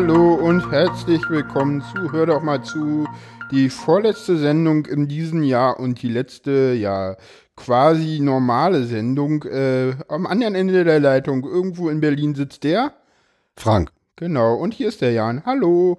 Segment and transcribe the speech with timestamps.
[0.00, 3.04] Hallo und herzlich willkommen zu Hör doch mal zu.
[3.50, 7.16] Die vorletzte Sendung in diesem Jahr und die letzte, ja,
[7.56, 9.42] quasi normale Sendung.
[9.42, 12.92] Äh, am anderen Ende der Leitung, irgendwo in Berlin sitzt der.
[13.56, 13.90] Frank.
[14.14, 15.44] Genau, und hier ist der Jan.
[15.44, 15.98] Hallo.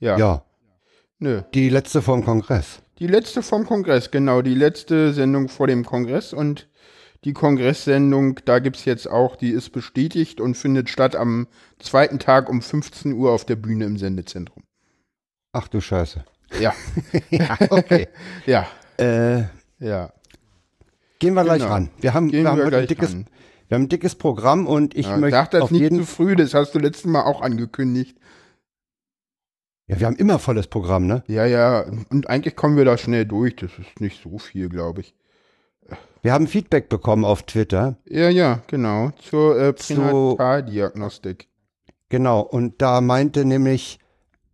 [0.00, 0.18] Ja.
[0.18, 0.42] Ja.
[1.20, 1.42] Nö.
[1.54, 2.80] Die letzte vom Kongress.
[2.98, 4.42] Die letzte vom Kongress, genau.
[4.42, 6.66] Die letzte Sendung vor dem Kongress und
[7.24, 12.18] die Kongresssendung, da gibt es jetzt auch, die ist bestätigt und findet statt am zweiten
[12.18, 14.62] Tag um 15 Uhr auf der Bühne im Sendezentrum.
[15.52, 16.24] Ach du Scheiße.
[16.60, 16.74] Ja.
[17.30, 18.08] ja okay.
[18.46, 18.66] ja.
[18.98, 19.44] Äh,
[19.80, 20.12] ja.
[21.18, 21.72] Gehen wir gleich genau.
[21.72, 21.90] ran.
[22.00, 23.26] Wir haben, wir haben ein dickes, ran.
[23.66, 25.36] wir haben ein dickes Programm und ich ja, möchte.
[25.36, 28.16] Sag das nicht zu früh, das hast du letztes Mal auch angekündigt.
[29.88, 31.24] Ja, wir haben immer volles Programm, ne?
[31.26, 31.86] Ja, ja.
[32.10, 33.56] Und eigentlich kommen wir da schnell durch.
[33.56, 35.14] Das ist nicht so viel, glaube ich.
[36.22, 37.96] Wir haben Feedback bekommen auf Twitter.
[38.08, 39.10] Ja, ja, genau.
[39.18, 41.48] Zur äh, Pränataldiagnostik.
[42.08, 42.40] Genau.
[42.40, 43.98] Und da meinte nämlich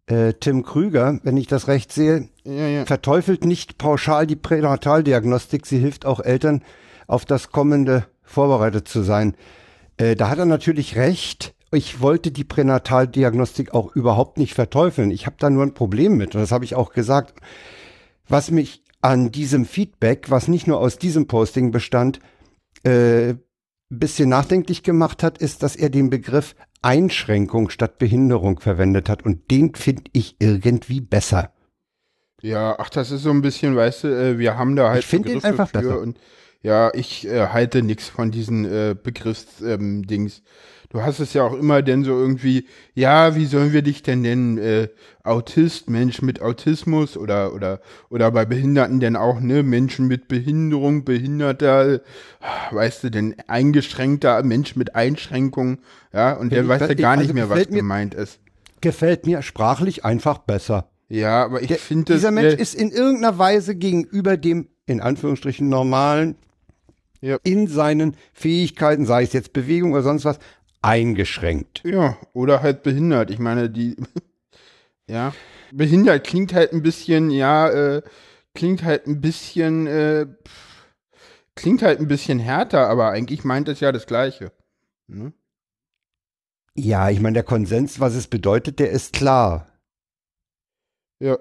[0.07, 2.87] äh, Tim Krüger, wenn ich das recht sehe, ja, ja.
[2.87, 5.67] verteufelt nicht pauschal die Pränataldiagnostik.
[5.67, 6.63] Sie hilft auch Eltern,
[7.07, 9.37] auf das Kommende vorbereitet zu sein.
[9.97, 15.11] Äh, da hat er natürlich recht ich wollte die Pränataldiagnostik auch überhaupt nicht verteufeln.
[15.11, 17.35] Ich habe da nur ein Problem mit und das habe ich auch gesagt.
[18.29, 22.21] Was mich an diesem Feedback, was nicht nur aus diesem Posting bestand,
[22.85, 23.35] äh,
[23.91, 29.51] bisschen nachdenklich gemacht hat, ist, dass er den Begriff Einschränkung statt Behinderung verwendet hat und
[29.51, 31.53] den finde ich irgendwie besser.
[32.41, 35.07] Ja, ach, das ist so ein bisschen, weißt du, äh, wir haben da halt ich
[35.07, 36.01] finde ihn einfach besser.
[36.01, 36.19] und
[36.63, 40.39] ja, ich äh, halte nichts von diesen äh, Begriffsdings.
[40.39, 40.43] Ähm,
[40.95, 44.23] du hast es ja auch immer denn so irgendwie, ja, wie sollen wir dich denn
[44.23, 44.59] nennen?
[44.59, 44.89] Äh,
[45.25, 51.05] Autist, Mensch mit Autismus oder oder oder bei Behinderten denn auch, ne, Menschen mit Behinderung,
[51.05, 52.01] Behinderter,
[52.71, 55.79] weißt du, denn eingeschränkter Mensch mit Einschränkungen,
[56.13, 58.39] ja, und der weiß ja gar nicht also mehr, was mir, gemeint ist.
[58.81, 60.91] Gefällt mir sprachlich einfach besser.
[61.09, 66.37] Ja, aber ich finde Dieser Mensch ist in irgendeiner Weise gegenüber dem in Anführungsstrichen normalen
[67.25, 67.39] ja.
[67.43, 70.39] in seinen Fähigkeiten, sei es jetzt Bewegung oder sonst was,
[70.85, 71.83] eingeschränkt.
[71.85, 73.31] Ja, oder halt behindert.
[73.31, 73.97] Ich meine, die,
[75.09, 75.33] ja,
[75.73, 78.03] behindert klingt halt ein bisschen, ja, äh,
[78.55, 80.27] klingt halt ein bisschen, äh,
[81.55, 84.53] klingt halt ein bisschen härter, aber eigentlich meint es ja das Gleiche.
[85.07, 85.33] Ne?
[86.77, 89.69] Ja, ich meine, der Konsens, was es bedeutet, der ist klar.
[91.21, 91.39] Ja.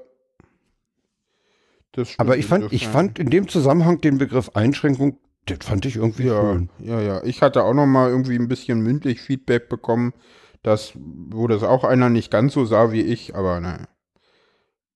[2.18, 6.28] aber ich fand, ich fand in dem Zusammenhang den Begriff Einschränkung das fand ich irgendwie
[6.28, 6.70] ja, schön.
[6.80, 7.24] Ja, ja.
[7.24, 10.14] Ich hatte auch noch mal irgendwie ein bisschen mündlich Feedback bekommen,
[10.62, 13.88] dass, wo das auch einer nicht ganz so sah wie ich, aber naja.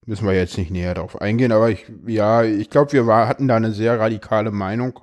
[0.05, 3.49] Müssen wir jetzt nicht näher darauf eingehen, aber ich, ja, ich glaube, wir war, hatten
[3.49, 5.01] da eine sehr radikale Meinung.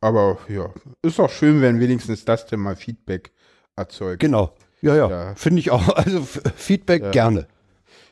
[0.00, 3.32] Aber ja, ist doch schön, wenn wenigstens das denn mal Feedback
[3.74, 4.20] erzeugt.
[4.20, 4.54] Genau.
[4.82, 5.10] Ja, ja.
[5.10, 5.34] ja.
[5.34, 5.88] Finde ich auch.
[5.96, 6.22] Also
[6.54, 7.10] Feedback ja.
[7.10, 7.48] gerne.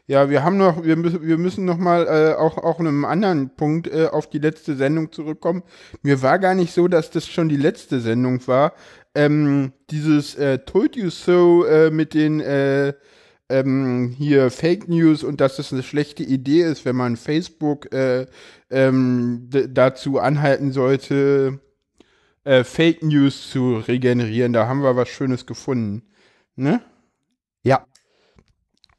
[0.06, 3.56] Ja, wir haben noch, wir müssen, wir müssen noch mal äh, auch auch einem anderen
[3.56, 5.62] Punkt äh, auf die letzte Sendung zurückkommen.
[6.02, 8.74] Mir war gar nicht so, dass das schon die letzte Sendung war.
[9.14, 12.92] Ähm, dieses äh, Told You So äh, mit den äh,
[13.48, 18.26] ähm, hier Fake News und dass es eine schlechte Idee ist, wenn man Facebook äh,
[18.70, 21.60] ähm, dazu anhalten sollte,
[22.44, 24.52] äh, Fake News zu regenerieren.
[24.52, 26.02] Da haben wir was Schönes gefunden.
[26.56, 26.82] Ne?
[27.62, 27.86] Ja.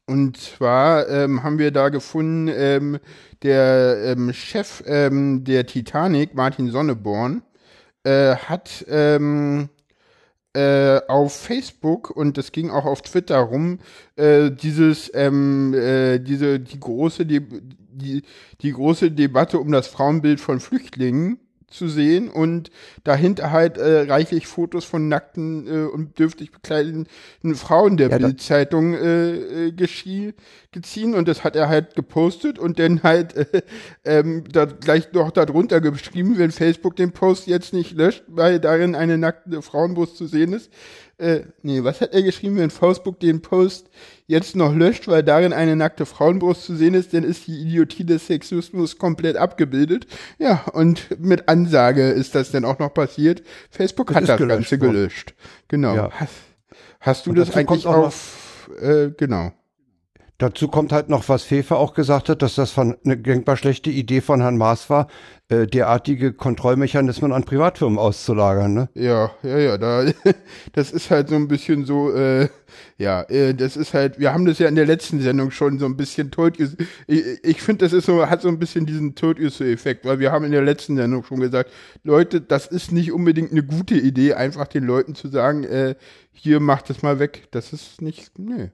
[0.06, 2.98] Und zwar ähm, haben wir da gefunden, ähm,
[3.42, 7.42] der ähm, Chef ähm, der Titanic, Martin Sonneborn,
[8.04, 9.68] äh, hat ähm,
[10.52, 13.80] äh, auf Facebook und das ging auch auf Twitter rum,
[14.14, 18.22] äh, dieses, ähm, äh, diese, die große, die, die,
[18.60, 22.28] die große Debatte um das Frauenbild von Flüchtlingen zu sehen.
[22.28, 22.70] Und
[23.04, 27.06] dahinter halt äh, reichlich Fotos von nackten äh, und dürftig bekleideten
[27.54, 31.14] Frauen der ja, Bildzeitung äh, äh, geziehen.
[31.14, 33.62] Und das hat er halt gepostet und dann halt äh,
[34.04, 38.94] ähm, da gleich noch darunter geschrieben, wenn Facebook den Post jetzt nicht löscht, weil darin
[38.94, 40.70] eine nackte Frauenbrust zu sehen ist,
[41.18, 43.88] äh, nee, was hat er geschrieben, wenn Facebook den Post
[44.26, 48.04] jetzt noch löscht, weil darin eine nackte Frauenbrust zu sehen ist, dann ist die Idiotie
[48.04, 50.06] des Sexismus komplett abgebildet.
[50.38, 53.42] Ja, und mit Ansage ist das dann auch noch passiert.
[53.70, 55.34] Facebook das hat das gelöscht, Ganze gelöscht.
[55.68, 55.94] Genau.
[55.94, 56.10] Ja.
[56.12, 56.34] Hast,
[57.00, 59.52] hast, du und das eigentlich auf, äh, genau.
[60.38, 63.88] Dazu kommt halt noch, was Fefe auch gesagt hat, dass das von, eine denkbar schlechte
[63.88, 65.06] Idee von Herrn Maas war,
[65.48, 68.74] äh, derartige Kontrollmechanismen an Privatfirmen auszulagern.
[68.74, 68.88] Ne?
[68.92, 70.04] Ja, ja, ja, da,
[70.74, 72.48] das ist halt so ein bisschen so, äh,
[72.98, 75.86] ja, äh, das ist halt, wir haben das ja in der letzten Sendung schon so
[75.86, 76.76] ein bisschen tot, ich,
[77.42, 80.52] ich finde, das ist so, hat so ein bisschen diesen Todüsse-Effekt, weil wir haben in
[80.52, 81.70] der letzten Sendung schon gesagt,
[82.04, 85.94] Leute, das ist nicht unbedingt eine gute Idee, einfach den Leuten zu sagen, äh,
[86.32, 87.48] hier macht es mal weg.
[87.50, 88.70] Das ist nicht, nee.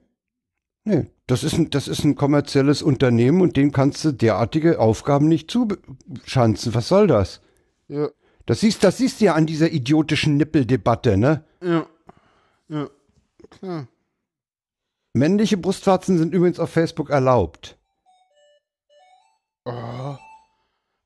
[0.85, 5.27] Nee, das ist, ein, das ist ein kommerzielles Unternehmen und dem kannst du derartige Aufgaben
[5.27, 6.73] nicht zuschanzen.
[6.73, 7.41] Was soll das?
[7.87, 8.09] Ja.
[8.45, 11.45] Das siehst, das siehst du ja an dieser idiotischen Nippeldebatte, ne?
[11.61, 11.85] Ja.
[12.67, 12.89] Ja.
[13.49, 13.87] Klar.
[15.13, 17.77] Männliche Brustwarzen sind übrigens auf Facebook erlaubt.
[19.63, 20.15] Oh.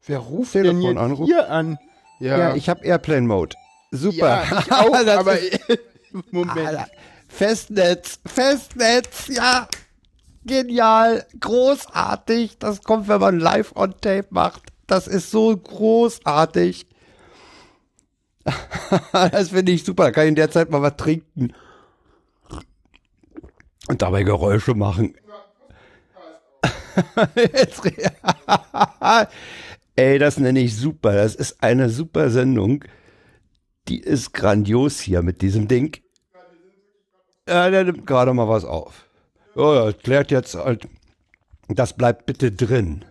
[0.06, 1.26] Wer ruft Telefon denn anrufen?
[1.26, 1.78] hier an?
[2.20, 3.56] Ja, ich habe Airplane Mode.
[3.92, 4.18] Super.
[4.18, 5.38] Ja, ich auch, aber
[6.32, 6.88] Moment.
[7.28, 9.68] Festnetz, Festnetz, ja.
[10.46, 12.58] Genial, großartig.
[12.58, 14.64] Das kommt, wenn man live on tape macht.
[14.88, 16.88] Das ist so großartig.
[19.12, 20.06] das finde ich super.
[20.06, 21.54] Da kann ich in der Zeit mal was trinken.
[23.90, 25.16] Und dabei Geräusche machen.
[29.96, 31.14] Ey, das nenne ich super.
[31.14, 32.84] Das ist eine super Sendung.
[33.88, 35.98] Die ist grandios hier mit diesem Ding.
[37.48, 39.06] Ja, der nimmt gerade mal was auf.
[39.56, 40.88] Ja, ja, klärt jetzt halt.
[41.70, 43.06] Das bleibt bitte drin.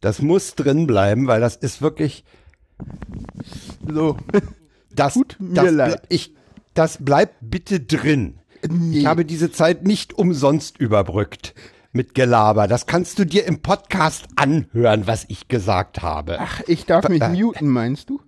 [0.00, 2.24] Das muss drin bleiben, weil das ist wirklich.
[3.88, 4.16] So.
[4.94, 6.02] Das, Tut mir das, leid.
[6.10, 6.34] Ich,
[6.74, 8.38] das bleibt bitte drin.
[8.92, 11.54] Ich habe diese Zeit nicht umsonst überbrückt
[11.92, 12.68] mit Gelaber.
[12.68, 16.36] Das kannst du dir im Podcast anhören, was ich gesagt habe.
[16.40, 17.30] Ach, ich darf mich Äh.
[17.30, 18.20] muten, meinst du?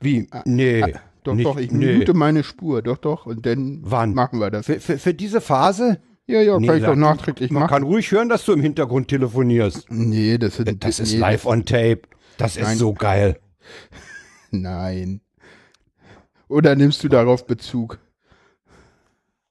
[0.00, 0.28] Wie?
[0.44, 0.94] Nee.
[1.24, 1.98] Doch, nicht, doch, ich nee.
[1.98, 2.82] mute meine Spur.
[2.82, 3.26] Doch, doch.
[3.26, 4.14] Und dann Wann?
[4.14, 4.66] machen wir das.
[4.66, 6.00] Für, für, für diese Phase?
[6.26, 7.70] Ja, ja, Nee, kann ich doch nachträglich Man machen.
[7.70, 9.90] kann ruhig hören, dass du im Hintergrund telefonierst.
[9.90, 12.02] Nee, das, sind, Das ist nee, live on tape.
[12.38, 12.78] Das ist Nein.
[12.78, 13.38] so geil.
[14.50, 15.20] Nein.
[16.48, 17.98] Oder nimmst du darauf Bezug?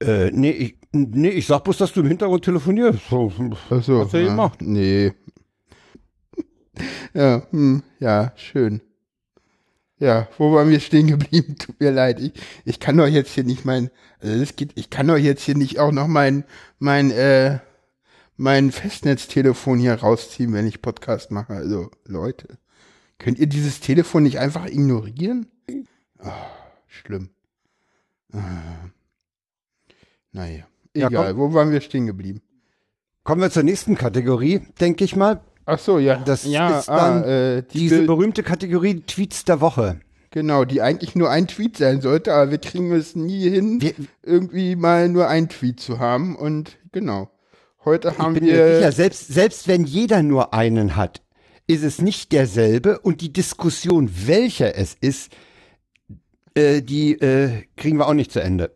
[0.01, 2.99] Äh, nee, ich, nee, ich sag bloß, dass du im Hintergrund telefonierst.
[3.09, 3.31] So,
[3.69, 4.61] Ach so, Hast du ja, gemacht?
[4.61, 5.13] Nee.
[7.13, 8.81] Ja, hm, ja, schön.
[10.01, 11.55] Ja, wo waren wir stehen geblieben?
[11.59, 12.19] Tut mir leid.
[12.19, 12.33] Ich,
[12.65, 15.55] ich kann doch jetzt hier nicht mein, also das geht, ich kann doch jetzt hier
[15.55, 16.43] nicht auch noch mein,
[16.79, 17.59] mein, äh,
[18.35, 21.53] mein Festnetztelefon hier rausziehen, wenn ich Podcast mache.
[21.53, 22.57] Also, Leute,
[23.19, 25.45] könnt ihr dieses Telefon nicht einfach ignorieren?
[26.17, 26.31] Oh,
[26.87, 27.29] schlimm.
[28.33, 28.89] Ah.
[30.31, 30.65] Naja,
[30.95, 32.41] Ja, egal, wo waren wir stehen geblieben?
[33.23, 35.41] Kommen wir zur nächsten Kategorie, denke ich mal.
[35.73, 37.27] Ach so, ja, Das ja, ist dann ah,
[37.57, 39.99] äh, die Diese Bild- berühmte Kategorie Tweets der Woche.
[40.31, 43.93] Genau, die eigentlich nur ein Tweet sein sollte, aber wir kriegen es nie hin, Wir-
[44.23, 46.35] irgendwie mal nur ein Tweet zu haben.
[46.35, 47.29] Und genau,
[47.85, 48.75] heute haben Ich bin wir.
[48.77, 51.21] sicher, selbst, selbst wenn jeder nur einen hat,
[51.67, 55.31] ist es nicht derselbe und die Diskussion, welcher es ist,
[56.55, 58.71] äh, die äh, kriegen wir auch nicht zu Ende.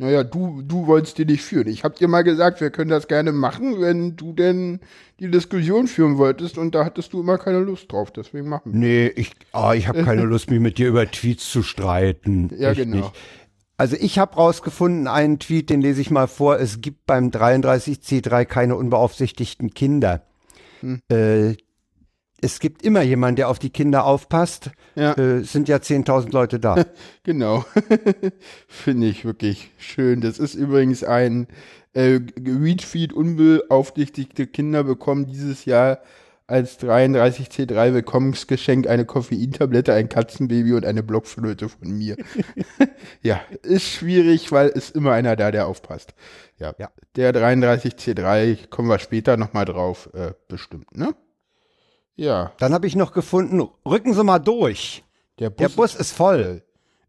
[0.00, 1.66] Naja, du, du wolltest die nicht führen.
[1.66, 4.78] Ich hab dir mal gesagt, wir können das gerne machen, wenn du denn
[5.18, 8.12] die Diskussion führen wolltest und da hattest du immer keine Lust drauf.
[8.12, 8.78] Deswegen machen wir.
[8.78, 12.48] Nee, ich, ah, ich habe keine Lust, mich mit dir über Tweets zu streiten.
[12.56, 12.96] Ja, Echt genau.
[12.96, 13.12] Nicht.
[13.76, 18.44] Also ich habe rausgefunden, einen Tweet, den lese ich mal vor, es gibt beim 33C3
[18.44, 20.22] keine unbeaufsichtigten Kinder.
[20.80, 21.00] Hm.
[21.08, 21.54] Äh,
[22.40, 24.70] es gibt immer jemanden, der auf die Kinder aufpasst.
[24.94, 25.12] Ja.
[25.12, 26.84] Äh, es sind ja 10.000 Leute da.
[27.24, 27.64] Genau.
[28.68, 30.20] Finde ich wirklich schön.
[30.20, 31.46] Das ist übrigens ein
[31.92, 35.98] äh, Retweet unbeaufsichtigte Kinder bekommen dieses Jahr
[36.46, 42.16] als 33C3 Willkommensgeschenk eine Koffeintablette, ein Katzenbaby und eine Blockflöte von mir.
[43.22, 46.14] ja, ist schwierig, weil ist immer einer da, der aufpasst.
[46.58, 46.88] Ja, Ja.
[47.16, 51.14] der 33C3, kommen wir später nochmal drauf, äh, bestimmt, ne?
[52.20, 55.04] Ja, Dann habe ich noch gefunden, rücken Sie mal durch.
[55.38, 56.62] der Bus, Der Bus ist voll.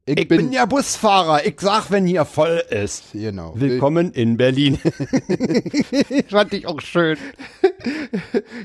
[0.05, 1.47] ich, Ich bin, ja Busfahrer.
[1.47, 3.05] Ich sag, wenn hier voll ist.
[3.13, 3.53] genau.
[3.55, 4.77] Willkommen in Berlin.
[6.29, 7.17] Fand ich auch schön.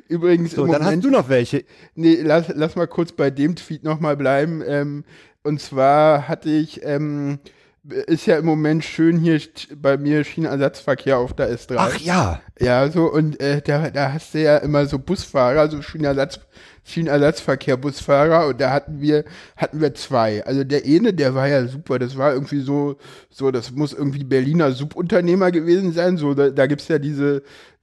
[0.07, 1.65] Übrigens So, dann Moment hast du noch welche.
[1.95, 4.63] Nee, lass, lass mal kurz bei dem Tweet nochmal bleiben.
[4.67, 5.05] Ähm,
[5.45, 7.39] und zwar hatte ich, ähm,
[7.85, 9.41] ist ja im Moment schön hier
[9.77, 11.75] bei mir Schienenersatzverkehr auf der S3.
[11.77, 12.41] Ach ja.
[12.59, 16.41] Ja, so, und äh, da, da hast du ja immer so Busfahrer, so Schienenersatz,
[16.85, 19.25] Schienenersatzverkehr Busfahrer und da hatten wir,
[19.57, 20.45] hatten wir zwei.
[20.45, 22.97] Also der eine, der war ja super, das war irgendwie so,
[23.31, 27.43] so, das muss irgendwie Berliner Subunternehmer gewesen sein, so, da, da gibt's ja diese,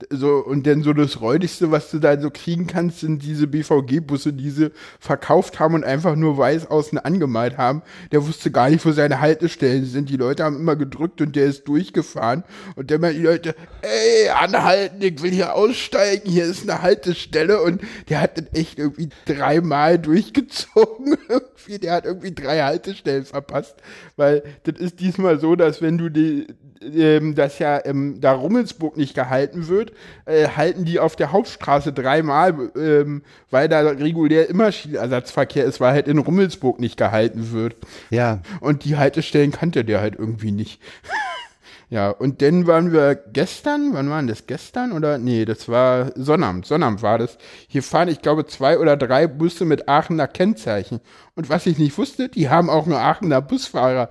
[0.09, 4.33] so, und dann so das Räudigste, was du da so kriegen kannst, sind diese BVG-Busse,
[4.33, 7.81] die sie verkauft haben und einfach nur weiß außen angemalt haben.
[8.11, 10.09] Der wusste gar nicht, wo seine Haltestellen sind.
[10.09, 12.43] Die Leute haben immer gedrückt und der ist durchgefahren
[12.75, 17.61] und dann mal die Leute, ey, anhalten, ich will hier aussteigen, hier ist eine Haltestelle
[17.61, 18.90] und der hat das echt irgendwie
[19.25, 21.17] dreimal durchgezogen.
[21.29, 23.75] irgendwie, der hat irgendwie drei Haltestellen verpasst,
[24.15, 26.47] weil das ist diesmal so, dass wenn du die,
[26.81, 29.93] ähm, dass ja ähm, da Rummelsburg nicht gehalten wird,
[30.25, 35.93] äh, halten die auf der Hauptstraße dreimal, ähm, weil da regulär immer Schienenersatzverkehr ist, weil
[35.93, 37.75] halt in Rummelsburg nicht gehalten wird.
[38.09, 38.41] Ja.
[38.59, 40.81] Und die Haltestellen kannte der halt irgendwie nicht.
[41.91, 45.17] Ja, und dann waren wir gestern, wann waren das gestern oder?
[45.17, 47.37] Nee, das war Sonnabend, Sonnabend war das.
[47.67, 51.01] Hier fahren, ich glaube, zwei oder drei Busse mit Aachener Kennzeichen.
[51.35, 54.07] Und was ich nicht wusste, die haben auch einen Aachener Busfahrer.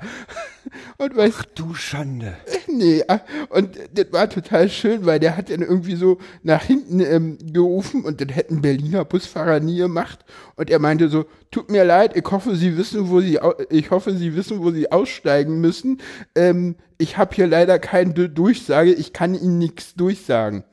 [0.98, 2.36] Und weißt, Ach du Schande.
[2.72, 7.00] Nee, ah, und das war total schön, weil der hat dann irgendwie so nach hinten
[7.00, 10.24] ähm, gerufen und das hätten Berliner Busfahrer nie gemacht.
[10.56, 13.38] Und er meinte so, tut mir leid, ich hoffe, Sie wissen, wo Sie,
[13.70, 16.00] ich hoffe, Sie wissen, wo Sie aussteigen müssen.
[16.34, 20.64] Ähm, ich habe hier leider keine Durchsage, ich kann Ihnen nichts durchsagen.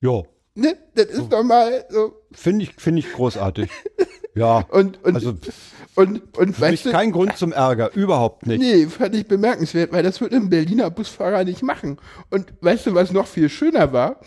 [0.00, 0.22] Ja.
[0.54, 0.76] Ne?
[0.94, 1.26] Das ist so.
[1.28, 2.14] doch mal so.
[2.32, 3.70] Finde ich, finde ich großartig.
[4.34, 4.58] ja.
[4.70, 5.34] Und, und, also,
[5.94, 8.60] und, und für weißt du, kein Grund zum Ärger, überhaupt nicht.
[8.60, 11.98] Nee, fand ich bemerkenswert, weil das würde ein Berliner Busfahrer nicht machen.
[12.30, 14.20] Und weißt du, was noch viel schöner war?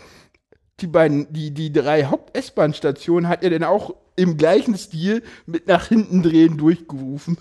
[0.80, 5.88] Die beiden, die, die drei Haupt-S-Bahn-Stationen hat er dann auch im gleichen Stil mit nach
[5.88, 7.38] hinten drehen durchgerufen.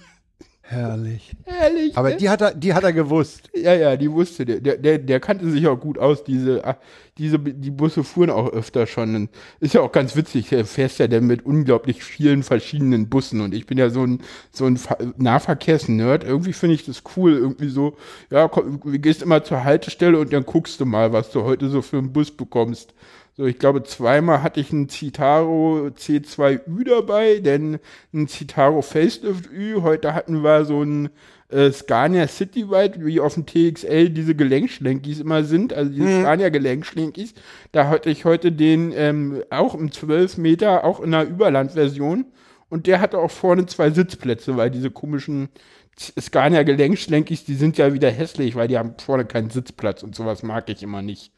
[0.67, 1.31] Herrlich.
[1.45, 1.95] Herrlich.
[1.95, 2.17] Aber ne?
[2.17, 3.51] die hat er, die hat er gewusst.
[3.53, 4.45] Ja, ja, die wusste.
[4.45, 6.23] Der, der, der kannte sich auch gut aus.
[6.23, 6.77] Diese, ah,
[7.19, 9.29] diese, die Busse fuhren auch öfter schon.
[9.59, 10.51] Ist ja auch ganz witzig.
[10.51, 13.41] Er fährst ja dann mit unglaublich vielen verschiedenen Bussen.
[13.41, 14.79] Und ich bin ja so ein, so ein
[15.17, 16.23] Nahverkehrsnerd.
[16.23, 17.33] Irgendwie finde ich das cool.
[17.33, 17.95] Irgendwie so,
[18.31, 21.69] ja, komm, du gehst immer zur Haltestelle und dann guckst du mal, was du heute
[21.69, 22.95] so für einen Bus bekommst.
[23.37, 27.79] So, ich glaube, zweimal hatte ich einen Citaro C2Ü dabei, denn
[28.13, 29.81] ein Citaro Facelift Ü.
[29.81, 31.09] Heute hatten wir so ein
[31.49, 36.21] äh, Scania Citywide, wie auf dem TXL diese Gelenkschlenkis immer sind, also die mhm.
[36.21, 37.33] Scania Gelenkschlenkis.
[37.73, 42.27] Da hatte ich heute den ähm, auch im 12 Meter, auch in einer Überlandversion.
[42.69, 45.49] Und der hatte auch vorne zwei Sitzplätze, weil diese komischen
[45.97, 50.41] Scania Gelenkschlenkis, die sind ja wieder hässlich, weil die haben vorne keinen Sitzplatz und sowas
[50.41, 51.34] mag ich immer nicht.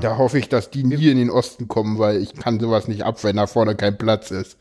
[0.00, 3.04] Da hoffe ich, dass die nie in den Osten kommen, weil ich kann sowas nicht
[3.04, 4.58] ab, wenn da vorne kein Platz ist.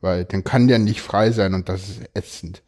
[0.00, 2.62] Weil dann kann der nicht frei sein und das ist ätzend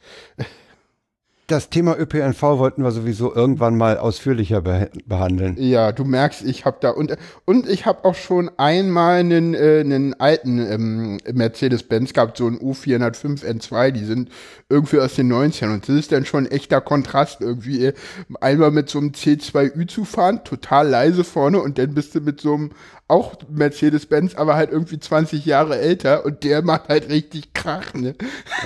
[1.49, 5.57] das Thema ÖPNV wollten wir sowieso irgendwann mal ausführlicher be behandeln.
[5.59, 9.81] Ja, du merkst, ich habe da und und ich habe auch schon einmal einen, äh,
[9.81, 14.31] einen alten ähm, Mercedes-Benz gehabt, so einen U405 N2, die sind
[14.69, 17.93] irgendwie aus den 90ern und das ist dann schon ein echter Kontrast irgendwie äh,
[18.41, 22.41] einmal mit so einem C2Ü zu fahren, total leise vorne und dann bist du mit
[22.41, 22.71] so einem
[23.09, 28.15] auch Mercedes-Benz, aber halt irgendwie 20 Jahre älter und der macht halt richtig Krach, ne?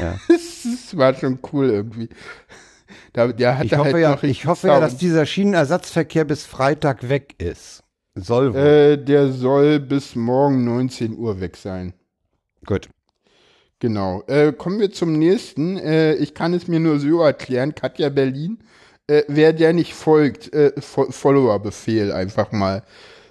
[0.01, 0.19] Ja.
[0.29, 2.09] das war schon cool irgendwie.
[3.13, 7.09] Da, der hat ich hoffe, halt ja, ich hoffe ja, dass dieser Schienenersatzverkehr bis Freitag
[7.09, 7.83] weg ist.
[8.15, 8.61] Soll wohl.
[8.61, 11.93] Äh, der soll bis morgen 19 Uhr weg sein.
[12.65, 12.89] Gut.
[13.79, 14.23] Genau.
[14.27, 15.77] Äh, kommen wir zum nächsten.
[15.77, 17.75] Äh, ich kann es mir nur so erklären.
[17.75, 18.59] Katja Berlin.
[19.07, 22.83] Äh, wer der nicht folgt, äh, Fo Follower-Befehl einfach mal,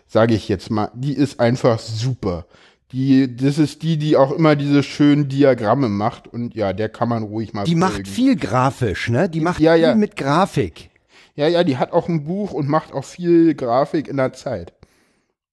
[0.07, 2.45] sage ich jetzt mal, die ist einfach super.
[2.91, 7.09] Die, das ist die, die auch immer diese schönen Diagramme macht und ja, der kann
[7.09, 7.65] man ruhig mal.
[7.65, 7.79] Die folgen.
[7.79, 9.27] macht viel grafisch, ne?
[9.27, 9.95] Die macht ja, viel ja.
[9.95, 10.91] mit Grafik.
[11.35, 14.73] Ja, ja, die hat auch ein Buch und macht auch viel Grafik in der Zeit.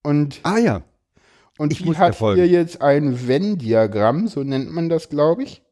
[0.02, 0.82] Und ah ja.
[1.58, 5.62] Und ich die hat hier jetzt ein Venn-Diagramm, so nennt man das, glaube ich,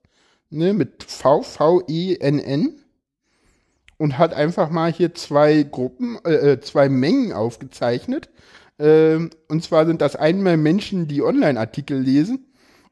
[0.51, 2.75] ne, mit V V E N N
[3.97, 8.29] und hat einfach mal hier zwei Gruppen, äh, äh zwei Mengen aufgezeichnet
[8.81, 12.47] ähm, und zwar sind das einmal Menschen, die Online-Artikel lesen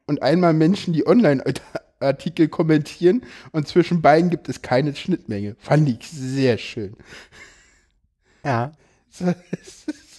[0.05, 3.23] und einmal Menschen, die Online-Artikel kommentieren.
[3.51, 5.55] Und zwischen beiden gibt es keine Schnittmenge.
[5.59, 6.95] Fand ich sehr schön.
[8.43, 8.71] Ja.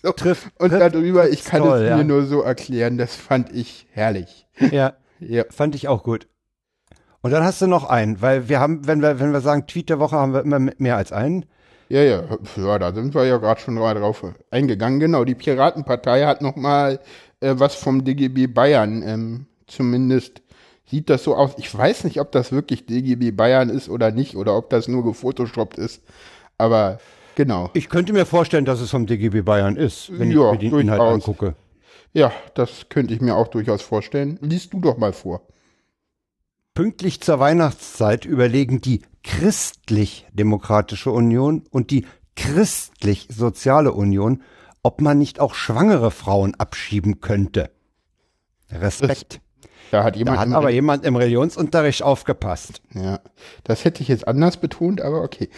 [0.03, 2.05] So, trifft, und trifft, darüber, ich kann toll, es mir ja.
[2.05, 4.47] nur so erklären, das fand ich herrlich.
[4.71, 6.27] Ja, ja, fand ich auch gut.
[7.21, 9.91] Und dann hast du noch einen, weil wir haben, wenn wir, wenn wir sagen Tweet
[9.91, 11.45] der Woche, haben wir immer mehr als einen.
[11.91, 12.23] Ja, ja,
[12.57, 15.01] ja, da sind wir ja gerade schon drauf eingegangen.
[15.01, 17.01] Genau, die Piratenpartei hat noch mal
[17.41, 19.03] äh, was vom DGB Bayern.
[19.05, 20.41] Ähm, zumindest
[20.89, 21.51] sieht das so aus.
[21.57, 25.03] Ich weiß nicht, ob das wirklich DGB Bayern ist oder nicht, oder ob das nur
[25.03, 26.01] gefotoshoppt ist.
[26.59, 27.01] Aber
[27.35, 27.71] genau.
[27.75, 30.81] Ich könnte mir vorstellen, dass es vom DGB Bayern ist, wenn ja, ich mir den
[30.81, 31.57] Inhalt angucke.
[32.13, 34.39] Ja, das könnte ich mir auch durchaus vorstellen.
[34.43, 35.43] Liest du doch mal vor.
[36.81, 42.07] Pünktlich zur Weihnachtszeit überlegen die Christlich-Demokratische Union und die
[42.37, 44.43] Christlich-Soziale Union,
[44.83, 47.71] ob man nicht auch schwangere Frauen abschieben könnte.
[48.71, 49.43] Respekt.
[49.91, 52.81] Da hat, jemand da hat aber jemand im Religionsunterricht aufgepasst.
[52.95, 53.21] Ja,
[53.63, 55.51] das hätte ich jetzt anders betont, aber okay.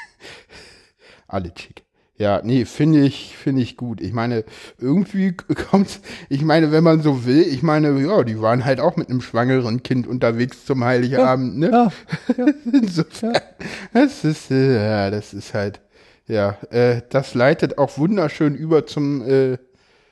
[1.28, 1.84] Alle schick.
[2.20, 4.02] Ja, nee, finde ich, finde ich gut.
[4.02, 4.44] Ich meine,
[4.78, 5.32] irgendwie
[5.70, 9.08] kommt's, ich meine, wenn man so will, ich meine, ja, die waren halt auch mit
[9.08, 11.70] einem schwangeren Kind unterwegs zum Heiligabend, ne?
[11.70, 11.92] Ja,
[12.36, 12.46] ja.
[12.74, 13.40] Insofern, ja.
[13.94, 15.80] das ist, äh, ja, das ist halt,
[16.26, 19.56] ja, äh, das leitet auch wunderschön über zum, äh,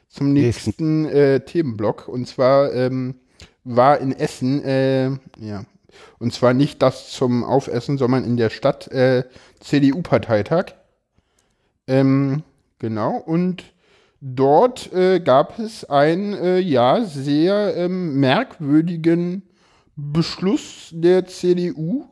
[0.09, 2.09] zum nächsten äh, Themenblock.
[2.09, 3.17] Und zwar ähm,
[3.65, 5.11] war in Essen, äh,
[5.41, 5.67] ja,
[6.19, 9.25] und zwar nicht das zum Aufessen, sondern in der Stadt äh,
[9.61, 10.78] CDU-Parteitag.
[11.89, 12.43] Ähm,
[12.79, 13.65] genau, und
[14.21, 19.43] dort äh, gab es einen, äh, ja, sehr ähm, merkwürdigen
[19.97, 22.05] Beschluss der CDU,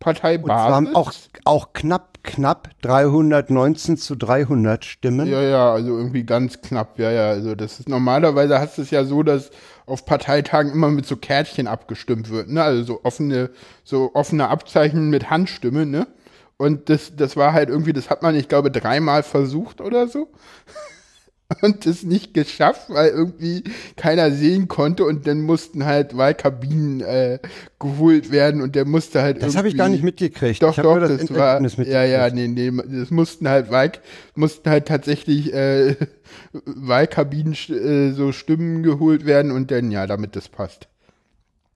[0.00, 0.94] Parteibasis.
[0.96, 1.12] auch,
[1.44, 5.28] auch knapp, knapp 319 zu 300 Stimmen.
[5.28, 7.28] Ja, ja, also irgendwie ganz knapp, ja, ja.
[7.28, 9.50] Also das ist normalerweise hast du es ja so, dass
[9.86, 12.62] auf Parteitagen immer mit so Kärtchen abgestimmt wird, ne?
[12.64, 13.50] Also so offene,
[13.84, 16.08] so offene Abzeichen mit Handstimme, ne?
[16.62, 20.28] Und das, das war halt irgendwie, das hat man, ich glaube, dreimal versucht oder so.
[21.60, 23.64] Und es nicht geschafft, weil irgendwie
[23.96, 25.04] keiner sehen konnte.
[25.04, 27.40] Und dann mussten halt Wahlkabinen äh,
[27.80, 28.62] geholt werden.
[28.62, 30.62] Und der musste halt Das habe ich gar nicht mitgekriegt.
[30.62, 33.90] Doch, doch, das, das war ja, ja, nee, nee, das mussten halt Wahl,
[34.36, 35.96] mussten halt tatsächlich äh,
[36.64, 39.50] Wahlkabinen äh, so Stimmen geholt werden.
[39.50, 40.86] Und dann ja, damit das passt.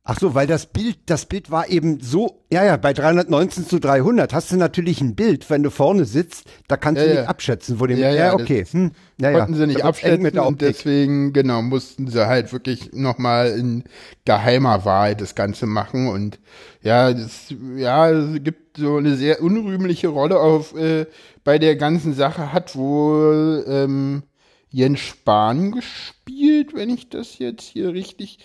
[0.09, 3.81] Ach so, weil das Bild, das Bild war eben so, ja, ja, bei 319 zu
[3.81, 7.25] 300 hast du natürlich ein Bild, wenn du vorne sitzt, da kannst ja, du nicht
[7.25, 7.29] ja.
[7.29, 8.65] abschätzen, wo dem, ja, ja, okay.
[8.71, 13.59] Hm, ja, konnten sie nicht abschätzen mit und deswegen, genau, mussten sie halt wirklich nochmal
[13.59, 13.83] in
[14.25, 16.39] geheimer Wahl das Ganze machen und
[16.83, 21.07] ja, das, ja, es gibt so eine sehr unrühmliche Rolle auf, äh,
[21.43, 24.23] bei der ganzen Sache hat wohl, ähm,
[24.71, 28.39] Jens Spahn gespielt, wenn ich das jetzt hier richtig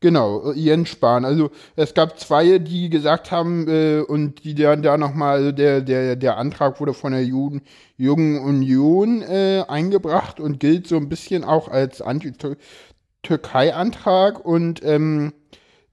[0.00, 1.24] Genau, äh, Jens Spahn.
[1.24, 5.80] Also es gab zwei, die gesagt haben äh, und die dann da nochmal, also der,
[5.80, 7.62] der, der Antrag wurde von der Juden,
[7.96, 15.32] Jungen Union äh, eingebracht und gilt so ein bisschen auch als Anti-Türkei-Antrag und ähm,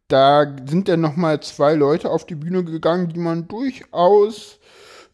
[0.08, 4.60] da sind dann nochmal zwei Leute auf die Bühne gegangen, die man durchaus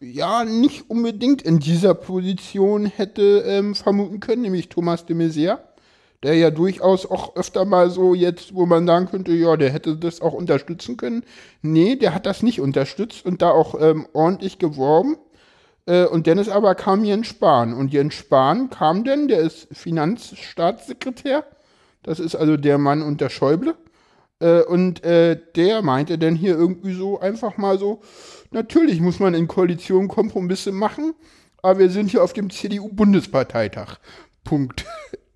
[0.01, 5.59] ja nicht unbedingt in dieser Position hätte ähm, vermuten können, nämlich Thomas de Maizière
[6.23, 9.97] der ja durchaus auch öfter mal so jetzt, wo man sagen könnte, ja, der hätte
[9.97, 11.23] das auch unterstützen können.
[11.61, 15.17] Nee, der hat das nicht unterstützt und da auch ähm, ordentlich geworben.
[15.87, 17.73] Äh, und Dennis aber kam Jens Spahn.
[17.73, 21.43] Und Jens Spahn kam denn, der ist Finanzstaatssekretär.
[22.03, 23.75] Das ist also der Mann unter Schäuble.
[24.39, 28.01] Äh, und äh, der meinte dann hier irgendwie so einfach mal so,
[28.51, 31.13] natürlich muss man in Koalition Kompromisse machen,
[31.61, 33.97] aber wir sind hier auf dem CDU-Bundesparteitag.
[34.43, 34.85] Punkt.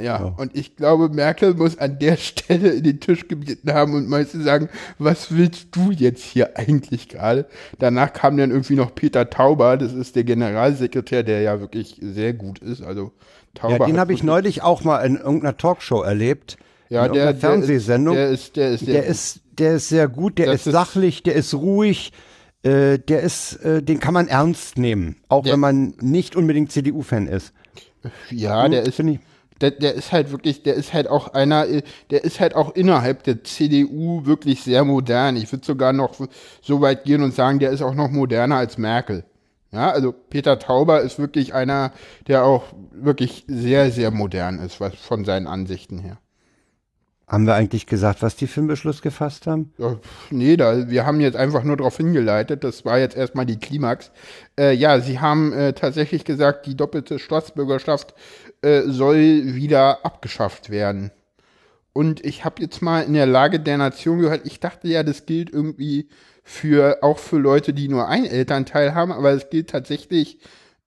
[0.00, 3.94] Ja, ja, und ich glaube, Merkel muss an der Stelle in den Tisch gebeten haben
[3.94, 7.46] und meiste sagen, was willst du jetzt hier eigentlich gerade?
[7.80, 12.32] Danach kam dann irgendwie noch Peter Tauber, das ist der Generalsekretär, der ja wirklich sehr
[12.32, 12.80] gut ist.
[12.80, 13.10] Also
[13.54, 13.78] Tauber.
[13.78, 16.58] Ja, den habe ich neulich auch mal in irgendeiner Talkshow erlebt.
[16.90, 18.14] Ja, in der Fernsehsendung.
[18.14, 21.34] Der ist, der ist, der, der ist, der ist sehr gut, der ist sachlich, der
[21.34, 22.12] ist ruhig.
[22.62, 26.72] Äh, der ist, äh, den kann man ernst nehmen, auch der, wenn man nicht unbedingt
[26.72, 27.52] CDU-Fan ist.
[28.30, 29.20] Ja, der ist, ich,
[29.60, 31.66] der, der ist halt wirklich, der ist halt auch einer,
[32.10, 35.36] der ist halt auch innerhalb der CDU wirklich sehr modern.
[35.36, 36.14] Ich würde sogar noch
[36.62, 39.24] so weit gehen und sagen, der ist auch noch moderner als Merkel.
[39.70, 41.92] Ja, also Peter Tauber ist wirklich einer,
[42.26, 46.18] der auch wirklich sehr, sehr modern ist, was von seinen Ansichten her.
[47.28, 49.74] Haben wir eigentlich gesagt, was die für einen Beschluss gefasst haben?
[49.76, 49.96] Ja,
[50.30, 52.64] nee, da, wir haben jetzt einfach nur darauf hingeleitet.
[52.64, 54.10] Das war jetzt erstmal die Klimax.
[54.58, 58.14] Äh, ja, sie haben äh, tatsächlich gesagt, die doppelte Staatsbürgerschaft
[58.62, 61.10] äh, soll wieder abgeschafft werden.
[61.92, 65.26] Und ich habe jetzt mal in der Lage der Nation gehört, ich dachte ja, das
[65.26, 66.08] gilt irgendwie
[66.44, 70.38] für auch für Leute, die nur ein Elternteil haben, aber es gilt tatsächlich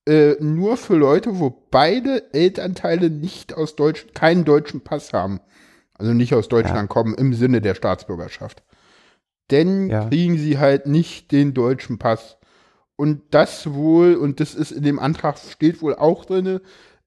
[0.08, 5.40] äh, nur für Leute, wo beide Elternteile nicht aus Deutsch, keinen deutschen Pass haben.
[5.94, 6.94] Also nicht aus Deutschland ja.
[6.94, 8.64] kommen im Sinne der Staatsbürgerschaft.
[9.52, 10.08] Denn ja.
[10.08, 12.38] kriegen sie halt nicht den deutschen Pass.
[12.96, 16.60] Und das wohl, und das ist in dem Antrag steht wohl auch drin,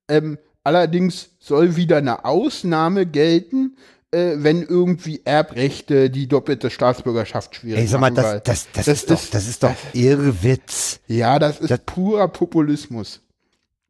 [0.09, 3.77] ähm, Allerdings soll wieder eine Ausnahme gelten,
[4.11, 8.89] äh, wenn irgendwie Erbrechte die doppelte Staatsbürgerschaft schwierig Ey, sag mal, das, das, das, das,
[8.89, 11.01] ist doch, das ist doch Irrwitz.
[11.07, 13.21] Ja, das ist das, purer Populismus.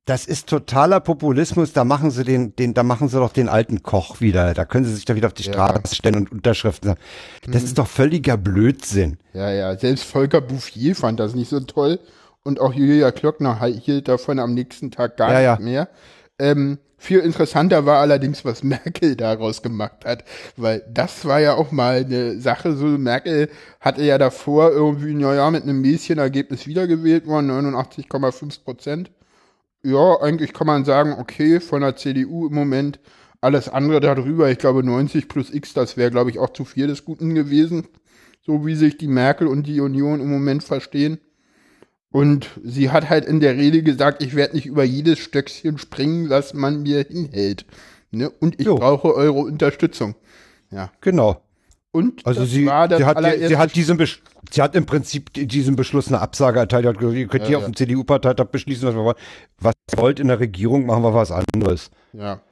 [0.06, 1.72] Das ist totaler Populismus.
[1.72, 4.52] Da machen sie den, den, da machen sie doch den alten Koch wieder.
[4.52, 5.94] Da können sie sich da wieder auf die Straße ja.
[5.94, 7.00] stellen und Unterschriften sagen.
[7.46, 7.64] Das hm.
[7.64, 9.18] ist doch völliger Blödsinn.
[9.32, 9.78] Ja, ja.
[9.78, 12.00] Selbst Volker Bouffier fand das nicht so toll.
[12.42, 15.64] Und auch Julia Klöckner hielt davon am nächsten Tag gar ja, nicht ja.
[15.64, 15.88] mehr.
[16.38, 20.24] Ähm, viel interessanter war allerdings, was Merkel daraus gemacht hat,
[20.56, 22.74] weil das war ja auch mal eine Sache.
[22.76, 29.10] So Merkel hatte ja davor irgendwie, naja, mit einem Mäßchenergebnis wiedergewählt worden, 89,5 Prozent.
[29.82, 33.00] Ja, eigentlich kann man sagen, okay, von der CDU im Moment
[33.42, 36.86] alles andere darüber, ich glaube 90 plus X, das wäre, glaube ich, auch zu viel
[36.86, 37.86] des Guten gewesen,
[38.40, 41.18] so wie sich die Merkel und die Union im Moment verstehen.
[42.14, 46.30] Und sie hat halt in der Rede gesagt, ich werde nicht über jedes Stöckchen springen,
[46.30, 47.66] was man mir hinhält.
[48.12, 48.30] Ne?
[48.30, 48.76] Und ich jo.
[48.76, 50.14] brauche eure Unterstützung.
[50.70, 50.92] Ja.
[51.00, 51.42] Genau.
[51.90, 53.98] Und also sie, sie, hat, sie, hat diesen
[54.48, 56.86] sie hat im Prinzip diesen Beschluss eine Absage erteilt.
[56.86, 57.58] Hat gesagt, ihr könnt ja, hier ja.
[57.58, 59.16] auf dem CDU-Parteitag beschließen, was wir wollen.
[59.58, 61.90] Was wollt in der Regierung, machen wir was anderes.
[62.12, 62.42] Ja.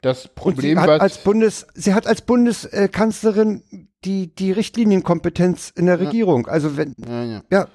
[0.00, 3.62] Das Problem Und sie hat als Bundes, sie hat als Bundeskanzlerin
[4.04, 6.06] die, die Richtlinienkompetenz in der ja.
[6.06, 6.48] Regierung.
[6.48, 7.68] Also wenn, ja, ja.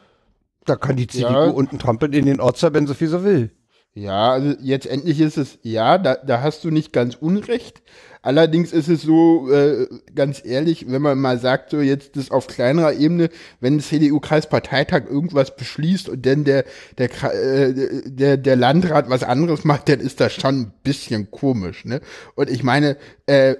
[0.67, 3.51] Ja, da kann die CDU unten trampeln in den Ortsverbänden, so viel sie will.
[3.93, 7.81] Ja, also jetzt endlich ist es, ja, da, da hast du nicht ganz unrecht.
[8.21, 12.45] Allerdings ist es so, äh, ganz ehrlich, wenn man mal sagt, so jetzt das auf
[12.45, 16.65] kleinerer Ebene, wenn CDU-Kreisparteitag irgendwas beschließt und dann der,
[16.97, 17.73] der, äh,
[18.05, 22.01] der, der Landrat was anderes macht, dann ist das schon ein bisschen komisch, ne?
[22.35, 23.55] Und ich meine, äh,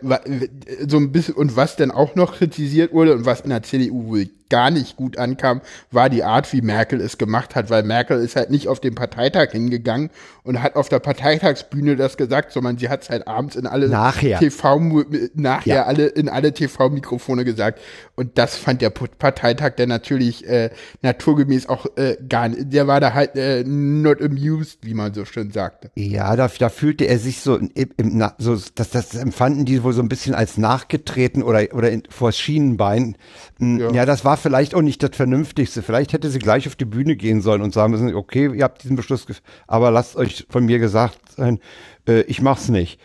[0.88, 4.08] so ein bisschen, und was dann auch noch kritisiert wurde und was in der CDU
[4.08, 8.20] wohl gar nicht gut ankam, war die Art, wie Merkel es gemacht hat, weil Merkel
[8.20, 10.10] ist halt nicht auf den Parteitag hingegangen
[10.44, 13.90] und hat auf der Parteitagsbühne das gesagt, sondern sie hat es halt abends in alle
[13.90, 14.40] nachher.
[14.40, 15.84] TV nachher ja.
[15.84, 17.80] alle in alle TV-Mikrofone gesagt.
[18.16, 20.70] Und das fand der Parteitag der natürlich äh,
[21.02, 22.74] naturgemäß auch äh, gar nicht.
[22.74, 25.92] Der war da halt äh, not amused, wie man so schön sagte.
[25.96, 29.94] Ja, da, da fühlte er sich so, im, im, so das, das empfanden die wohl
[29.94, 33.18] so ein bisschen als nachgetreten oder oder in, vor Schienenbein.
[33.60, 33.92] Hm, ja.
[33.92, 35.82] ja, das war vielleicht auch nicht das Vernünftigste.
[35.82, 38.84] Vielleicht hätte sie gleich auf die Bühne gehen sollen und sagen müssen, okay, ihr habt
[38.84, 39.26] diesen Beschluss,
[39.67, 41.60] aber lasst euch von mir gesagt sein,
[42.08, 43.00] äh, ich mach's nicht.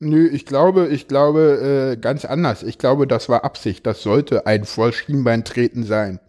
[0.00, 2.62] Nö, ich glaube, ich glaube äh, ganz anders.
[2.62, 3.86] Ich glaube, das war Absicht.
[3.86, 6.20] Das sollte ein Vollschienbeintreten sein.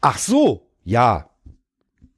[0.00, 1.30] Ach so, ja.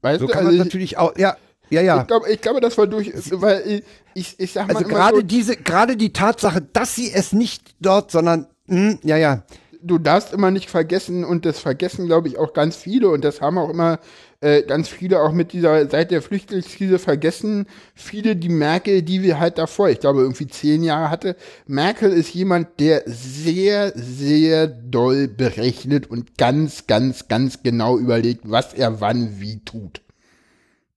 [0.00, 1.37] Weißt so du, kann also man natürlich auch, ja,
[1.70, 2.00] ja, ja.
[2.00, 3.83] Ich glaube, ich glaube, das war durch, weil
[4.14, 4.76] ich, ich sag mal.
[4.76, 8.98] Also gerade so, diese, gerade die Tatsache, dass sie es nicht dort, sondern, mh, hm,
[9.02, 9.42] ja, ja.
[9.81, 13.40] Du darfst immer nicht vergessen und das vergessen, glaube ich, auch ganz viele und das
[13.40, 14.00] haben auch immer
[14.40, 19.38] äh, ganz viele auch mit dieser, seit der Flüchtlingskrise vergessen, viele die Merkel, die wir
[19.38, 21.37] halt davor, ich glaube irgendwie zehn Jahre hatte.
[21.66, 28.74] Merkel ist jemand, der sehr, sehr doll berechnet und ganz, ganz, ganz genau überlegt, was
[28.74, 30.02] er wann wie tut.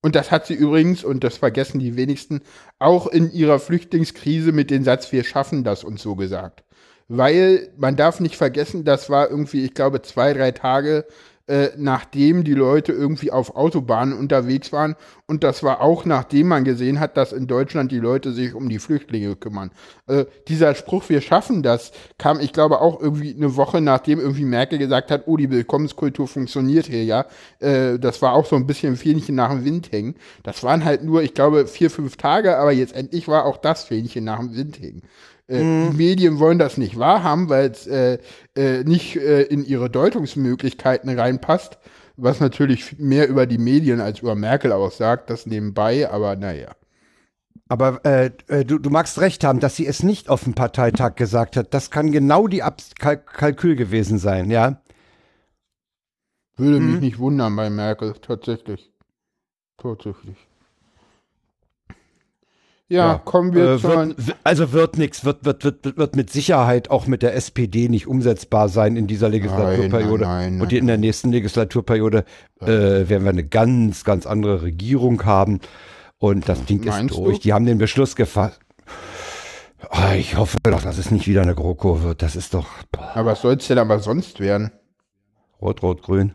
[0.01, 2.41] Und das hat sie übrigens, und das vergessen die wenigsten,
[2.79, 6.63] auch in ihrer Flüchtlingskrise mit dem Satz, wir schaffen das und so gesagt.
[7.13, 11.05] Weil man darf nicht vergessen, das war irgendwie, ich glaube, zwei, drei Tage
[11.51, 14.95] äh, nachdem die Leute irgendwie auf Autobahnen unterwegs waren.
[15.27, 18.69] Und das war auch nachdem man gesehen hat, dass in Deutschland die Leute sich um
[18.69, 19.71] die Flüchtlinge kümmern.
[20.07, 24.45] Äh, dieser Spruch, wir schaffen das, kam, ich glaube, auch irgendwie eine Woche nachdem irgendwie
[24.45, 27.25] Merkel gesagt hat, oh, die Willkommenskultur funktioniert hier, ja.
[27.59, 30.15] Äh, das war auch so ein bisschen Fähnchen nach dem Wind hängen.
[30.43, 33.83] Das waren halt nur, ich glaube, vier, fünf Tage, aber jetzt endlich war auch das
[33.83, 35.01] Fähnchen nach dem Wind hängen.
[35.51, 35.91] Äh, mhm.
[35.91, 38.19] Die Medien wollen das nicht wahrhaben, weil es äh,
[38.55, 41.77] äh, nicht äh, in ihre Deutungsmöglichkeiten reinpasst,
[42.15, 46.71] was natürlich mehr über die Medien als über Merkel aussagt, das nebenbei, aber naja.
[47.67, 51.15] Aber äh, äh, du, du magst recht haben, dass sie es nicht auf dem Parteitag
[51.15, 51.73] gesagt hat.
[51.73, 54.81] Das kann genau die Abs Kalk Kalkül gewesen sein, ja?
[56.57, 56.91] Würde mhm.
[56.91, 58.91] mich nicht wundern bei Merkel, tatsächlich.
[59.77, 60.37] Tatsächlich.
[62.91, 63.87] Ja, ja, kommen wir äh, zu.
[63.87, 68.05] Wird, also wird nichts, wird, wird, wird, wird mit Sicherheit auch mit der SPD nicht
[68.05, 70.25] umsetzbar sein in dieser Legislaturperiode.
[70.25, 72.25] Nein, nein, nein, Und in der nächsten Legislaturperiode
[72.59, 75.61] äh, werden wir eine ganz, ganz andere Regierung haben.
[76.17, 77.37] Und das Ding Meinst ist durch.
[77.37, 77.43] Du?
[77.43, 78.59] Die haben den Beschluss gefasst.
[79.89, 82.21] Oh, ich hoffe doch, dass es nicht wieder eine GroKo wird.
[82.21, 82.67] Das ist doch.
[82.91, 83.09] Boah.
[83.15, 84.73] Aber was soll es denn aber sonst werden?
[85.61, 86.33] Rot, Rot, Grün.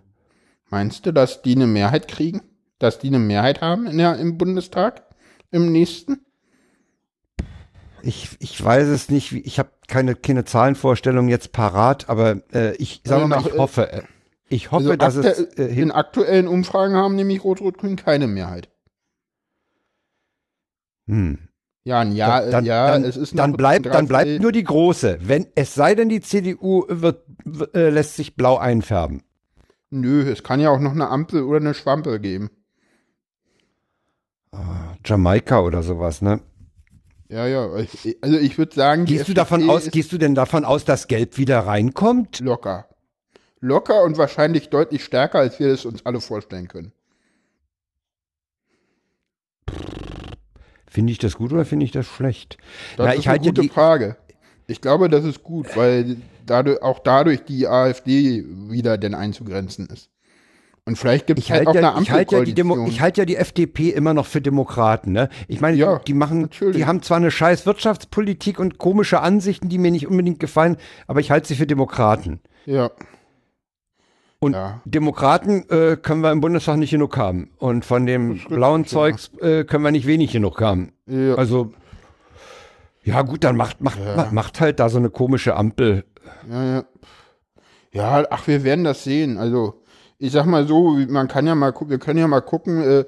[0.71, 2.41] Meinst du, dass die eine Mehrheit kriegen?
[2.79, 5.03] Dass die eine Mehrheit haben in der, im Bundestag?
[5.51, 6.26] Im nächsten?
[8.07, 13.03] Ich, ich weiß es nicht, ich habe keine, keine Zahlenvorstellung jetzt parat, aber äh, ich
[13.05, 14.03] sage mal, ich äh, hoffe, äh,
[14.49, 18.69] ich hoffe, also dass es äh, in aktuellen Umfragen haben nämlich Rot-Rot-Grün keine Mehrheit.
[21.09, 21.49] Hm.
[21.83, 25.19] Ja, ein Ja, dann, ja, dann, es ist dann bleibt, dann bleibt nur die große.
[25.23, 27.25] Wenn es sei denn, die CDU wird,
[27.75, 29.23] äh, lässt sich blau einfärben.
[29.91, 32.51] Nö, es kann ja auch noch eine Ampel oder eine Schwampe geben.
[34.53, 36.41] Ah, Jamaika oder sowas, ne?
[37.29, 37.69] Ja, ja.
[38.21, 41.39] Also ich würde sagen, gehst du davon aus, gehst du denn davon aus, dass Gelb
[41.39, 42.41] wieder reinkommt?
[42.41, 42.89] Locker.
[43.61, 46.93] Locker und wahrscheinlich deutlich stärker, als wir es uns alle vorstellen können.
[50.89, 52.59] Finde ich das gut oder finde ich das schlecht?
[52.97, 54.17] Das Na, ist eine gute Frage.
[54.69, 60.11] Ich glaube, das ist gut, weil dadurch, auch dadurch die AfD wieder denn einzugrenzen ist.
[60.89, 63.37] Und vielleicht gibt es halt, halt auch ja, eine ich halte ja, halte ja die
[63.37, 65.11] FDP immer noch für Demokraten.
[65.11, 65.29] Ne?
[65.49, 66.77] Ich meine, ja, die machen, natürlich.
[66.77, 70.77] die haben zwar eine scheiß Wirtschaftspolitik und komische Ansichten, die mir nicht unbedingt gefallen,
[71.09, 72.41] aber ich halte sie für Demokraten.
[72.67, 72.93] Ja.
[74.39, 74.81] Und ja.
[74.85, 77.51] Demokraten äh, können wir im Bundestag nicht genug haben.
[77.59, 80.93] Und von dem blauen Zeugs äh, können wir nicht wenig genug haben.
[81.07, 81.35] Ja.
[81.35, 81.73] Also
[83.03, 84.29] Ja, gut, dann macht, macht, ja.
[84.31, 86.05] macht halt da so eine komische Ampel.
[86.49, 86.85] Ja, ja.
[87.93, 89.39] Ja, ach, wir werden das sehen.
[89.39, 89.83] Also,
[90.19, 93.05] ich sag mal so, man kann ja mal gucken, wir können ja mal gucken, äh,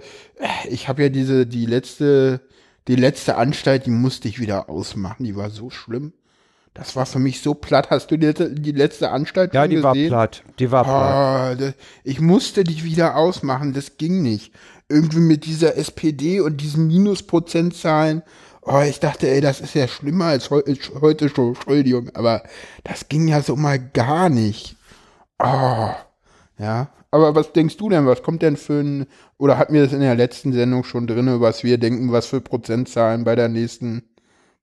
[0.68, 2.40] ich habe ja diese, die letzte,
[2.86, 6.12] die letzte Anstalt, die musste ich wieder ausmachen, die war so schlimm.
[6.74, 7.90] Das war für mich so platt.
[7.90, 9.82] Hast du die, die letzte Anstalt Ja, die gesehen?
[9.84, 10.42] war platt.
[10.60, 11.58] Die war platt.
[11.60, 11.72] Oh,
[12.04, 13.72] ich musste die wieder ausmachen.
[13.72, 14.52] Das ging nicht.
[14.88, 18.22] Irgendwie mit dieser SPD und diesen Minusprozentzahlen.
[18.62, 20.62] Oh, ich dachte, ey, das ist ja schlimmer als heu
[21.00, 21.54] heute schon.
[21.56, 22.44] Entschuldigung, aber
[22.84, 24.76] das ging ja so mal gar nicht.
[25.40, 25.90] Oh,
[26.58, 26.88] ja.
[27.10, 28.06] Aber was denkst du denn?
[28.06, 29.06] Was kommt denn für ein,
[29.38, 32.40] oder hatten wir das in der letzten Sendung schon drin, was wir denken, was für
[32.40, 34.02] Prozentzahlen bei der nächsten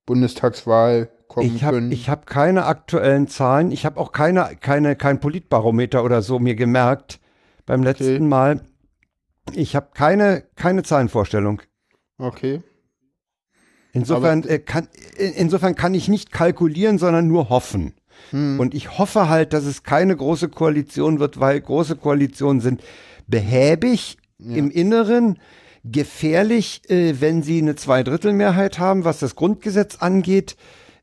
[0.06, 1.92] Bundestagswahl kommen ich hab, können?
[1.92, 3.72] Ich habe keine aktuellen Zahlen.
[3.72, 7.20] Ich habe auch keine, keine, kein Politbarometer oder so mir gemerkt
[7.66, 8.20] beim letzten okay.
[8.20, 8.62] Mal.
[9.54, 11.62] Ich habe keine, keine Zahlenvorstellung.
[12.18, 12.62] Okay.
[13.92, 17.94] Insofern, äh, kann, insofern kann ich nicht kalkulieren, sondern nur hoffen.
[18.32, 18.60] Hm.
[18.60, 22.82] Und ich hoffe halt, dass es keine große Koalition wird, weil große Koalitionen sind
[23.28, 24.56] behäbig ja.
[24.56, 25.40] im Inneren,
[25.84, 30.56] gefährlich, äh, wenn sie eine Zweidrittelmehrheit haben, was das Grundgesetz angeht.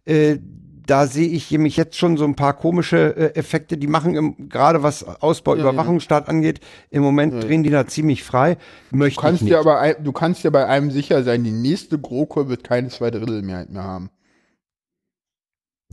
[0.05, 0.39] Äh,
[0.87, 4.83] da sehe ich mich jetzt schon so ein paar komische äh, Effekte, die machen gerade
[4.83, 6.29] was Ausbau, ja, Überwachungsstaat ja.
[6.29, 6.61] angeht.
[6.91, 8.57] Im Moment ja, drehen die da ziemlich frei.
[8.91, 9.53] Möchte du kannst ich nicht.
[9.53, 13.71] Dir aber, du kannst dir bei einem sicher sein, die nächste GroKo wird keine Zweidrittelmehrheit
[13.71, 14.11] mehr haben.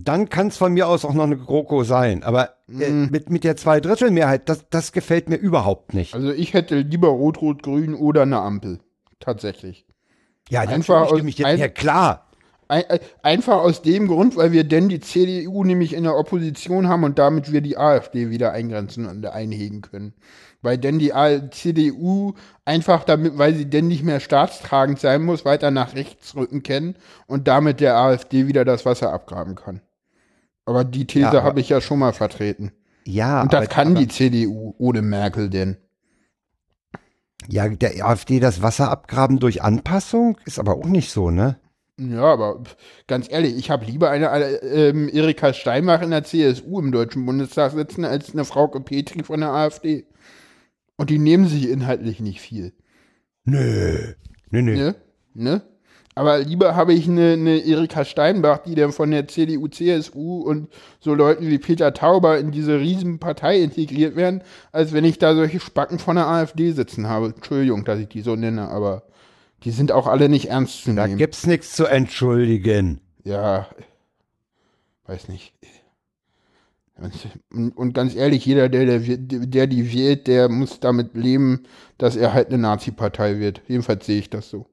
[0.03, 2.23] Dann kann es von mir aus auch noch eine GroKo sein.
[2.23, 3.09] Aber äh, mm.
[3.11, 6.13] mit, mit der Zweidrittelmehrheit, das, das gefällt mir überhaupt nicht.
[6.13, 8.79] Also ich hätte lieber Rot-Rot-Grün oder eine Ampel.
[9.19, 9.85] Tatsächlich.
[10.49, 12.25] Ja, einfach stimme ich dir, ja klar.
[12.67, 12.83] Ein,
[13.23, 17.17] einfach aus dem Grund, weil wir denn die CDU nämlich in der Opposition haben und
[17.17, 20.13] damit wir die AfD wieder eingrenzen und einhegen können.
[20.61, 21.13] Weil denn die
[21.51, 22.33] CDU
[22.65, 26.95] einfach damit, weil sie denn nicht mehr staatstragend sein muss, weiter nach rechts rücken können
[27.27, 29.81] und damit der AfD wieder das Wasser abgraben kann.
[30.65, 32.71] Aber die These ja, habe ich ja schon mal vertreten.
[33.05, 33.41] Ja.
[33.41, 35.77] Und das aber, kann die CDU ohne Merkel denn.
[37.47, 41.59] Ja, der AfD das Wasser abgraben durch Anpassung ist aber auch nicht so, ne?
[41.97, 42.63] Ja, aber
[43.07, 47.25] ganz ehrlich, ich habe lieber eine äh, ähm, Erika Steinbach in der CSU im Deutschen
[47.25, 50.05] Bundestag sitzen, als eine Frau Petri von der AfD.
[50.95, 52.73] Und die nehmen sich inhaltlich nicht viel.
[53.43, 54.13] Nö.
[54.49, 54.75] Nö, nö.
[54.75, 54.95] Ne?
[55.33, 55.61] ne?
[56.19, 60.67] Aber lieber habe ich eine, eine Erika Steinbach, die dann von der CDU, CSU und
[60.99, 65.33] so Leuten wie Peter Tauber in diese riesen Partei integriert werden, als wenn ich da
[65.33, 67.27] solche Spacken von der AfD sitzen habe.
[67.27, 69.03] Entschuldigung, dass ich die so nenne, aber
[69.63, 70.97] die sind auch alle nicht ernst zu nehmen.
[70.97, 72.99] Da gibt's nichts zu entschuldigen.
[73.23, 73.69] Ja,
[75.07, 75.53] weiß nicht.
[77.49, 81.63] Und, und ganz ehrlich, jeder, der, der, der die wählt, der muss damit leben,
[81.97, 83.61] dass er halt eine Nazi-Partei wird.
[83.69, 84.65] Jedenfalls sehe ich das so.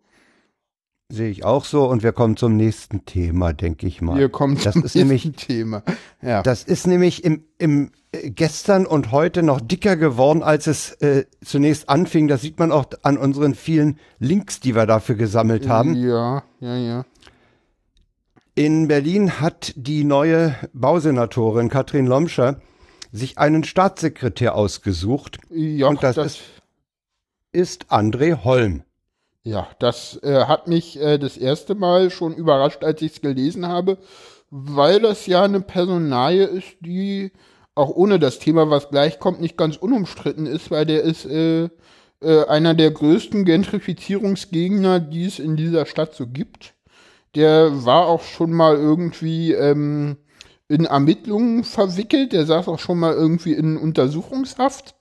[1.09, 4.19] Sehe ich auch so und wir kommen zum nächsten Thema, denke ich mal.
[4.19, 5.83] Wir kommen das zum ist nächsten nämlich, Thema.
[6.21, 6.43] Ja.
[6.43, 11.27] Das ist nämlich im, im äh, gestern und heute noch dicker geworden, als es äh,
[11.45, 12.27] zunächst anfing.
[12.27, 15.95] Das sieht man auch an unseren vielen Links, die wir dafür gesammelt haben.
[15.95, 17.05] Ja, ja, ja.
[18.57, 22.61] In Berlin hat die neue Bausenatorin Katrin Lomscher
[23.13, 25.39] sich einen Staatssekretär ausgesucht.
[25.51, 26.43] Ja, und das, das ist,
[27.53, 28.83] ist André Holm.
[29.47, 33.69] Ja, das äh, hat mich äh, das erste Mal schon überrascht, als ich es gelesen
[33.69, 33.97] habe,
[34.51, 37.31] weil das ja eine Personalie ist, die
[37.77, 41.69] auch ohne das Thema, was gleich kommt, nicht ganz unumstritten ist, weil der ist äh,
[42.21, 46.75] äh, einer der größten Gentrifizierungsgegner, die es in dieser Stadt so gibt.
[47.37, 50.17] Der war auch schon mal irgendwie ähm,
[50.67, 54.97] in Ermittlungen verwickelt, der saß auch schon mal irgendwie in Untersuchungshaft.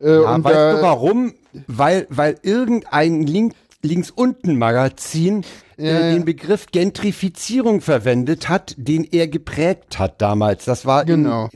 [0.00, 1.34] Äh, ja, und weißt da, du warum?
[1.66, 5.44] Weil, weil irgendein Link links unten Magazin
[5.78, 10.64] äh, ja, den Begriff Gentrifizierung verwendet hat, den er geprägt hat damals.
[10.64, 11.48] Das war genau.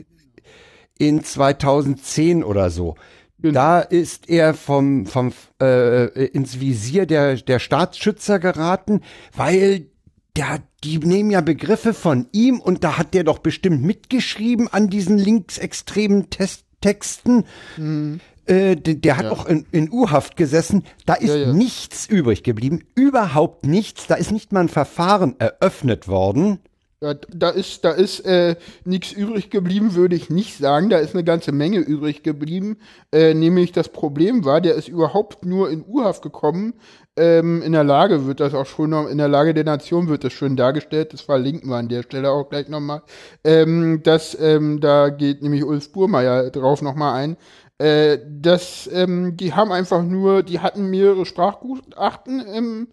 [0.97, 2.95] in, in 2010 oder so.
[3.39, 3.53] Genau.
[3.53, 9.01] Da ist er vom, vom äh, ins Visier der, der Staatsschützer geraten,
[9.35, 9.87] weil
[10.37, 14.89] der, die nehmen ja Begriffe von ihm und da hat der doch bestimmt mitgeschrieben an
[14.89, 17.45] diesen linksextremen Test Texten.
[17.77, 18.19] Mhm.
[18.45, 19.31] Äh, der, der, hat ja.
[19.31, 20.83] auch in, in U-Haft gesessen.
[21.05, 21.53] Da ist ja, ja.
[21.53, 22.83] nichts übrig geblieben.
[22.95, 24.07] Überhaupt nichts.
[24.07, 26.59] Da ist nicht mal ein Verfahren eröffnet worden.
[27.03, 30.89] Ja, da ist, da ist äh, nichts übrig geblieben, würde ich nicht sagen.
[30.89, 32.77] Da ist eine ganze Menge übrig geblieben.
[33.11, 36.75] Äh, nämlich das Problem war, der ist überhaupt nur in U-Haft gekommen.
[37.17, 40.23] Ähm, in der Lage wird das auch schon noch, in der Lage der Nation wird
[40.23, 41.11] das schön dargestellt.
[41.11, 43.01] Das verlinken wir an der Stelle auch gleich nochmal.
[43.43, 47.37] Ähm, das, ähm, da geht nämlich Ulf Burmeier drauf nochmal ein.
[47.77, 52.87] Äh, das, ähm, die haben einfach nur, die hatten mehrere Sprachgutachten im,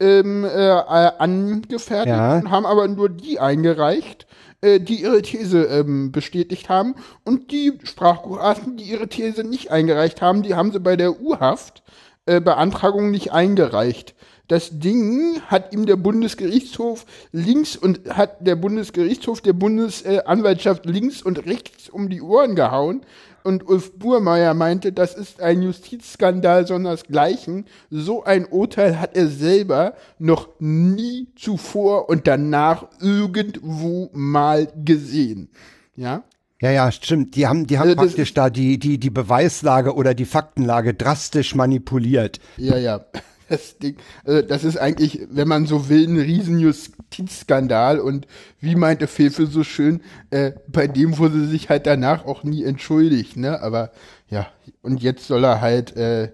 [0.00, 2.38] ähm, äh, angefertigt ja.
[2.38, 4.26] und haben aber nur die eingereicht,
[4.60, 6.96] äh, die ihre These ähm, bestätigt haben.
[7.24, 11.82] Und die Sprachgutachten, die ihre These nicht eingereicht haben, die haben sie bei der U-Haft
[12.26, 14.14] äh, Beantragung nicht eingereicht.
[14.48, 21.46] Das Ding hat ihm der Bundesgerichtshof links und hat der Bundesgerichtshof der Bundesanwaltschaft links und
[21.46, 23.06] rechts um die Ohren gehauen.
[23.42, 27.66] Und Ulf Burmeier meinte, das ist ein Justizskandal sondersgleichen.
[27.90, 35.50] So ein Urteil hat er selber noch nie zuvor und danach irgendwo mal gesehen.
[35.96, 36.24] Ja.
[36.60, 37.36] Ja, ja, stimmt.
[37.36, 41.54] Die haben, die haben also praktisch da die, die, die Beweislage oder die Faktenlage drastisch
[41.54, 42.40] manipuliert.
[42.56, 43.04] Ja, ja.
[43.48, 48.26] Das Ding, also das ist eigentlich, wenn man so will, ein Riesenjustizskandal und
[48.60, 53.36] wie meinte Fefe so schön, äh, bei dem wurde sich halt danach auch nie entschuldigt,
[53.36, 53.60] ne?
[53.60, 53.90] Aber
[54.30, 54.48] ja,
[54.82, 56.32] und jetzt soll er halt äh,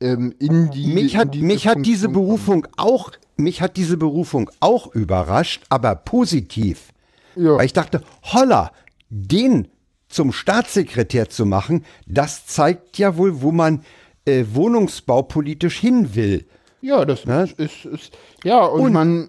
[0.00, 0.86] ähm, in die.
[0.88, 6.92] Mich hat, mich hat diese Berufung auch, mich hat diese Berufung auch überrascht, aber positiv.
[7.36, 7.56] Ja.
[7.56, 8.70] Weil ich dachte, holla,
[9.08, 9.68] den
[10.08, 13.82] zum Staatssekretär zu machen, das zeigt ja wohl, wo man
[14.24, 16.46] äh, wohnungsbaupolitisch hin will.
[16.80, 17.48] Ja, das ne?
[17.56, 19.28] ist, ist, ja, und, und, man.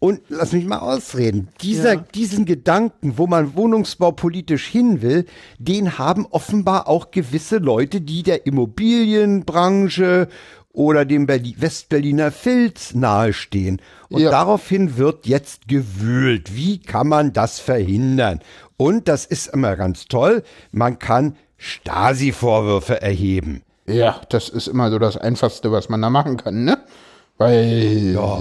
[0.00, 1.48] Und lass mich mal ausreden.
[1.60, 2.04] Dieser, ja.
[2.14, 5.26] Diesen Gedanken, wo man wohnungsbaupolitisch hin will,
[5.58, 10.28] den haben offenbar auch gewisse Leute, die der Immobilienbranche
[10.72, 13.82] oder dem Berlin, Westberliner Filz nahestehen.
[14.08, 14.30] Und ja.
[14.30, 16.54] daraufhin wird jetzt gewühlt.
[16.54, 18.40] Wie kann man das verhindern?
[18.76, 20.44] Und das ist immer ganz toll.
[20.70, 23.62] Man kann Stasi-Vorwürfe erheben.
[23.88, 26.78] Ja, das ist immer so das Einfachste, was man da machen kann, ne?
[27.38, 28.40] Weil, ja.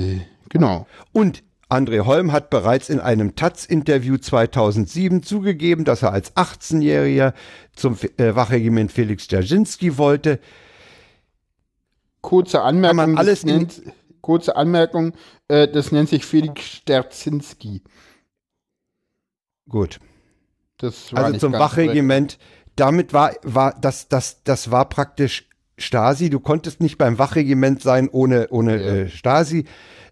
[0.50, 0.88] genau.
[1.14, 7.34] Und André Holm hat bereits in einem Taz-Interview 2007 zugegeben, dass er als 18-Jähriger
[7.76, 10.40] zum äh, Wachregiment Felix Dzerzhinsky wollte.
[12.22, 13.82] Kurze Anmerkung, alles nennt,
[14.22, 15.14] kurze Anmerkung,
[15.50, 17.84] äh, das nennt sich Felix Dzerzhinsky.
[19.70, 20.00] Gut.
[20.82, 22.38] also zum Wachregiment
[22.80, 26.30] damit war, war das, das, das war praktisch Stasi.
[26.30, 28.96] Du konntest nicht beim Wachregiment sein ohne, ohne ja.
[28.96, 29.66] äh, Stasi.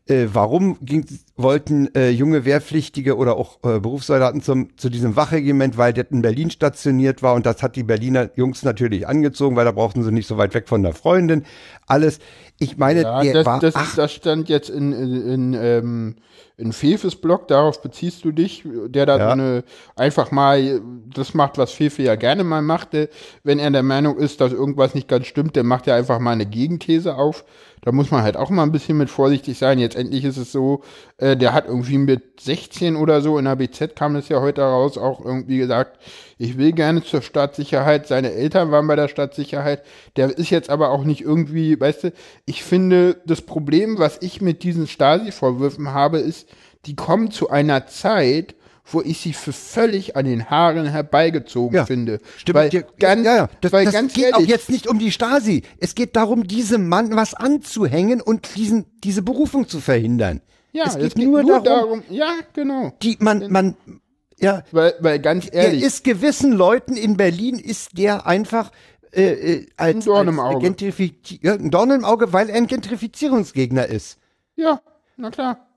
[0.08, 1.04] Äh, warum ging,
[1.36, 6.21] wollten äh, junge Wehrpflichtige oder auch äh, Berufssoldaten zum, zu diesem Wachregiment, weil der in
[6.21, 10.12] Berlin stationiert war und das hat die Berliner Jungs natürlich angezogen, weil da brauchten sie
[10.12, 11.43] nicht so weit weg von der Freundin.
[11.88, 12.19] Alles.
[12.59, 13.59] Ich meine, ja, der das, war.
[13.59, 16.15] Das, ach, das stand jetzt in, in, in ähm,
[16.57, 19.25] in Fefes Blog, darauf beziehst du dich, der da ja.
[19.25, 19.63] so eine,
[19.97, 20.81] einfach mal
[21.13, 23.09] das macht, was Fefe ja gerne mal machte.
[23.43, 26.31] Wenn er der Meinung ist, dass irgendwas nicht ganz stimmt, dann macht er einfach mal
[26.31, 27.43] eine Gegenthese auf.
[27.81, 29.79] Da muss man halt auch mal ein bisschen mit vorsichtig sein.
[29.79, 30.81] Jetzt endlich ist es so,
[31.17, 34.61] äh, der hat irgendwie mit 16 oder so, in der BZ kam es ja heute
[34.61, 35.99] raus, auch irgendwie gesagt,
[36.38, 38.08] ich will gerne zur Staatssicherheit.
[38.08, 39.84] Seine Eltern waren bei der Staatssicherheit.
[40.17, 42.13] Der ist jetzt aber auch nicht irgendwie, weißt du,
[42.45, 46.48] ich finde, das Problem, was ich mit diesen Stasi-Vorwürfen habe, ist,
[46.86, 51.86] die kommen zu einer Zeit, wo ich sie für völlig an den Haaren herbeigezogen ja,
[51.86, 52.19] finde.
[52.38, 52.56] Stimmt.
[52.56, 53.50] Weil dir, ganz, ja, ja.
[53.62, 55.63] Das, weil das ganz geht ehrlich, auch jetzt nicht um die Stasi.
[55.80, 60.41] Es geht darum, diesem Mann was anzuhängen und diesen, diese Berufung zu verhindern.
[60.71, 62.93] Ja, es geht, es geht nur, nur darum, darum, ja, genau.
[63.02, 63.76] Die, man, man,
[64.39, 64.63] ja.
[64.71, 65.80] Weil, weil ganz ehrlich.
[65.80, 68.71] Der ist gewissen Leuten in Berlin ist der einfach,
[69.12, 70.76] äh, äh als, ein Dorn im Auge.
[71.41, 74.17] Ja, ein Dorn im Auge, weil er ein Gentrifizierungsgegner ist.
[74.56, 74.82] Ja,
[75.17, 75.67] na klar.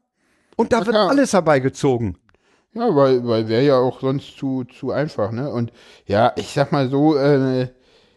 [0.57, 1.11] Und da na wird klar.
[1.11, 2.19] alles herbeigezogen.
[2.75, 5.51] Ja, weil, weil wäre ja auch sonst zu, zu einfach, ne?
[5.51, 5.73] Und
[6.07, 7.69] ja, ich sag mal so, äh,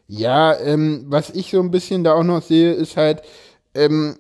[0.08, 3.22] ja, ähm, was ich so ein bisschen da auch noch sehe, ist halt,
[3.74, 4.18] ähm,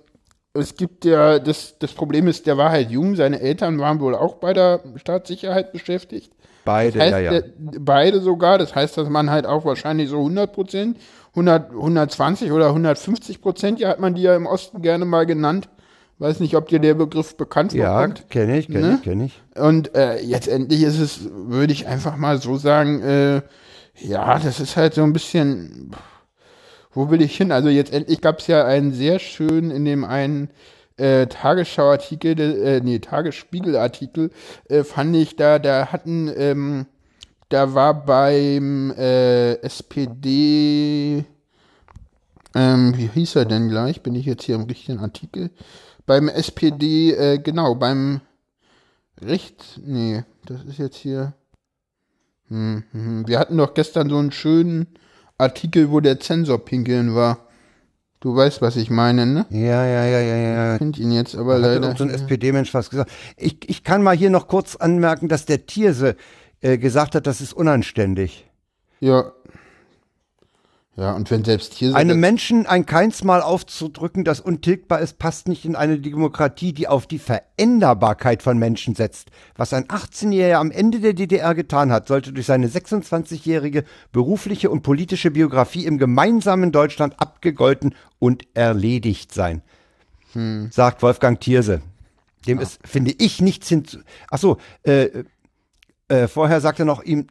[0.53, 4.15] es gibt ja, das, das Problem ist, der war halt jung, seine Eltern waren wohl
[4.15, 6.33] auch bei der Staatssicherheit beschäftigt.
[6.65, 7.41] Beide, das heißt, ja, ja.
[7.79, 10.97] Beide sogar, das heißt, dass man halt auch wahrscheinlich so 100 Prozent,
[11.31, 15.69] 100, 120 oder 150 Prozent, ja, hat man die ja im Osten gerne mal genannt,
[16.21, 18.19] Weiß nicht, ob dir der Begriff bekannt vorkommt.
[18.19, 18.95] Ja, kenne ich, kenne ne?
[18.97, 19.41] ich, kenne ich.
[19.55, 23.41] Und äh, jetzt endlich ist es, würde ich einfach mal so sagen, äh,
[23.95, 25.95] ja, das ist halt so ein bisschen,
[26.93, 27.51] wo will ich hin?
[27.51, 30.49] Also jetzt endlich gab es ja einen sehr schönen in dem einen
[30.97, 34.31] äh, Tagesschau-Artikel, äh, nee, Tagesspiegel-Artikel,
[34.69, 36.85] äh, fand ich da, da hatten, ähm,
[37.49, 41.25] da war beim äh, SPD,
[42.53, 44.03] ähm, wie hieß er denn gleich?
[44.03, 45.49] Bin ich jetzt hier im richtigen Artikel?
[46.05, 48.21] beim SPD, äh, genau, beim
[49.21, 51.33] Recht, nee, das ist jetzt hier.
[52.49, 53.27] Hm, hm, hm.
[53.27, 54.87] Wir hatten doch gestern so einen schönen
[55.41, 57.39] Artikel, wo der Zensor pinkeln war.
[58.19, 59.45] Du weißt, was ich meine, ne?
[59.49, 60.73] Ja, ja, ja, ja, ja.
[60.73, 61.89] Ich finde ihn jetzt aber da leider.
[61.89, 63.11] Hat so ein SPD-Mensch was gesagt.
[63.35, 66.15] Ich, ich kann mal hier noch kurz anmerken, dass der Tierse
[66.61, 68.47] äh, gesagt hat, das ist unanständig.
[68.99, 69.31] Ja.
[71.01, 75.65] Ja, und wenn selbst hier Einem Menschen ein Keinsmal aufzudrücken, das untilgbar ist, passt nicht
[75.65, 79.31] in eine Demokratie, die auf die Veränderbarkeit von Menschen setzt.
[79.55, 84.83] Was ein 18-Jähriger am Ende der DDR getan hat, sollte durch seine 26-jährige berufliche und
[84.83, 89.63] politische Biografie im gemeinsamen Deutschland abgegolten und erledigt sein.
[90.33, 90.69] Hm.
[90.71, 91.81] Sagt Wolfgang Thierse.
[92.45, 92.63] Dem ja.
[92.63, 93.97] ist, finde ich, nichts hinzu.
[94.29, 95.23] Ach so, äh,
[96.09, 97.25] äh, vorher sagte noch ihm,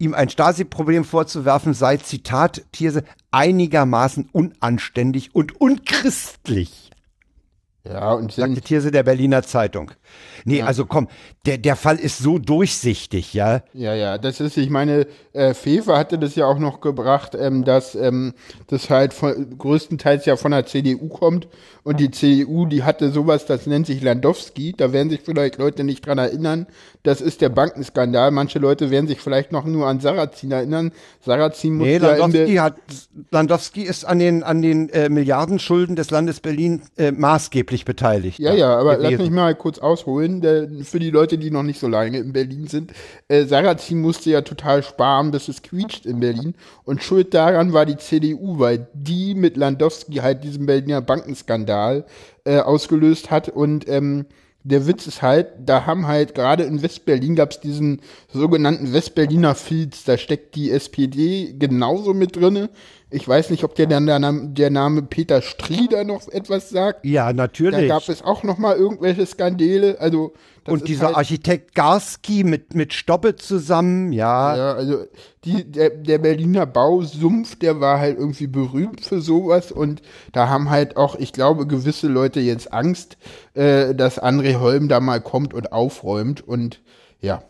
[0.00, 6.89] ihm ein Stasi-Problem vorzuwerfen sei, Zitat Thierse, einigermaßen unanständig und unchristlich.
[7.84, 9.92] Ja, und sagte Thierse der Berliner Zeitung.
[10.44, 10.66] Nee, ja.
[10.66, 11.08] also komm,
[11.46, 13.62] der, der Fall ist so durchsichtig, ja.
[13.72, 17.64] Ja, ja, das ist, ich meine, äh, Fefe hatte das ja auch noch gebracht, ähm,
[17.64, 18.34] dass ähm,
[18.66, 21.48] das halt von, größtenteils ja von der CDU kommt
[21.82, 25.82] und die CDU, die hatte sowas, das nennt sich Landowski, da werden sich vielleicht Leute
[25.82, 26.66] nicht dran erinnern,
[27.02, 30.92] das ist der Bankenskandal, manche Leute werden sich vielleicht noch nur an Sarrazin erinnern,
[31.24, 32.76] Sarrazin muss nee, Landowski hat,
[33.30, 38.38] Landowski ist an den, an den äh, Milliardenschulden des Landes Berlin äh, maßgeblich beteiligt.
[38.38, 39.10] Ja, ja, aber gewesen.
[39.10, 42.32] lass mich mal kurz ausholen, der, für die Leute, die noch nicht so lange in
[42.32, 42.92] Berlin sind.
[43.28, 46.54] Äh, Sarrazin musste ja total sparen, bis es quietscht in Berlin.
[46.84, 52.04] Und schuld daran war die CDU, weil die mit Landowski halt diesen Berliner Bankenskandal
[52.44, 53.48] äh, ausgelöst hat.
[53.48, 54.26] Und ähm,
[54.62, 58.02] der Witz ist halt, da haben halt gerade in Westberlin gab es diesen
[58.32, 62.68] sogenannten Westberliner Filz, da steckt die SPD genauso mit drinne
[63.10, 67.04] ich weiß nicht, ob der, der, der Name Peter Strieder noch etwas sagt.
[67.04, 67.88] Ja, natürlich.
[67.88, 69.96] Da gab es auch noch mal irgendwelche Skandale.
[70.00, 70.32] Also
[70.66, 74.56] und dieser halt, Architekt Garski mit mit Stoppe zusammen, ja.
[74.56, 75.04] Ja, also
[75.44, 80.02] die, der, der Berliner Bausumpf, der war halt irgendwie berühmt für sowas und
[80.32, 83.16] da haben halt auch, ich glaube, gewisse Leute jetzt Angst,
[83.54, 86.80] äh, dass André Holm da mal kommt und aufräumt und
[87.20, 87.42] ja.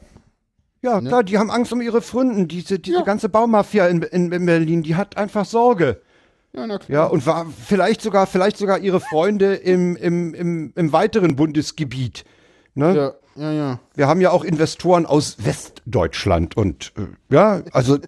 [0.83, 1.09] Ja, ne?
[1.09, 2.49] klar, die haben Angst um ihre Fründen.
[2.49, 3.03] Diese, diese ja.
[3.03, 6.01] ganze Baumafia in, in, in, Berlin, die hat einfach Sorge.
[6.53, 6.91] Ja, na klar.
[6.91, 12.24] Ja, und war vielleicht sogar, vielleicht sogar ihre Freunde im, im, im, im weiteren Bundesgebiet.
[12.74, 12.97] Ne?
[12.97, 13.81] Ja, ja, ja.
[13.95, 17.99] Wir haben ja auch Investoren aus Westdeutschland und äh, ja, also.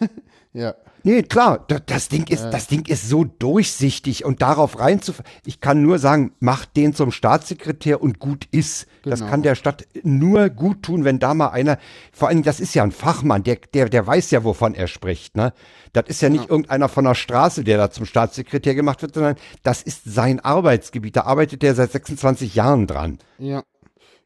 [0.52, 0.74] ja.
[1.06, 5.30] Nee, klar, das Ding ist, das Ding ist so durchsichtig und darauf reinzufahren.
[5.44, 8.88] Ich kann nur sagen, macht den zum Staatssekretär und gut ist.
[9.04, 9.14] Genau.
[9.14, 11.78] Das kann der Stadt nur gut tun, wenn da mal einer,
[12.10, 15.36] vor allem, das ist ja ein Fachmann, der, der, der weiß ja, wovon er spricht,
[15.36, 15.52] ne?
[15.92, 16.50] Das ist ja nicht ja.
[16.50, 21.14] irgendeiner von der Straße, der da zum Staatssekretär gemacht wird, sondern das ist sein Arbeitsgebiet.
[21.14, 23.18] Da arbeitet er seit 26 Jahren dran.
[23.38, 23.62] Ja.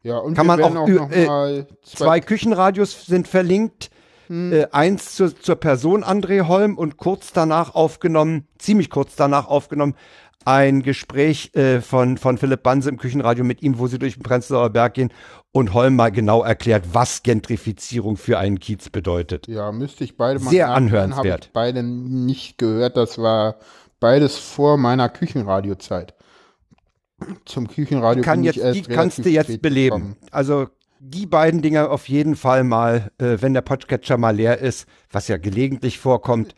[0.02, 3.90] Ja, und kann man auch, auch äh, zwei, zwei Küchenradios sind verlinkt
[4.30, 4.52] hm.
[4.52, 9.96] Äh, eins zur, zur Person André Holm und kurz danach aufgenommen, ziemlich kurz danach aufgenommen,
[10.44, 14.22] ein Gespräch äh, von, von Philipp Banse im Küchenradio mit ihm, wo sie durch den
[14.22, 15.12] Prenzlauer Berg gehen
[15.50, 19.48] und Holm mal genau erklärt, was Gentrifizierung für einen Kiez bedeutet.
[19.48, 21.46] Ja, müsste ich beide mal Sehr anhörenswert.
[21.46, 23.56] Ich beide nicht gehört, das war
[23.98, 26.14] beides vor meiner Küchenradiozeit.
[27.44, 29.96] Zum Küchenradio kann jetzt, die kannst du jetzt beleben.
[29.96, 30.16] Gekommen.
[30.30, 30.68] Also
[31.00, 35.28] die beiden Dinger auf jeden Fall mal, äh, wenn der Podcatcher mal leer ist, was
[35.28, 36.54] ja gelegentlich vorkommt.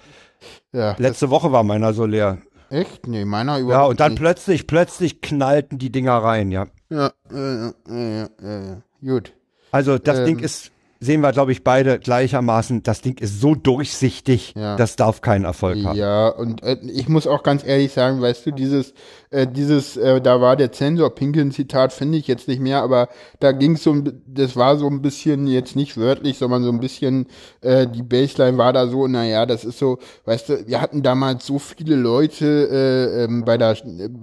[0.73, 2.39] Ja, Letzte Woche war meiner so leer.
[2.69, 3.07] Echt?
[3.07, 4.21] Nee, meiner überhaupt Ja, und dann nicht.
[4.21, 6.67] plötzlich, plötzlich knallten die Dinger rein, ja.
[6.91, 8.83] Ja, ja, ja, ja, ja.
[9.01, 9.33] gut.
[9.71, 10.73] Also das ähm, Ding ist
[11.03, 14.77] sehen wir, glaube ich, beide gleichermaßen, das Ding ist so durchsichtig, ja.
[14.77, 15.99] das darf keinen Erfolg haben.
[15.99, 18.95] Ja, und äh, ich muss auch ganz ehrlich sagen, weißt du, dieses,
[19.33, 23.09] äh, dieses, äh, da war der Zensor Pinkeln-Zitat, finde ich jetzt nicht mehr, aber
[23.41, 26.81] da ging es so, das war so ein bisschen jetzt nicht wörtlich, sondern so ein
[26.81, 27.27] bisschen,
[27.63, 31.47] äh, die Baseline war da so, naja, das ist so, weißt du, wir hatten damals
[31.47, 33.77] so viele Leute äh, ähm, bei der,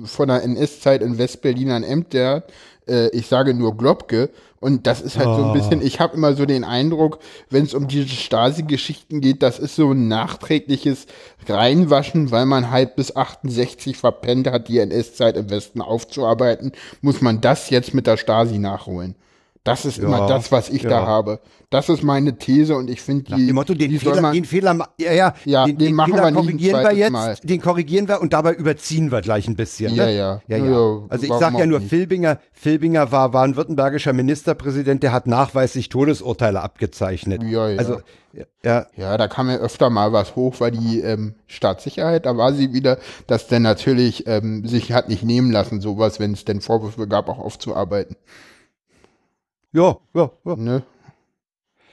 [0.04, 2.44] von der NS-Zeit in Westberlin an Ämter,
[2.88, 4.30] äh, ich sage nur Globke,
[4.60, 5.36] und das ist halt oh.
[5.36, 9.42] so ein bisschen, ich habe immer so den Eindruck, wenn es um diese Stasi-Geschichten geht,
[9.42, 11.06] das ist so ein nachträgliches
[11.48, 17.42] Reinwaschen, weil man halt bis 68 verpennt hat, die NS-Zeit im Westen aufzuarbeiten, muss man
[17.42, 19.16] das jetzt mit der Stasi nachholen.
[19.64, 20.90] Das ist ja, immer das, was ich ja.
[20.90, 21.42] da habe.
[21.70, 23.32] Das ist meine These und ich finde die.
[23.32, 25.96] Nach dem Motto, den, die Fehler, man, den Fehler, ja, ja, ja den, den, den
[25.96, 27.36] machen Fehler wir korrigieren wir jetzt, Mal.
[27.44, 29.92] den korrigieren wir und dabei überziehen wir gleich ein bisschen.
[29.92, 29.98] Ne?
[29.98, 31.02] Ja, ja, ja, ja.
[31.10, 35.90] Also ich sag ja nur, Filbinger, Filbinger war, war ein württembergischer Ministerpräsident, der hat nachweislich
[35.90, 37.44] Todesurteile abgezeichnet.
[37.44, 37.78] Ja, ja.
[37.78, 38.00] Also,
[38.64, 38.88] ja.
[38.96, 42.74] Ja, da kam ja öfter mal was hoch, weil die ähm, Staatssicherheit, da war sie
[42.74, 42.98] wieder,
[43.28, 47.28] dass der natürlich ähm, sich hat nicht nehmen lassen, sowas, wenn es denn Vorwürfe gab,
[47.30, 48.16] auch aufzuarbeiten.
[49.72, 50.56] Ja, ja, ja.
[50.56, 50.84] Ne?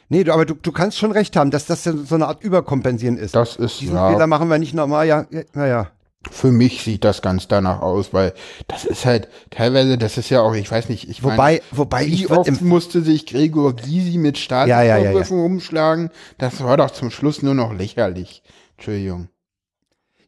[0.09, 3.19] Nee, du, aber du, du kannst schon recht haben, dass das so eine Art Überkompensieren
[3.19, 3.35] ist.
[3.35, 4.11] Das ist, Diesen ja.
[4.11, 5.91] Fehler machen wir nicht nochmal, ja, naja.
[6.31, 8.33] Für mich sieht das ganz danach aus, weil
[8.67, 12.07] das ist halt teilweise, das ist ja auch, ich weiß nicht, ich wobei, meine, wobei
[12.07, 16.11] wie oft musste sich Gregor Gysi mit Staatsvorwürfen ja, ja, ja, rumschlagen?
[16.39, 18.43] Das war doch zum Schluss nur noch lächerlich.
[18.77, 19.29] Entschuldigung.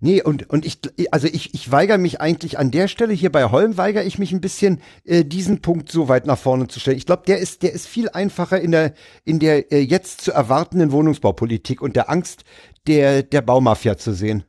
[0.01, 0.79] Nee, und, und ich,
[1.11, 4.31] also ich, ich weigere mich eigentlich an der Stelle, hier bei Holm weigere ich mich
[4.31, 6.97] ein bisschen, äh, diesen Punkt so weit nach vorne zu stellen.
[6.97, 8.95] Ich glaube, der ist, der ist viel einfacher in der,
[9.25, 12.45] in der äh, jetzt zu erwartenden Wohnungsbaupolitik und der Angst
[12.87, 14.45] der, der Baumafia zu sehen.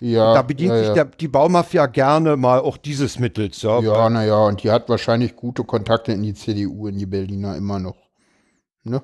[0.00, 0.34] Ja.
[0.34, 3.62] Da bedient ja, sich der, die Baumafia gerne mal auch dieses Mittels.
[3.62, 7.56] Ja, ja naja, und die hat wahrscheinlich gute Kontakte in die CDU, in die Berliner
[7.56, 7.96] immer noch.
[8.82, 9.00] Ne?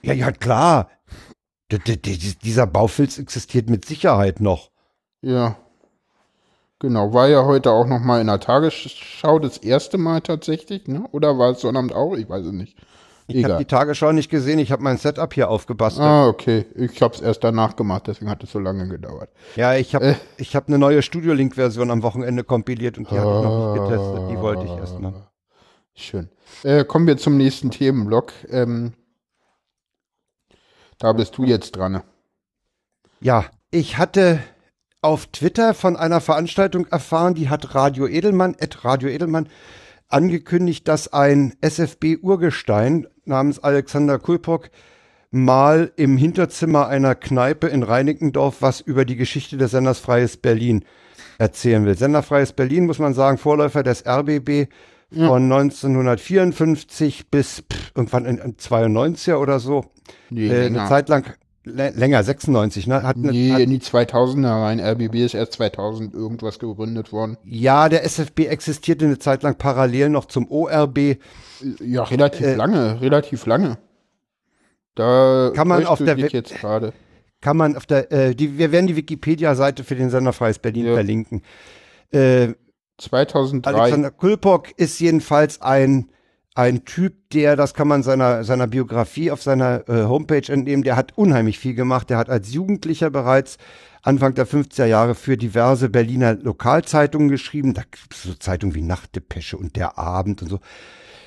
[0.00, 0.88] Ja, ja, klar.
[1.70, 4.70] Dieser Baufilz existiert mit Sicherheit noch.
[5.22, 5.56] Ja.
[6.78, 11.04] Genau, war ja heute auch noch mal in der Tagesschau das erste Mal tatsächlich, ne?
[11.12, 12.14] Oder war es Sonnabend auch?
[12.16, 12.76] Ich weiß es nicht.
[13.26, 16.06] Ich habe die Tagesschau nicht gesehen, ich habe mein Setup hier aufgebastelt.
[16.06, 16.66] Ah, okay.
[16.74, 19.30] Ich habe es erst danach gemacht, deswegen hat es so lange gedauert.
[19.56, 20.14] Ja, ich habe äh.
[20.36, 23.74] ich hab eine neue Studio Link Version am Wochenende kompiliert und die habe ich noch
[23.74, 24.30] nicht getestet.
[24.30, 25.14] Die wollte ich erst mal.
[25.94, 26.28] Schön.
[26.64, 28.32] Äh, kommen wir zum nächsten Themenblock.
[28.50, 28.92] Ähm,
[30.98, 32.02] da bist du jetzt dran.
[33.20, 34.40] Ja, ich hatte
[35.02, 39.48] auf Twitter von einer Veranstaltung erfahren, die hat Radio Edelmann, at Radio Edelmann,
[40.08, 44.70] angekündigt, dass ein SFB-Urgestein namens Alexander Kulpok
[45.30, 50.84] mal im Hinterzimmer einer Kneipe in Reinickendorf was über die Geschichte des Senders Freies Berlin
[51.38, 51.96] erzählen will.
[51.96, 54.68] Senderfreies Berlin, muss man sagen, Vorläufer des RBB
[55.10, 55.28] ja.
[55.28, 59.84] von 1954 bis pff, irgendwann in, in 92er oder so.
[60.30, 61.34] Nee, äh, eine Zeit lang
[61.64, 63.02] länger, 96, ne?
[63.02, 64.80] Hat nee, hat, in die 2000er rein.
[64.80, 67.38] RBB ist erst 2000 irgendwas gegründet worden.
[67.44, 71.16] Ja, der SFB existierte eine Zeit lang parallel noch zum ORB.
[71.80, 73.78] Ja, relativ äh, lange, relativ lange.
[74.94, 76.92] Da kann man auf der jetzt gerade.
[77.40, 80.86] Kann man auf der, äh, die, wir werden die Wikipedia-Seite für den Sender Freies Berlin
[80.86, 80.94] ja.
[80.94, 81.42] verlinken.
[82.10, 82.54] Äh,
[82.98, 83.70] 2003.
[83.70, 86.10] Alexander Kulpok ist jedenfalls ein
[86.54, 90.96] ein Typ, der, das kann man seiner, seiner Biografie auf seiner äh, Homepage entnehmen, der
[90.96, 92.10] hat unheimlich viel gemacht.
[92.10, 93.58] Der hat als Jugendlicher bereits
[94.02, 97.74] Anfang der 50er Jahre für diverse Berliner Lokalzeitungen geschrieben.
[97.74, 100.60] Da gibt es so Zeitungen wie Nachtdepesche und Der Abend und so.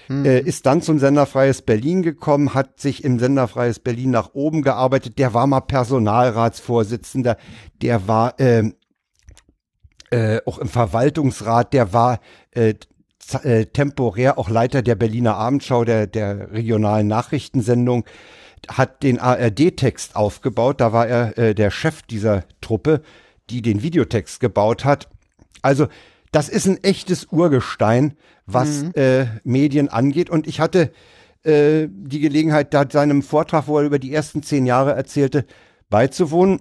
[0.08, 0.24] Hm.
[0.24, 5.20] Äh, ist dann zum Senderfreies Berlin gekommen, hat sich im Senderfreies Berlin nach oben gearbeitet.
[5.20, 7.36] Der war mal Personalratsvorsitzender,
[7.82, 8.72] der war äh,
[10.10, 12.22] äh, auch im Verwaltungsrat, der war
[12.52, 12.76] äh,
[13.34, 18.06] äh, temporär auch Leiter der Berliner Abendschau, der, der regionalen Nachrichtensendung,
[18.68, 20.82] hat den ARD-Text aufgebaut.
[20.82, 23.02] Da war er äh, der Chef dieser Truppe,
[23.50, 25.10] die den Videotext gebaut hat.
[25.62, 25.88] Also
[26.32, 28.14] das ist ein echtes Urgestein,
[28.46, 28.92] was mhm.
[28.96, 30.30] äh, Medien angeht.
[30.30, 30.92] Und ich hatte
[31.44, 35.46] äh, die Gelegenheit, da seinem Vortrag, wo er über die ersten zehn Jahre erzählte,
[35.90, 36.60] beizuwohnen.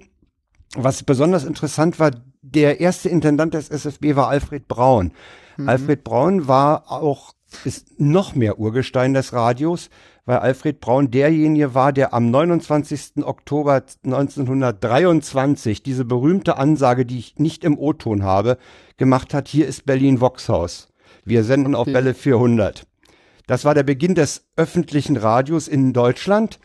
[0.75, 2.11] Was besonders interessant war,
[2.43, 5.13] der erste Intendant des SFB war Alfred Braun.
[5.57, 5.69] Mhm.
[5.69, 7.35] Alfred Braun war auch,
[7.65, 9.91] ist noch mehr Urgestein des Radios,
[10.25, 13.25] weil Alfred Braun derjenige war, der am 29.
[13.25, 18.59] Oktober 1923 diese berühmte Ansage, die ich nicht im O-Ton habe,
[18.97, 20.89] gemacht hat, hier ist Berlin Voxhaus.
[21.25, 21.91] Wir senden okay.
[21.91, 22.87] auf Welle 400.
[23.47, 26.59] Das war der Beginn des öffentlichen Radios in Deutschland.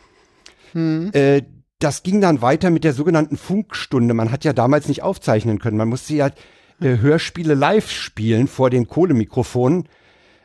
[0.72, 1.10] Hm.
[1.12, 1.42] Äh,
[1.78, 4.14] das ging dann weiter mit der sogenannten Funkstunde.
[4.14, 5.76] Man hat ja damals nicht aufzeichnen können.
[5.76, 6.30] Man musste ja
[6.82, 9.88] äh, Hörspiele live spielen vor den Kohlemikrofonen.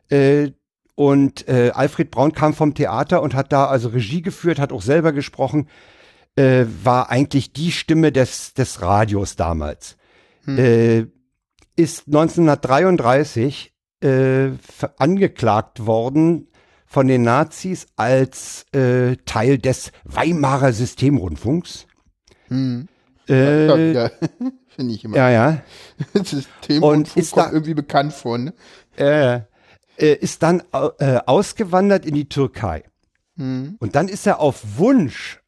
[0.10, 0.52] Äh,
[0.96, 4.82] und äh, Alfred Braun kam vom Theater und hat da also Regie geführt, hat auch
[4.82, 5.68] selber gesprochen,
[6.36, 9.98] äh, war eigentlich die Stimme des, des Radios damals.
[10.46, 10.58] Hm.
[10.58, 11.06] Äh,
[11.76, 14.50] ist 1933 äh,
[14.98, 16.48] angeklagt worden
[16.88, 21.86] von den Nazis als äh, Teil des Weimarer Systemrundfunks.
[22.48, 22.88] Hm.
[23.30, 24.12] Äh, ja,
[24.68, 25.18] Finde ich immer.
[25.18, 25.62] Ja, ja.
[26.24, 28.54] System und ist da irgendwie bekannt von.
[28.96, 29.42] Äh,
[29.98, 30.64] äh, ist dann
[31.00, 32.84] äh, ausgewandert in die Türkei.
[33.38, 33.76] Hm.
[33.80, 35.42] Und dann ist er auf Wunsch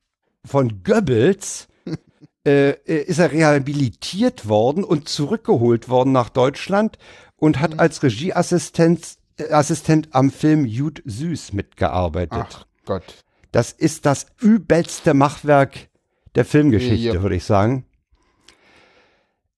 [0.45, 1.67] von Goebbels
[2.45, 6.97] äh, äh, ist er rehabilitiert worden und zurückgeholt worden nach Deutschland
[7.35, 7.79] und hat hm.
[7.79, 12.47] als Regieassistent äh, Assistent am Film Jud Süß mitgearbeitet.
[12.49, 13.23] Ach Gott.
[13.51, 15.88] Das ist das übelste Machwerk
[16.39, 17.21] der Filmgeschichte, ja.
[17.21, 17.85] würde ich sagen.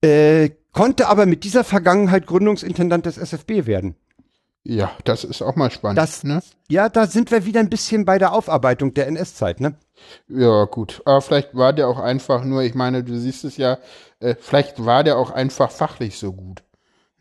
[0.02, 3.94] Äh, konnte aber mit dieser Vergangenheit Gründungsintendant des SFB werden.
[4.64, 5.98] Ja, das ist auch mal spannend.
[5.98, 6.42] Das, ne?
[6.68, 9.76] Ja, da sind wir wieder ein bisschen bei der Aufarbeitung der NS-Zeit, ne?
[10.26, 11.02] Ja, gut.
[11.04, 13.78] Aber vielleicht war der auch einfach nur, ich meine, du siehst es ja,
[14.18, 16.64] äh, vielleicht war der auch einfach fachlich so gut.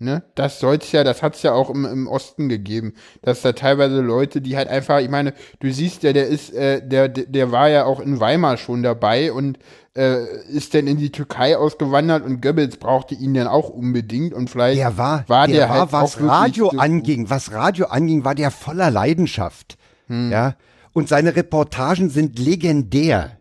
[0.01, 0.23] Ne?
[0.33, 4.41] Das soll's ja, das hat's ja auch im, im Osten gegeben, dass da teilweise Leute,
[4.41, 7.85] die halt einfach, ich meine, du siehst ja, der ist, äh, der, der war ja
[7.85, 9.59] auch in Weimar schon dabei und
[9.95, 14.49] äh, ist dann in die Türkei ausgewandert und Goebbels brauchte ihn dann auch unbedingt und
[14.49, 18.25] vielleicht der war, war der, der war, halt was Radio so anging, was Radio anging,
[18.25, 19.77] war der voller Leidenschaft,
[20.07, 20.31] hm.
[20.31, 20.55] ja,
[20.93, 23.37] und seine Reportagen sind legendär.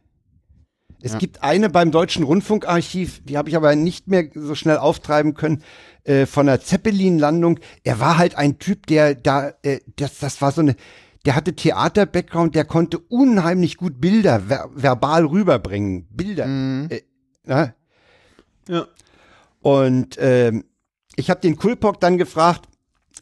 [1.02, 1.18] Es ja.
[1.18, 5.62] gibt eine beim Deutschen Rundfunkarchiv, die habe ich aber nicht mehr so schnell auftreiben können,
[6.04, 7.58] äh, von der Zeppelin-Landung.
[7.84, 10.76] Er war halt ein Typ, der da, äh, das, das war so eine,
[11.26, 16.06] der hatte Theater-Background, der konnte unheimlich gut Bilder ver verbal rüberbringen.
[16.10, 16.46] Bilder.
[16.46, 16.88] Mhm.
[16.90, 17.02] Äh,
[17.44, 17.74] na?
[18.68, 18.86] Ja.
[19.60, 20.64] Und ähm,
[21.16, 22.66] ich habe den Kulpok dann gefragt,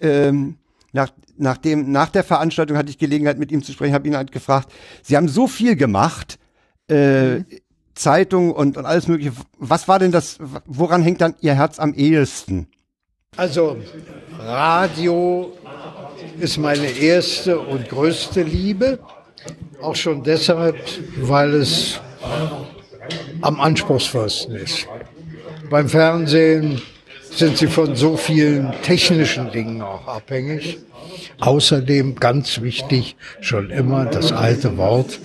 [0.01, 0.59] ähm,
[0.93, 4.17] nach, nach, dem, nach der Veranstaltung hatte ich Gelegenheit, mit ihm zu sprechen, habe ihn
[4.17, 4.73] halt gefragt,
[5.03, 6.39] Sie haben so viel gemacht,
[6.89, 7.47] äh, mhm.
[7.99, 9.33] Zeitung und, und alles mögliche.
[9.59, 12.69] Was war denn das, woran hängt dann Ihr Herz am ehesten?
[13.37, 13.77] Also
[14.39, 15.53] Radio
[16.41, 18.99] ist meine erste und größte Liebe.
[19.81, 20.77] Auch schon deshalb,
[21.19, 22.01] weil es
[23.43, 24.87] am anspruchsvollsten ist.
[25.71, 26.81] Beim Fernsehen
[27.31, 30.79] sind sie von so vielen technischen Dingen auch abhängig.
[31.41, 35.21] Außerdem ganz wichtig schon immer das alte Wort.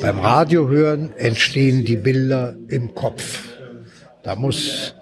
[0.00, 3.48] Beim Radio hören entstehen die Bilder im Kopf.
[4.22, 4.94] Da muss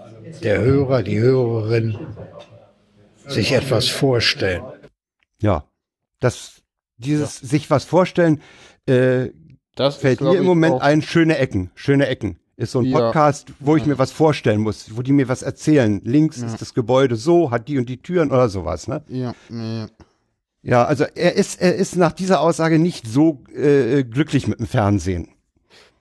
[0.43, 1.99] der Hörer, die Hörerin
[3.27, 4.63] sich etwas vorstellen.
[5.41, 5.65] Ja,
[6.21, 6.63] das,
[6.97, 7.49] dieses ja.
[7.49, 8.41] sich was vorstellen,
[8.87, 9.31] äh,
[9.75, 12.39] das fällt mir im Moment ein, schöne Ecken, schöne Ecken.
[12.57, 12.99] Ist so ein ja.
[12.99, 16.01] Podcast, wo ich mir was vorstellen muss, wo die mir was erzählen.
[16.05, 16.47] Links ja.
[16.47, 19.03] ist das Gebäude so, hat die und die Türen oder sowas, ne?
[19.09, 19.89] Ja, ja.
[20.67, 24.67] Ja, also er ist, er ist nach dieser Aussage nicht so äh, glücklich mit dem
[24.67, 25.29] Fernsehen.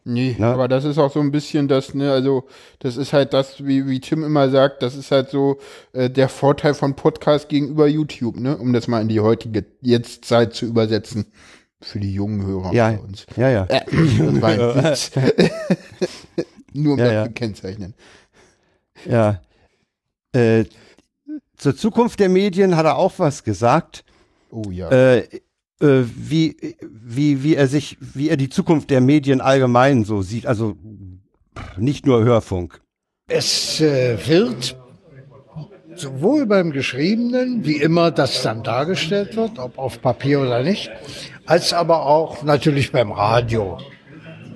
[0.04, 0.48] Nee, ne?
[0.48, 2.48] aber das ist auch so ein bisschen das, ne, also
[2.80, 5.60] das ist halt das, wie, wie Tim immer sagt, das ist halt so
[5.94, 10.56] äh, der Vorteil von Podcast gegenüber YouTube, ne, um das mal in die heutige Jetztzeit
[10.56, 11.28] zu übersetzen.
[11.82, 13.28] Für die jungen Hörer ja, bei uns.
[13.36, 13.66] Ja, ja.
[13.66, 13.82] Äh,
[16.74, 17.26] Nur um ja, das ja.
[17.26, 17.94] zu kennzeichnen.
[19.08, 19.42] Ja.
[20.32, 20.66] Äh,
[21.56, 24.04] zur Zukunft der Medien hat er auch was gesagt.
[24.56, 24.90] Oh ja.
[24.90, 25.18] Äh,
[25.82, 30.46] äh, wie, wie, wie er sich, wie er die Zukunft der Medien allgemein so sieht,
[30.46, 30.78] also
[31.76, 32.80] nicht nur Hörfunk.
[33.28, 34.78] Es äh, wird
[35.96, 40.90] sowohl beim Geschriebenen, wie immer das dann dargestellt wird, ob auf Papier oder nicht,
[41.46, 43.78] als aber auch natürlich beim Radio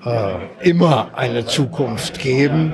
[0.06, 2.74] äh, immer eine Zukunft geben,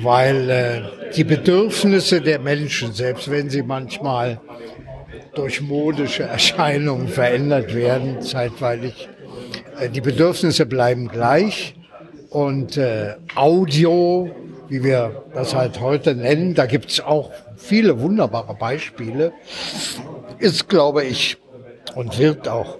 [0.00, 4.40] weil äh, die Bedürfnisse der Menschen, selbst wenn sie manchmal
[5.34, 9.08] durch modische Erscheinungen verändert werden, zeitweilig,
[9.78, 11.74] äh, die Bedürfnisse bleiben gleich
[12.30, 14.30] und äh, Audio,
[14.68, 19.32] wie wir das halt heute nennen, da gibt's auch viele wunderbare Beispiele,
[20.38, 21.36] ist, glaube ich,
[21.94, 22.78] und wird auch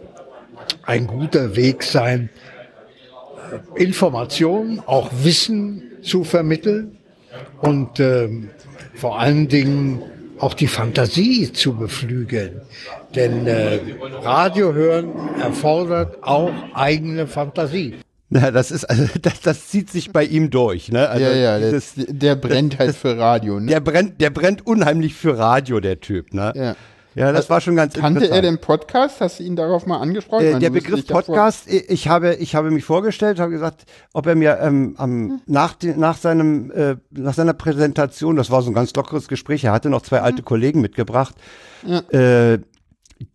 [0.85, 2.31] ein guter Weg sein,
[3.77, 6.97] Informationen, auch Wissen zu vermitteln
[7.61, 8.51] und ähm,
[8.95, 10.03] vor allen Dingen
[10.39, 12.63] auch die Fantasie zu beflügeln.
[13.15, 13.79] Denn äh,
[14.23, 17.95] Radio hören erfordert auch eigene Fantasie.
[18.31, 21.09] Na, das ist also das, das zieht sich bei ihm durch, ne?
[21.09, 23.67] Also ja, ja, dieses, das, der brennt halt das, für Radio, ne?
[23.67, 26.53] Der brennt, der brennt unheimlich für Radio, der Typ, ne?
[26.57, 26.77] Ja.
[27.15, 29.21] Ja, das war schon ganz Kannte er den Podcast?
[29.21, 30.45] Hast du ihn darauf mal angesprochen?
[30.45, 34.59] Äh, der Begriff Podcast, ich habe, ich habe mich vorgestellt, habe gesagt, ob er mir
[34.61, 38.95] ähm, am, nach, die, nach, seinem, äh, nach seiner Präsentation, das war so ein ganz
[38.95, 40.47] lockeres Gespräch, er hatte noch zwei alte mhm.
[40.47, 41.37] Kollegen mitgebracht,
[41.87, 42.01] ja.
[42.11, 42.59] äh,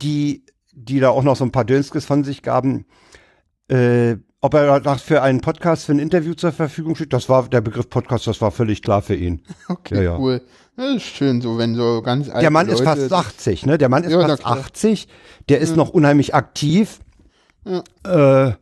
[0.01, 2.85] die, die da auch noch so ein paar Dönskes von sich gaben,
[3.69, 7.61] äh, ob er für einen Podcast, für ein Interview zur Verfügung steht, das war der
[7.61, 9.41] Begriff Podcast, das war völlig klar für ihn.
[9.67, 10.17] Okay, ja, ja.
[10.17, 10.41] cool.
[10.79, 13.77] Das ist schön, so wenn so ganz alte Der Mann Leute ist fast 80, ne?
[13.77, 15.09] Der Mann ist ja, fast 80,
[15.49, 15.75] der ist ja.
[15.75, 17.01] noch unheimlich aktiv.
[17.65, 18.47] Ja.
[18.47, 18.53] Äh,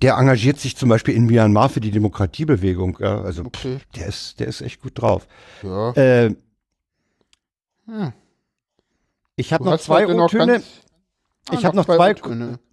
[0.00, 2.96] der engagiert sich zum Beispiel in Myanmar für die Demokratiebewegung.
[3.00, 3.80] Ja, also okay.
[3.94, 5.28] der ist, der ist echt gut drauf.
[5.62, 5.92] Ja.
[5.92, 6.34] Äh,
[7.84, 8.12] hm.
[9.36, 10.62] Ich habe noch zwei O-Töne.
[11.50, 12.14] Ah, ich habe noch zwei,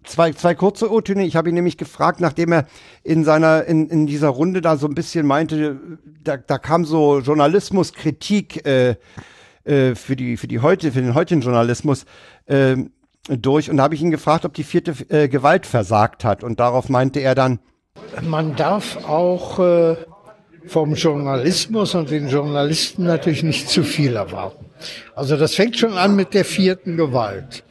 [0.04, 1.24] zwei, zwei kurze O-Töne.
[1.24, 2.66] Ich habe ihn nämlich gefragt, nachdem er
[3.02, 5.80] in seiner, in, in dieser Runde da so ein bisschen meinte,
[6.22, 8.96] da, da kam so Journalismuskritik äh,
[9.64, 12.04] äh, für die, für die heute, für den heutigen Journalismus
[12.46, 12.76] äh,
[13.28, 13.70] durch.
[13.70, 16.44] Und da habe ich ihn gefragt, ob die vierte äh, Gewalt versagt hat.
[16.44, 17.58] Und darauf meinte er dann,
[18.22, 19.96] man darf auch äh,
[20.66, 24.66] vom Journalismus und den Journalisten natürlich nicht zu viel erwarten.
[25.14, 27.64] Also das fängt schon an mit der vierten Gewalt.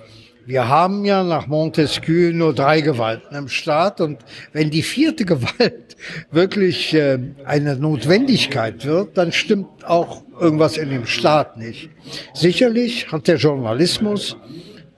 [0.48, 4.20] Wir haben ja nach Montesquieu nur drei Gewalten im Staat und
[4.54, 5.96] wenn die vierte Gewalt
[6.32, 11.89] wirklich äh, eine Notwendigkeit wird, dann stimmt auch irgendwas in dem Staat nicht.
[12.36, 14.38] Sicherlich hat der Journalismus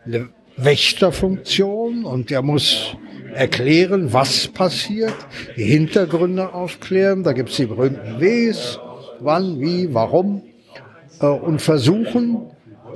[0.05, 0.27] eine
[0.57, 2.97] Wächterfunktion und er muss
[3.33, 5.15] erklären, was passiert,
[5.55, 8.79] die Hintergründe aufklären, da gibt's die berühmten Ws,
[9.21, 10.41] wann, wie, warum
[11.21, 12.47] äh, und versuchen,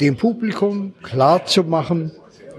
[0.02, 2.12] dem Publikum klarzumachen,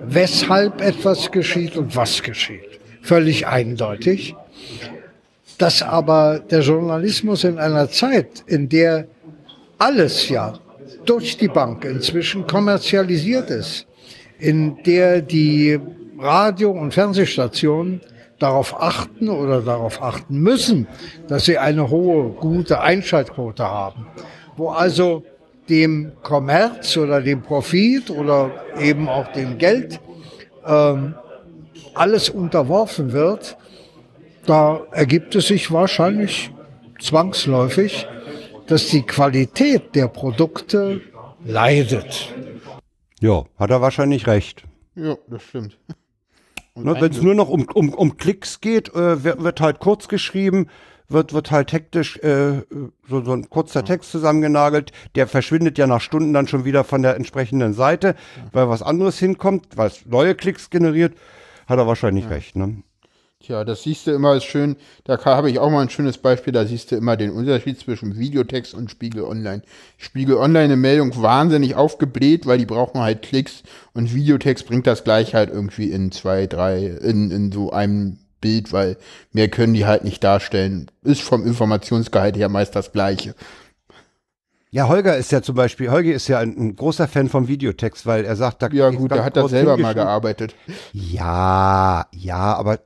[0.05, 2.81] weshalb etwas geschieht und was geschieht.
[3.03, 4.35] Völlig eindeutig.
[5.63, 9.07] dass aber der Journalismus in einer Zeit, in der
[9.79, 10.55] alles ja
[11.05, 13.87] durch die Bank inzwischen kommerzialisiert ist,
[14.41, 15.79] in der die
[16.19, 18.01] Radio- und Fernsehstationen
[18.41, 20.89] darauf achten oder darauf achten müssen,
[21.29, 24.07] dass sie eine hohe, gute Einschaltquote haben,
[24.57, 25.25] wo also
[25.73, 30.01] dem Kommerz oder dem Profit oder eben auch dem Geld
[30.67, 31.15] ähm,
[31.95, 33.57] alles unterworfen wird,
[34.45, 36.51] da ergibt es sich wahrscheinlich
[37.01, 38.07] zwangsläufig,
[38.67, 41.01] dass die Qualität der Produkte
[41.43, 42.35] leidet.
[43.21, 44.65] Ja, hat er wahrscheinlich recht.
[44.95, 45.79] Ja, das stimmt.
[46.75, 50.09] Ne, Wenn es nur noch um, um, um Klicks geht, äh, wird, wird halt kurz
[50.09, 50.69] geschrieben,
[51.13, 52.63] wird, wird halt hektisch äh,
[53.09, 54.93] so, so ein kurzer Text zusammengenagelt.
[55.15, 58.15] Der verschwindet ja nach Stunden dann schon wieder von der entsprechenden Seite,
[58.53, 61.15] weil was anderes hinkommt, weil es neue Klicks generiert.
[61.67, 62.31] Hat er wahrscheinlich ja.
[62.31, 62.83] recht, ne?
[63.43, 64.77] Tja, das siehst du immer ist schön.
[65.03, 66.53] Da habe ich auch mal ein schönes Beispiel.
[66.53, 69.63] Da siehst du immer den Unterschied zwischen Videotext und Spiegel Online.
[69.97, 75.03] Spiegel Online eine Meldung wahnsinnig aufgebläht, weil die brauchen halt Klicks und Videotext bringt das
[75.03, 78.99] gleich halt irgendwie in zwei, drei, in, in so einem Bild, weil
[79.33, 80.91] mehr können die halt nicht darstellen.
[81.03, 83.35] Ist vom Informationsgehalt her meist das Gleiche.
[84.71, 88.07] Ja, Holger ist ja zum Beispiel, Holger ist ja ein, ein großer Fan vom Videotext,
[88.07, 90.55] weil er sagt, da Ja gut, er hat da selber mal gearbeitet.
[90.93, 92.81] Ja, ja, aber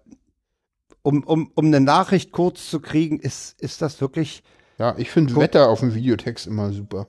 [1.02, 4.42] um, um, um eine Nachricht kurz zu kriegen, ist, ist das wirklich.
[4.78, 7.08] Ja, ich finde Wetter auf dem Videotext immer super.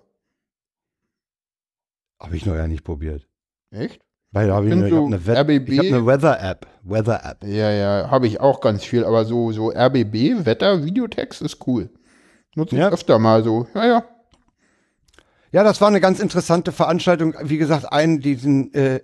[2.20, 3.28] Habe ich noch ja nicht probiert.
[3.72, 4.07] Echt?
[4.32, 6.68] Weil da habe ich, eine, so ich hab eine, hab eine Weather-App.
[6.84, 7.44] Weather-App.
[7.46, 11.90] Ja, ja, habe ich auch ganz viel, aber so, so RBB, Wetter, Videotext ist cool.
[12.56, 12.90] Nutze ich ja.
[12.90, 13.68] öfter mal so.
[13.74, 14.04] Ja, ja.
[15.52, 17.34] Ja, das war eine ganz interessante Veranstaltung.
[17.42, 19.00] Wie gesagt, einen, diesen äh,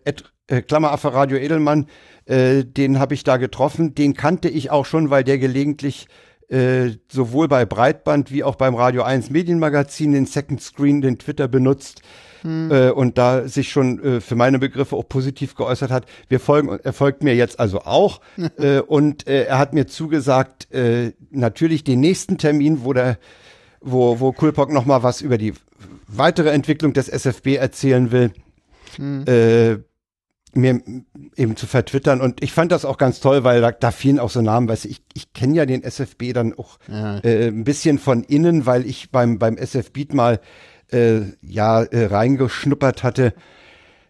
[0.48, 1.88] äh, Klammeraffe Radio Edelmann,
[2.26, 3.96] äh, den habe ich da getroffen.
[3.96, 6.08] Den kannte ich auch schon, weil der gelegentlich
[6.50, 11.48] äh, sowohl bei Breitband wie auch beim Radio 1 Medienmagazin den Second Screen, den Twitter
[11.48, 12.02] benutzt.
[12.44, 12.72] Hm.
[12.72, 16.06] Äh, und da sich schon äh, für meine Begriffe auch positiv geäußert hat.
[16.28, 18.22] Wir folgen, er folgt mir jetzt also auch
[18.58, 23.18] äh, und äh, er hat mir zugesagt, äh, natürlich den nächsten Termin, wo der,
[23.82, 25.54] wo, wo Kulpok noch mal was über die
[26.08, 28.32] weitere Entwicklung des SFB erzählen will.
[28.98, 29.26] Hm.
[29.26, 29.78] Äh,
[30.56, 30.82] mir
[31.36, 32.22] eben zu vertwittern.
[32.22, 34.86] Und ich fand das auch ganz toll, weil da, da fielen auch so Namen, weißt
[34.86, 37.18] du, ich, ich kenne ja den SFB dann auch ja.
[37.20, 40.40] äh, ein bisschen von innen, weil ich beim, beim SF Beat mal
[40.94, 43.34] äh, ja äh, reingeschnuppert hatte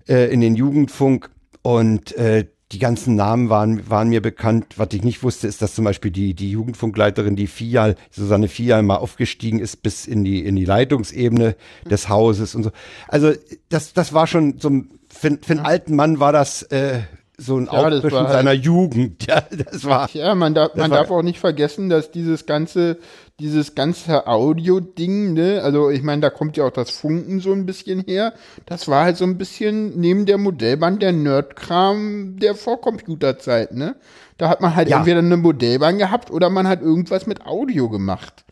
[0.07, 1.29] äh, in den Jugendfunk
[1.61, 4.77] und äh, die ganzen Namen waren, waren mir bekannt.
[4.77, 8.81] Was ich nicht wusste, ist, dass zum Beispiel die, die Jugendfunkleiterin, die Fial, Susanne Fial,
[8.81, 11.55] mal aufgestiegen ist bis in die, in die Leitungsebene
[11.89, 12.71] des Hauses und so.
[13.07, 13.33] Also
[13.69, 17.01] das, das war schon so ein für, für einen alten Mann war das äh,
[17.37, 19.25] so ein ja, Aufbrischen halt, seiner Jugend.
[19.27, 20.09] Ja, das war.
[20.13, 22.99] Ja, man, darf, man darf auch nicht vergessen, dass dieses ganze,
[23.39, 27.65] dieses ganze Audio-Ding, ne, also ich meine, da kommt ja auch das Funken so ein
[27.65, 28.33] bisschen her.
[28.65, 33.95] Das war halt so ein bisschen neben der Modellbahn der Nerdkram der Vorcomputerzeit, ne?
[34.37, 34.97] Da hat man halt ja.
[34.97, 38.45] entweder eine Modellbahn gehabt oder man hat irgendwas mit Audio gemacht,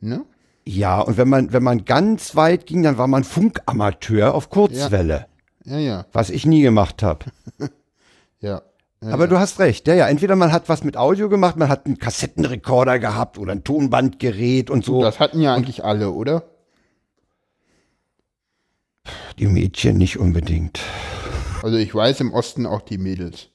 [0.00, 0.24] ne?
[0.64, 5.14] Ja, und wenn man, wenn man ganz weit ging, dann war man Funkamateur auf Kurzwelle.
[5.14, 5.26] Ja.
[5.64, 6.06] Ja, ja.
[6.12, 7.26] Was ich nie gemacht habe.
[8.40, 8.62] ja.
[9.00, 9.30] Ja, Aber ja.
[9.30, 10.08] du hast recht, ja, ja.
[10.08, 14.70] Entweder man hat was mit Audio gemacht, man hat einen Kassettenrekorder gehabt oder ein Tonbandgerät
[14.70, 15.02] und so.
[15.02, 16.50] Das hatten ja eigentlich alle, oder?
[19.38, 20.80] Die Mädchen nicht unbedingt.
[21.62, 23.50] Also ich weiß im Osten auch die Mädels.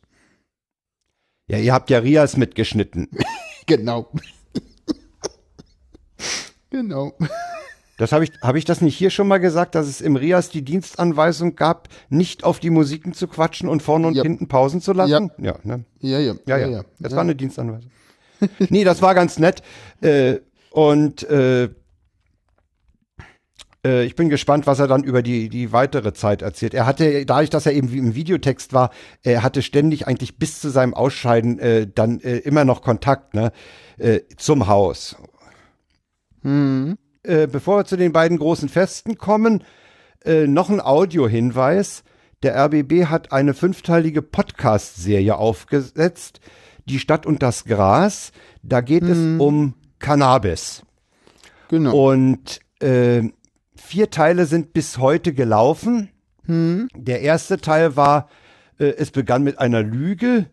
[1.48, 3.10] Ja, ihr habt ja Rias mitgeschnitten.
[3.66, 4.10] genau.
[6.70, 7.14] genau.
[8.04, 10.50] Das habe ich, habe ich das nicht hier schon mal gesagt, dass es im Rias
[10.50, 14.24] die Dienstanweisung gab, nicht auf die Musiken zu quatschen und vorne und ja.
[14.24, 15.32] hinten Pausen zu lassen?
[15.38, 15.86] Ja, ja, ne?
[16.02, 16.68] ja, ja, ja, ja.
[16.68, 16.84] ja.
[17.00, 17.90] Das war eine Dienstanweisung.
[18.60, 19.64] nee, das war ganz nett.
[20.02, 20.40] Äh,
[20.72, 21.70] und äh,
[23.86, 26.74] äh, ich bin gespannt, was er dann über die, die weitere Zeit erzählt.
[26.74, 28.90] Er hatte, dadurch, dass er eben wie im Videotext war,
[29.22, 33.54] er hatte ständig eigentlich bis zu seinem Ausscheiden äh, dann äh, immer noch Kontakt ne,
[33.98, 35.16] äh, zum Haus.
[36.42, 36.98] Hm.
[37.24, 39.64] Äh, bevor wir zu den beiden großen Festen kommen,
[40.26, 42.04] äh, noch ein Audiohinweis.
[42.44, 46.42] Der RBB hat eine fünfteilige Podcast-Serie aufgesetzt,
[46.86, 48.34] Die Stadt und das Gras.
[48.62, 49.12] Da geht hm.
[49.12, 49.42] es mhm.
[49.42, 50.84] um Cannabis.
[51.70, 52.12] Genau.
[52.12, 53.24] Und äh,
[53.76, 56.10] vier Teile sind bis heute gelaufen.
[56.46, 56.90] Hm.
[56.94, 58.28] Der erste Teil war,
[58.80, 60.48] äh, es begann mit einer Lüge.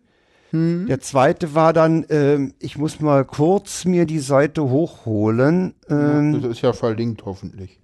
[0.51, 0.85] Hm.
[0.87, 5.75] Der zweite war dann, ähm, ich muss mal kurz mir die Seite hochholen.
[5.89, 7.79] Ähm, das ist ja verlinkt, hoffentlich.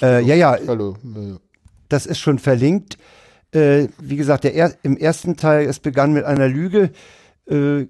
[0.00, 0.56] Äh, ja, ja.
[0.66, 0.96] Hallo.
[1.88, 2.96] Das ist schon verlinkt.
[3.52, 6.90] Äh, wie gesagt, der er im ersten Teil, es begann mit einer Lüge.
[7.48, 7.86] Äh,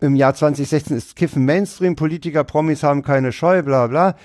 [0.00, 4.16] im Jahr 2016 ist Kiffen Mainstream, Politiker, Promis haben keine Scheu, bla bla.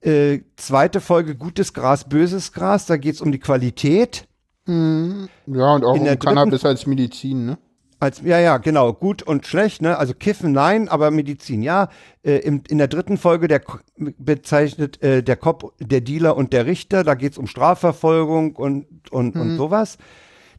[0.00, 4.28] Äh, zweite Folge Gutes Gras, Böses Gras, da geht's um die Qualität.
[4.66, 5.28] Mhm.
[5.46, 7.58] Ja, und auch um Cannabis als Medizin, ne?
[8.00, 9.96] Als, ja, ja, genau, gut und schlecht, ne?
[9.96, 11.88] Also Kiffen nein, aber Medizin ja.
[12.22, 13.62] Äh, im, in der dritten Folge der
[13.96, 19.36] bezeichnet äh, der Cop, der Dealer und der Richter, da geht's um Strafverfolgung und, und,
[19.36, 19.98] und sowas.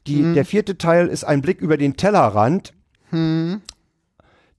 [0.07, 2.73] Die, Der vierte Teil ist ein Blick über den Tellerrand.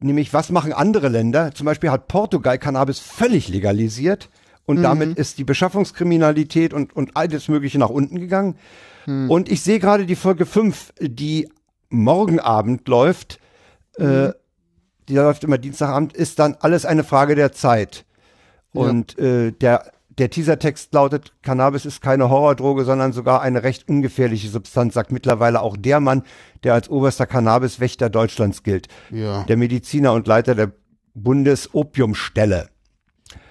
[0.01, 1.53] Nämlich, was machen andere Länder?
[1.55, 4.28] Zum Beispiel hat Portugal Cannabis völlig legalisiert
[4.64, 8.57] und damit ist die Beschaffungskriminalität und, und alles Mögliche nach unten gegangen.
[9.07, 11.48] Und ich sehe gerade die Folge 5, die
[11.90, 13.38] morgen Abend läuft,
[13.98, 14.30] äh,
[15.09, 18.04] die läuft immer Dienstagabend, ist dann alles eine Frage der Zeit.
[18.72, 24.48] Und äh, der, der Teasertext lautet, Cannabis ist keine Horrordroge, sondern sogar eine recht ungefährliche
[24.48, 26.22] Substanz, sagt mittlerweile auch der Mann,
[26.64, 28.88] der als oberster Cannabiswächter Deutschlands gilt.
[29.11, 29.44] Ja.
[29.44, 30.72] Der Mediziner und Leiter der
[31.14, 32.68] Bundesopiumstelle.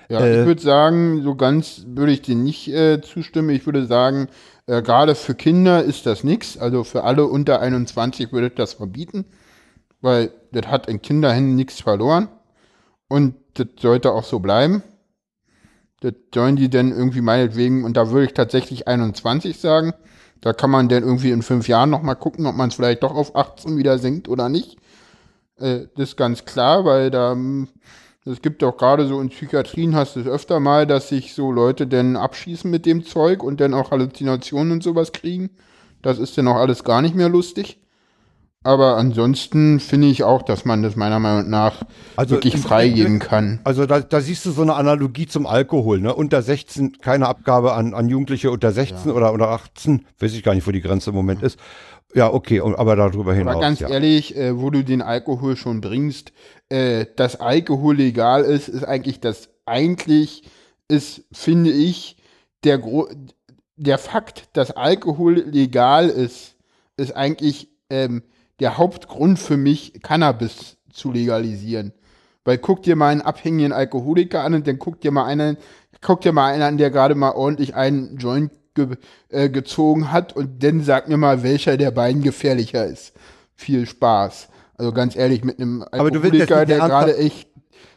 [0.10, 3.50] Ja, Äh, ich würde sagen, so ganz würde ich dir nicht äh, zustimmen.
[3.50, 4.28] Ich würde sagen,
[4.68, 6.58] äh, gerade für Kinder ist das nichts.
[6.58, 9.26] Also für alle unter 21 würde ich das verbieten,
[10.02, 12.30] weil das hat in Kinderhänden nichts verloren.
[13.08, 14.84] Und das sollte auch so bleiben.
[16.02, 19.94] Das sollen die denn irgendwie meinetwegen, und da würde ich tatsächlich 21 sagen.
[20.42, 23.16] Da kann man dann irgendwie in fünf Jahren nochmal gucken, ob man es vielleicht doch
[23.16, 24.78] auf 18 wieder senkt oder nicht.
[25.58, 27.36] Äh, das ist ganz klar, weil da,
[28.26, 31.52] es gibt auch gerade so in Psychiatrien hast du es öfter mal, dass sich so
[31.52, 35.52] Leute dann abschießen mit dem Zeug und dann auch Halluzinationen und sowas kriegen.
[36.02, 37.80] Das ist dann auch alles gar nicht mehr lustig.
[38.64, 41.84] Aber ansonsten finde ich auch, dass man das meiner Meinung nach
[42.16, 43.60] Also wirklich freigeben kann.
[43.64, 46.16] Also da, da siehst du so eine Analogie zum Alkohol, ne?
[46.16, 50.56] Unter 16 keine Abgabe an, an Jugendliche unter 16 oder unter 18, weiß ich gar
[50.56, 51.60] nicht, wo die Grenze im Moment ist.
[52.16, 53.56] Ja, okay, aber darüber hinaus.
[53.56, 53.90] Aber ganz ja.
[53.90, 56.32] ehrlich, äh, wo du den Alkohol schon bringst,
[56.70, 60.44] äh, dass Alkohol legal ist, ist eigentlich das, eigentlich
[60.88, 62.18] ist, finde ich,
[62.64, 63.08] der, Gro
[63.76, 66.56] der Fakt, dass Alkohol legal ist,
[66.98, 68.24] ist eigentlich ähm,
[68.60, 71.94] der Hauptgrund für mich, Cannabis zu legalisieren.
[72.46, 75.58] Weil guck dir mal einen abhängigen Alkoholiker an und dann guck dir mal einen,
[76.02, 78.98] guck dir mal einen an, der gerade mal ordentlich einen Joint ge
[79.30, 83.14] äh, gezogen hat und dann sag mir mal, welcher der beiden gefährlicher ist.
[83.56, 84.50] Viel Spaß.
[84.78, 87.48] Also ganz ehrlich, mit einem Aber du willst jetzt Alkoholiker, der gerade echt,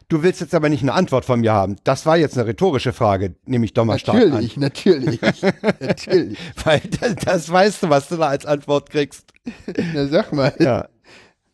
[0.09, 1.75] Du willst jetzt aber nicht eine Antwort von mir haben.
[1.83, 4.31] Das war jetzt eine rhetorische Frage, nehme ich doch mal stark an.
[4.55, 5.21] natürlich, natürlich,
[5.79, 6.37] natürlich.
[6.63, 9.25] Weil das, das weißt du, was du da als Antwort kriegst.
[9.93, 10.87] Na, sag mal, Ja.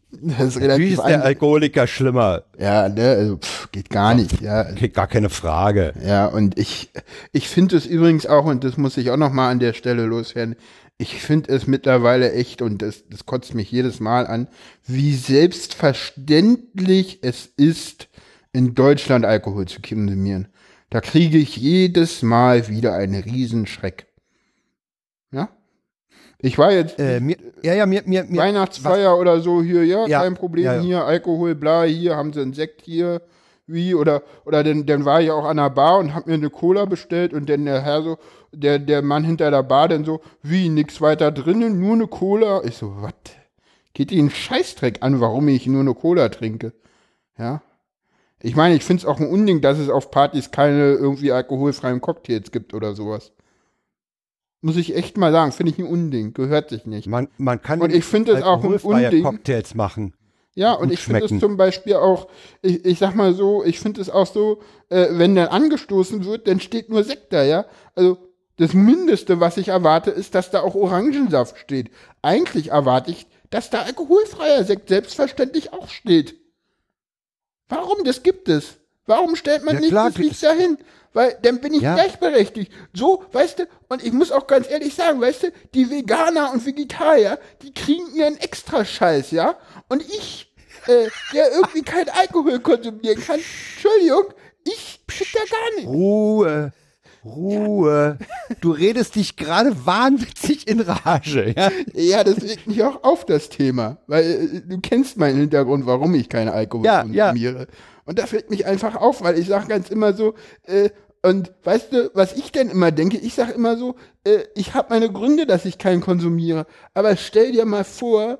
[0.10, 2.44] das ist Wie relativ ist der Alkoholiker schlimmer?
[2.58, 4.70] Ja, ne, also pff, geht gar nicht, ja.
[4.72, 5.94] Okay, gar keine Frage.
[6.06, 6.92] Ja, und ich,
[7.34, 10.06] ich finde es übrigens auch, und das muss ich auch noch mal an der Stelle
[10.06, 10.56] loswerden,
[10.98, 14.48] ich finde es mittlerweile echt, und das, das kotzt mich jedes Mal an,
[14.86, 18.08] wie selbstverständlich es ist,
[18.54, 20.48] in Deutschland Alkohol zu konsumieren.
[20.90, 24.08] Da kriege ich jedes Mal wieder einen Riesenschreck.
[25.32, 25.50] Ja?
[26.40, 30.08] Ich war jetzt Äh, mir, ja, ja, mir, mir, mir Weihnachtsfeier oder so hier, ja,
[30.08, 30.82] Ja, kein Problem, ja, ja.
[30.82, 33.22] hier, Alkohol, bla, hier, haben sie einen Sekt hier,
[33.68, 36.50] wie, oder, oder dann, dann war ich auch an der Bar und hab mir eine
[36.50, 38.18] Cola bestellt und dann der Herr so,
[38.52, 42.64] der, der Mann hinter der Bar dann so, wie, nix weiter drinnen, nur eine Cola.
[42.64, 43.14] Ich so, was?
[43.94, 46.74] Geht Ihnen Scheißdreck an, warum ich nur eine Cola trinke?
[47.38, 47.62] Ja.
[48.42, 52.52] Ich meine, ich find's auch ein Unding, dass es auf Partys keine irgendwie alkoholfreien Cocktails
[52.52, 53.32] gibt oder sowas.
[54.62, 57.08] Muss ich echt mal sagen, finde ich ein Unding, gehört sich nicht.
[57.08, 59.24] man, man kann Und ich finde es auch ein Unding.
[59.24, 60.14] Cocktails machen.
[60.56, 62.30] Ja, und ich finde es zum Beispiel auch,
[62.62, 66.48] ich, ich sag mal so, ich finde es auch so, äh, wenn dann angestoßen wird,
[66.48, 67.66] dann steht nur Sekt da, ja.
[67.94, 68.18] Also
[68.58, 71.92] das Mindeste, was ich erwarte, ist, dass da auch Orangensaft steht.
[72.22, 76.36] Eigentlich erwarte ich, dass da alkoholfreier Sekt selbstverständlich auch steht.
[77.68, 78.06] Warum?
[78.06, 78.78] Das gibt es.
[79.06, 80.78] Warum stellt man Ja, nicht klar, das Licht dahin?
[81.16, 81.96] Weil dann bin ich Ja.
[81.96, 82.72] gleichberechtigt.
[82.94, 86.66] So, weißt du, und ich muss auch ganz ehrlich sagen, weißt du, die Veganer und
[86.66, 89.56] Vegetarier, die kriegen ihren extra Scheiß, ja?
[89.88, 90.54] Und ich,
[90.88, 94.26] äh, der irgendwie kein Alkohol konsumieren kann, Entschuldigung,
[94.66, 95.88] ich krieg da gar nicht.
[95.88, 96.74] Ruhe,
[97.24, 98.18] Ruhe.
[98.62, 101.54] Du redest dich gerade wahnwitzig in Rage.
[101.56, 101.72] Ja?
[101.94, 103.98] Ja, das regt mich auch auf, das Thema.
[104.08, 107.28] Weil äh, du kennst meinen Hintergrund, warum ich keinen Alkohol Ja, ja.
[107.30, 107.68] konsumiere.
[108.06, 110.92] Und das regt mich einfach auf, weil ich sage ganz immer so, äh,
[111.26, 113.18] und weißt du, was ich denn immer denke?
[113.18, 113.96] Ich sage immer so,
[114.26, 116.68] äh, ich habe meine Gründe, dass ich keinen konsumiere.
[116.94, 118.38] Aber stell dir mal vor,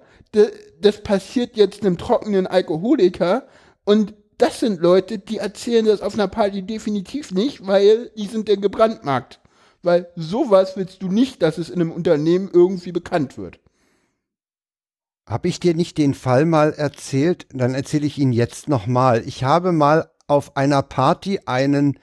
[0.82, 3.48] das passiert jetzt einem trockenen Alkoholiker
[3.86, 8.48] und das sind Leute, die erzählen das auf einer Party definitiv nicht, weil die sind
[8.48, 9.40] der gebrandmarkt.
[9.82, 13.60] Weil sowas willst du nicht, dass es in einem Unternehmen irgendwie bekannt wird.
[15.28, 17.48] Habe ich dir nicht den Fall mal erzählt?
[17.52, 19.24] Dann erzähle ich ihn jetzt nochmal.
[19.26, 21.98] Ich habe mal auf einer Party einen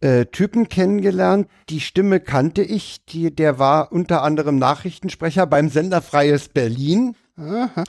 [0.00, 1.48] äh, Typen kennengelernt.
[1.68, 3.04] Die Stimme kannte ich.
[3.06, 7.16] Die, der war unter anderem Nachrichtensprecher beim Sender Freies Berlin.
[7.36, 7.84] Aha.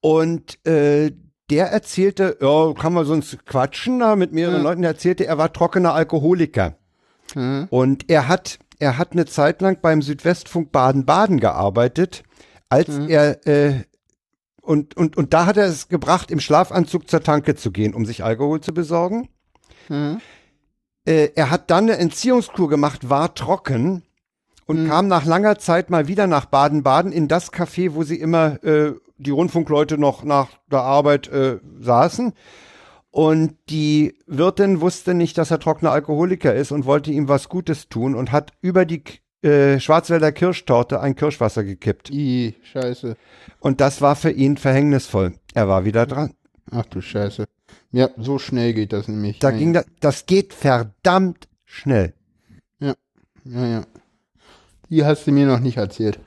[0.00, 1.12] Und äh,
[1.50, 4.62] der erzählte, ja, kann man sonst quatschen da mit mehreren ja.
[4.62, 4.82] Leuten.
[4.82, 6.76] Der erzählte, er war trockener Alkoholiker.
[7.34, 7.66] Mhm.
[7.70, 12.22] Und er hat, er hat eine Zeit lang beim Südwestfunk Baden-Baden gearbeitet,
[12.68, 13.08] als mhm.
[13.08, 13.84] er äh,
[14.62, 18.04] und, und, und da hat er es gebracht, im Schlafanzug zur Tanke zu gehen, um
[18.04, 19.28] sich Alkohol zu besorgen.
[21.10, 24.04] Äh, er hat dann eine Entziehungskur gemacht, war trocken
[24.66, 24.88] und mhm.
[24.88, 28.92] kam nach langer Zeit mal wieder nach Baden-Baden in das Café, wo sie immer äh,
[29.18, 32.32] die Rundfunkleute noch nach der Arbeit äh, saßen.
[33.10, 37.88] Und die Wirtin wusste nicht, dass er trockener Alkoholiker ist und wollte ihm was Gutes
[37.88, 39.02] tun und hat über die
[39.42, 42.08] äh, Schwarzwälder Kirschtorte ein Kirschwasser gekippt.
[42.10, 43.16] I, scheiße.
[43.58, 45.34] Und das war für ihn verhängnisvoll.
[45.54, 46.34] Er war wieder dran.
[46.70, 47.46] Ach du Scheiße.
[47.92, 49.38] Ja, so schnell geht das nämlich.
[49.40, 49.82] Da ja, ging ja.
[49.82, 52.14] das, das geht verdammt schnell.
[52.78, 52.94] Ja,
[53.44, 53.82] ja, ja.
[54.88, 56.18] Die hast du mir noch nicht erzählt.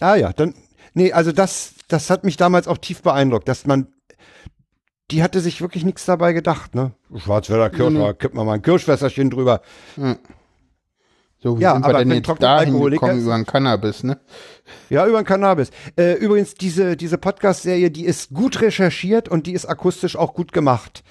[0.00, 0.54] Ah ja, dann,
[0.94, 3.88] nee, also das, das hat mich damals auch tief beeindruckt, dass man,
[5.10, 6.92] die hatte sich wirklich nichts dabei gedacht, ne?
[7.16, 8.18] Schwarzwälder Kirschwasser, mhm.
[8.18, 9.62] kippt man mal ein Kirschwässerchen drüber.
[9.96, 10.16] Ja.
[11.46, 14.18] So, wie ja, sind wir aber denn jetzt dahin gekommen über ein Cannabis, ne?
[14.90, 15.70] Ja, über ein Cannabis.
[15.96, 20.52] Äh, übrigens, diese, diese Podcast-Serie, die ist gut recherchiert und die ist akustisch auch gut
[20.52, 21.04] gemacht.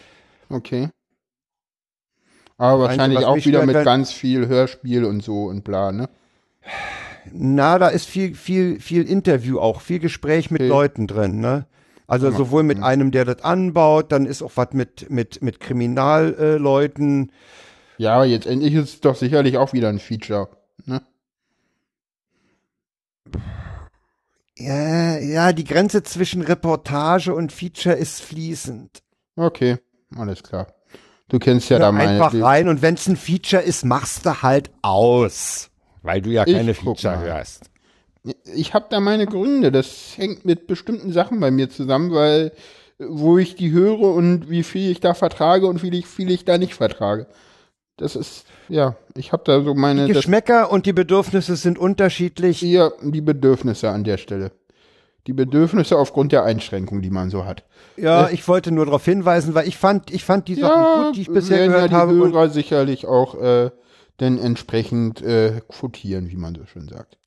[0.49, 0.89] Okay.
[2.57, 6.09] Aber wahrscheinlich Einzige, auch wieder mit ganz viel Hörspiel und so und bla, ne?
[7.31, 10.67] Na, da ist viel, viel, viel Interview auch, viel Gespräch mit okay.
[10.67, 11.65] Leuten drin, ne?
[12.07, 12.35] Also ja.
[12.35, 17.29] sowohl mit einem, der das anbaut, dann ist auch was mit, mit, mit Kriminalleuten.
[17.29, 17.31] Äh,
[17.97, 20.49] ja, jetzt endlich ist es doch sicherlich auch wieder ein Feature,
[20.85, 21.01] ne?
[24.57, 29.01] Ja, ja, die Grenze zwischen Reportage und Feature ist fließend.
[29.35, 29.77] Okay,
[30.15, 30.67] alles klar.
[31.27, 32.23] Du kennst ja, ja da meine.
[32.23, 35.71] Einfach rein und wenn es ein Feature ist, machst du halt aus,
[36.03, 37.69] weil du ja keine Feature hörst.
[38.55, 39.71] Ich habe da meine Gründe.
[39.71, 42.53] Das hängt mit bestimmten Sachen bei mir zusammen, weil
[42.97, 46.57] wo ich die höre und wie viel ich da vertrage und wie viel ich da
[46.57, 47.27] nicht vertrage
[47.97, 50.07] das ist, ja, ich habe da so meine.
[50.07, 52.61] Die Geschmäcker das, und die Bedürfnisse sind unterschiedlich.
[52.61, 54.51] Ja, die Bedürfnisse an der Stelle.
[55.27, 57.63] Die Bedürfnisse aufgrund der Einschränkungen, die man so hat.
[57.97, 61.03] Ja, äh, ich wollte nur darauf hinweisen, weil ich fand, ich fand die Sachen ja,
[61.05, 62.13] gut, die ich bisher gehört ja die habe.
[62.13, 63.71] Hörer sicherlich auch äh,
[64.19, 67.17] denn entsprechend äh, quotieren, wie man so schön sagt.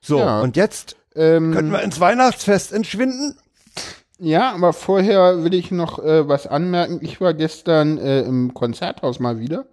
[0.00, 0.40] So, ja.
[0.40, 3.36] und jetzt ähm, können wir ins Weihnachtsfest entschwinden?
[4.18, 7.00] Ja, aber vorher will ich noch äh, was anmerken.
[7.02, 9.66] Ich war gestern äh, im Konzerthaus mal wieder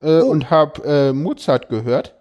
[0.00, 0.30] äh, oh.
[0.30, 2.14] und habe äh, Mozart gehört.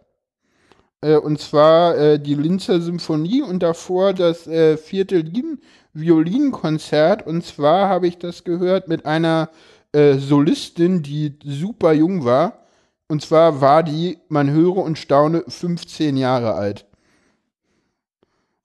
[1.01, 4.49] Äh, und zwar äh, die Linzer Symphonie und davor das
[4.81, 5.59] vierte Lin
[5.93, 7.25] Violinkonzert.
[7.27, 9.49] Und zwar habe ich das gehört mit einer
[9.91, 12.59] Solistin, die super jung war.
[13.07, 16.85] Und zwar war die, man höre und staune, 15 Jahre alt.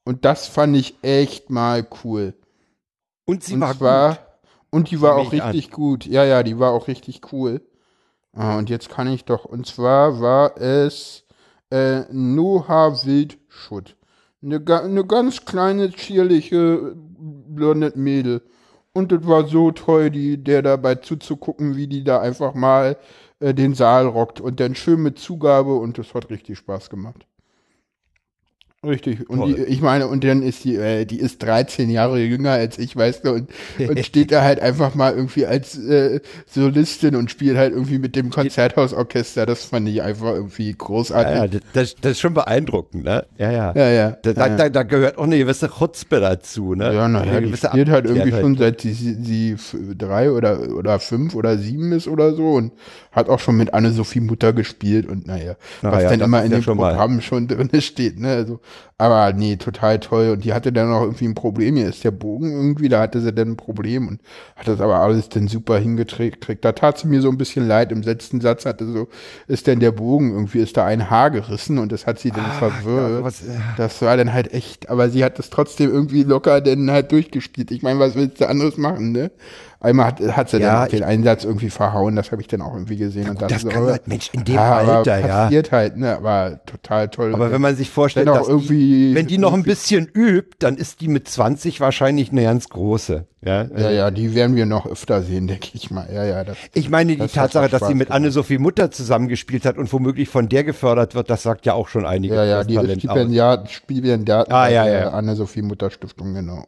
[0.04, 2.34] Und das fand ich echt mal cool.
[3.24, 4.18] Und sie und war zwar, gut.
[4.70, 5.72] Und die war auch richtig an.
[5.72, 6.06] gut.
[6.06, 7.62] Ja, ja, die war auch richtig cool.
[8.32, 9.44] Ah, und jetzt kann ich doch.
[9.44, 11.24] Und zwar war es
[11.70, 13.96] äh, Noah Wildschutt.
[14.42, 18.42] Eine, eine ganz kleine, zierliche, blonde Mädel.
[18.92, 22.96] Und es war so toll, die, der dabei zuzugucken, wie die da einfach mal
[23.40, 24.40] äh, den Saal rockt.
[24.40, 27.26] Und dann schön mit Zugabe und das hat richtig Spaß gemacht.
[28.84, 29.28] Richtig.
[29.28, 32.78] Und die, ich meine, und dann ist die, äh, die ist 13 Jahre jünger als
[32.78, 37.30] ich, weißt du, und, und steht da halt einfach mal irgendwie als äh, Solistin und
[37.30, 39.46] spielt halt irgendwie mit dem Konzerthausorchester.
[39.46, 41.36] Das fand ich einfach irgendwie großartig.
[41.36, 43.26] Ja, ja das, das ist schon beeindruckend, ne?
[43.38, 43.72] Ja, ja.
[43.74, 44.10] Ja, ja.
[44.22, 46.94] Da, ja, da, da gehört auch eine gewisse Chutzpe dazu, ne?
[46.94, 49.56] Ja, naja, die spielt halt irgendwie schon seit sie, sie
[49.96, 52.72] drei oder, oder fünf oder sieben ist oder so und
[53.14, 56.50] hat auch schon mit Anne-Sophie Mutter gespielt und naja, Na, was ja, dann immer in
[56.50, 58.28] dem Programm schon drin steht, ne?
[58.28, 58.60] Also
[58.96, 60.30] aber nee, total toll.
[60.30, 61.74] Und die hatte dann auch irgendwie ein Problem.
[61.76, 64.20] Hier ist der Bogen irgendwie, da hatte sie dann ein Problem und
[64.54, 66.64] hat das aber alles dann super hingekriegt.
[66.64, 67.90] Da tat sie mir so ein bisschen leid.
[67.90, 69.08] Im letzten Satz hatte so,
[69.48, 72.44] ist denn der Bogen, irgendwie ist da ein Haar gerissen und das hat sie dann
[72.44, 73.10] ah, verwirrt.
[73.10, 73.74] Ja, was, ja.
[73.76, 77.72] Das war dann halt echt, aber sie hat das trotzdem irgendwie locker dann halt durchgespielt.
[77.72, 79.32] Ich meine, was willst du anderes machen, ne?
[79.84, 82.72] Einmal hat, hat sie ja, dann den Einsatz irgendwie verhauen, das habe ich dann auch
[82.72, 83.28] irgendwie gesehen.
[83.28, 85.44] Und das so, kann halt, Mensch, in dem ja, Alter, ja.
[85.44, 87.34] passiert halt, ne, aber total toll.
[87.34, 91.02] Aber wenn man sich vorstellt, dass die, wenn die noch ein bisschen übt, dann ist
[91.02, 93.26] die mit 20 wahrscheinlich eine ganz große.
[93.44, 96.08] Ja, ja, ja, die werden wir noch öfter sehen, denke ich mal.
[96.10, 99.92] Ja, ja, das, ich meine, die Tatsache, dass sie mit Anne-Sophie Mutter zusammengespielt hat und
[99.92, 102.34] womöglich von der gefördert wird, das sagt ja auch schon einige.
[102.36, 105.10] Ja, ja, die Stipendiat, Stipendiat ah, ja, ja.
[105.10, 106.64] Anne-Sophie Mutter Stiftung, genau.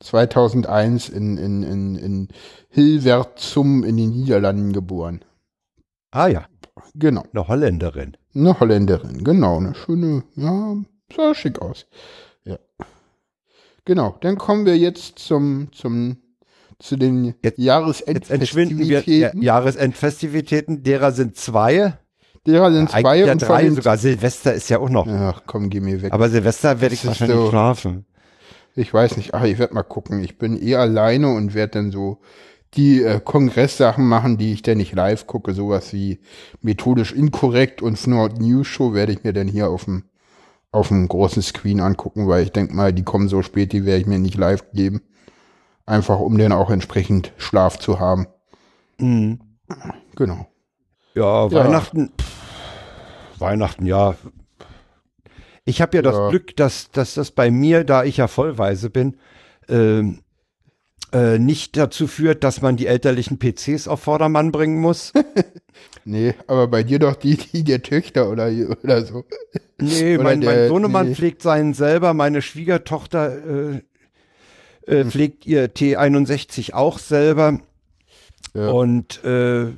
[0.00, 2.28] 2001 in, in, in, in
[2.68, 5.24] Hilversum in den Niederlanden geboren.
[6.10, 6.46] Ah ja.
[6.94, 7.24] Genau.
[7.32, 8.16] Eine Holländerin.
[8.34, 9.58] Eine Holländerin, genau.
[9.58, 10.76] Eine schöne, ja,
[11.14, 11.86] sah schick aus.
[12.44, 12.58] Ja.
[13.84, 16.18] Genau, dann kommen wir jetzt zum, zum,
[16.78, 18.84] zu den jetzt, Jahresendfestivitäten.
[18.84, 21.94] Jetzt wir, Jahresendfestivitäten, derer sind zwei.
[22.46, 23.98] Derer sind zwei ja, und drei sogar.
[23.98, 25.06] Silvester ist ja auch noch.
[25.06, 26.12] Ach komm, geh mir weg.
[26.12, 28.06] Aber Silvester werde ich wahrscheinlich so, schlafen.
[28.76, 30.22] Ich weiß nicht, ach, ich werde mal gucken.
[30.22, 32.20] Ich bin eh alleine und werde dann so
[32.74, 36.20] die äh, Kongresssachen machen, die ich dann nicht live gucke, sowas wie
[36.60, 40.04] methodisch inkorrekt und Fnord News Show werde ich mir dann hier auf dem
[40.72, 44.02] auf dem großen Screen angucken, weil ich denke mal, die kommen so spät, die werde
[44.02, 45.02] ich mir nicht live geben.
[45.84, 48.28] Einfach um dann auch entsprechend Schlaf zu haben.
[48.98, 49.40] Mhm.
[50.14, 50.46] Genau.
[51.14, 51.52] Ja, ja.
[51.52, 52.12] Weihnachten.
[53.38, 54.14] Weihnachten, ja.
[55.70, 58.90] Ich habe ja, ja, das Glück, dass, dass das bei mir, da ich ja vollweise
[58.90, 59.16] bin,
[59.68, 60.18] ähm,
[61.12, 65.12] äh, nicht dazu führt, dass man die elterlichen PCs auf Vordermann bringen muss.
[66.04, 68.50] nee, aber bei dir doch die, die der Töchter oder,
[68.82, 69.24] oder so.
[69.78, 71.14] Nee, oder mein, der, mein Sohnemann nee.
[71.14, 73.80] pflegt seinen selber, meine Schwiegertochter äh,
[74.86, 75.10] äh, hm.
[75.10, 77.60] pflegt ihr T61 auch selber.
[78.54, 78.70] Ja.
[78.70, 79.68] Und äh,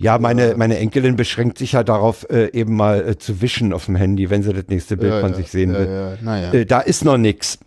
[0.00, 3.84] ja, meine, meine Enkelin beschränkt sich ja darauf, äh, eben mal äh, zu wischen auf
[3.84, 6.18] dem Handy, wenn sie das nächste Bild ja, von ja, sich sehen will.
[6.22, 6.52] Naja.
[6.54, 7.58] Äh, da ist noch nix.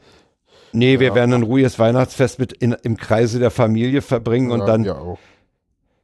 [0.72, 4.90] Nee, wir werden ein ruhiges Weihnachtsfest mit in, im Kreise der Familie verbringen und dann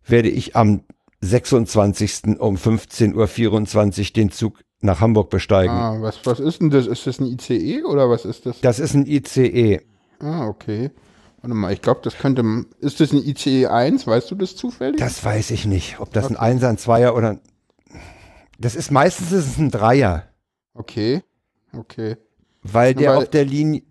[0.05, 0.83] werde ich am
[1.21, 2.39] 26.
[2.39, 5.73] um 15.24 Uhr den Zug nach Hamburg besteigen.
[5.73, 6.85] Ah, was, was ist denn das?
[6.85, 8.61] Ist das ein ICE oder was ist das?
[8.61, 9.81] Das ist ein ICE.
[10.19, 10.91] Ah, okay.
[11.41, 12.43] Warte mal, ich glaube, das könnte.
[12.79, 14.07] Ist das ein ICE 1?
[14.07, 14.99] Weißt du das zufällig?
[14.99, 15.99] Das weiß ich nicht.
[15.99, 16.35] Ob das okay.
[16.35, 17.39] ein Einser, ein Zweier oder.
[18.57, 20.27] Das ist meistens ist es ein Dreier.
[20.73, 21.23] Okay.
[21.73, 22.17] Okay.
[22.61, 23.83] Weil der auf der Linie.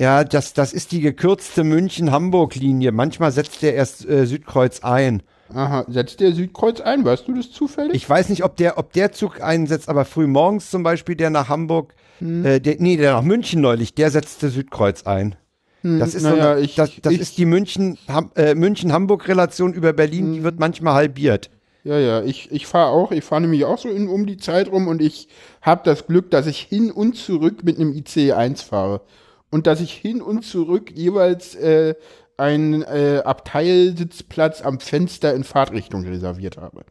[0.00, 2.90] Ja, das, das ist die gekürzte München-Hamburg-Linie.
[2.90, 5.22] Manchmal setzt der erst äh, Südkreuz ein.
[5.54, 7.04] Aha, setzt der Südkreuz ein?
[7.04, 7.94] Weißt du das zufällig?
[7.94, 11.30] Ich weiß nicht, ob der, ob der Zug einsetzt, aber früh morgens zum Beispiel, der
[11.30, 12.44] nach Hamburg, hm.
[12.44, 15.36] äh, der, nee, der nach München neulich, der setzte Südkreuz ein.
[15.84, 20.32] Hm, das ist, naja, so ich, das, das ich, ist die München-Hamburg-Relation München über Berlin,
[20.32, 20.44] die hm.
[20.44, 21.50] wird manchmal halbiert.
[21.84, 24.72] Ja, ja, ich, ich fahre auch, ich fahre nämlich auch so in, um die Zeit
[24.72, 25.28] rum und ich
[25.60, 29.02] habe das Glück, dass ich hin und zurück mit einem ICE 1 fahre.
[29.50, 31.94] Und dass ich hin und zurück jeweils äh,
[32.38, 36.86] einen äh, Abteilsitzplatz am Fenster in Fahrtrichtung reserviert habe.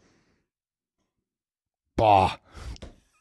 [1.96, 2.38] Boah.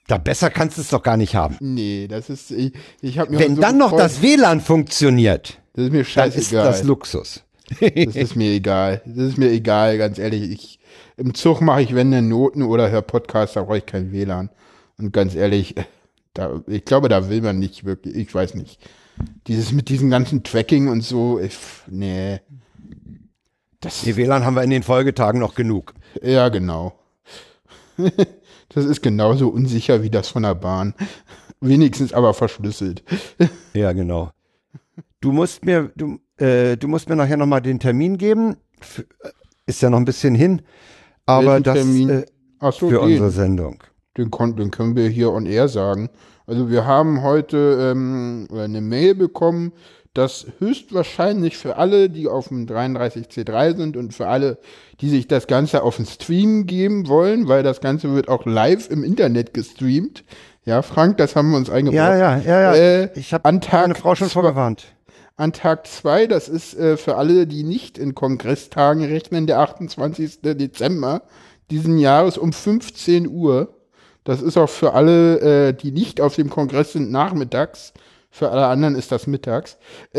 [0.09, 1.57] Da besser kannst du es doch gar nicht haben.
[1.61, 5.61] Nee, das ist, ich, ich habe mir Wenn so dann noch das WLAN funktioniert.
[5.75, 6.43] Das ist mir scheißegal.
[6.43, 7.45] ist das Luxus.
[7.81, 9.03] das ist mir egal.
[9.07, 10.51] Das ist mir egal, ganz ehrlich.
[10.51, 10.79] Ich,
[11.17, 14.51] Im Zug mache ich, wenn denn Noten oder höre Podcasts, da brauche ich kein WLAN.
[14.99, 15.75] Und ganz ehrlich,
[16.35, 18.81] da, ich glaube, da will man nicht wirklich, ich weiß nicht.
[19.47, 22.41] Dieses mit diesem ganzen Tracking und so, ich, nee.
[23.81, 25.95] Das, Die WLAN haben wir in den Folgetagen noch genug.
[26.23, 26.99] Ja, genau.
[28.75, 30.95] das ist genauso unsicher wie das von der Bahn.
[31.61, 33.05] Wenigstens aber verschlüsselt.
[33.73, 34.31] ja, genau.
[35.21, 38.57] Du musst mir, du, äh, du musst mir nachher nochmal den Termin geben.
[38.81, 39.05] F
[39.67, 40.63] ist ja noch ein bisschen hin.
[41.25, 42.11] Aber Welchen das Termin?
[42.11, 42.27] Äh,
[42.61, 42.99] so, für den.
[42.99, 43.83] unsere Sendung.
[44.17, 46.11] Den, den können wir hier on air sagen.
[46.47, 49.73] Also wir haben heute ähm, eine Mail bekommen,
[50.15, 54.59] dass höchstwahrscheinlich für alle, die auf dem 33C3 sind und für alle,
[55.01, 58.91] die sich das Ganze auf den Stream geben wollen, weil das Ganze wird auch live
[58.91, 60.25] im Internet gestreamt.
[60.65, 61.97] Ja, Frank, das haben wir uns eingebaut.
[61.97, 62.75] Ja, ja, ja, ja.
[62.75, 64.85] Äh, ich habe meine Frau schon vorgewarnt.
[65.37, 70.41] An Tag zwei, das ist äh, für alle, die nicht in Kongresstagen rechnen, der 28.
[70.43, 71.23] Dezember
[71.71, 73.75] diesen Jahres um 15 Uhr.
[74.25, 77.93] Das ist auch für alle, äh, die nicht auf dem Kongress sind, nachmittags.
[78.35, 79.77] Für alle anderen ist das mittags.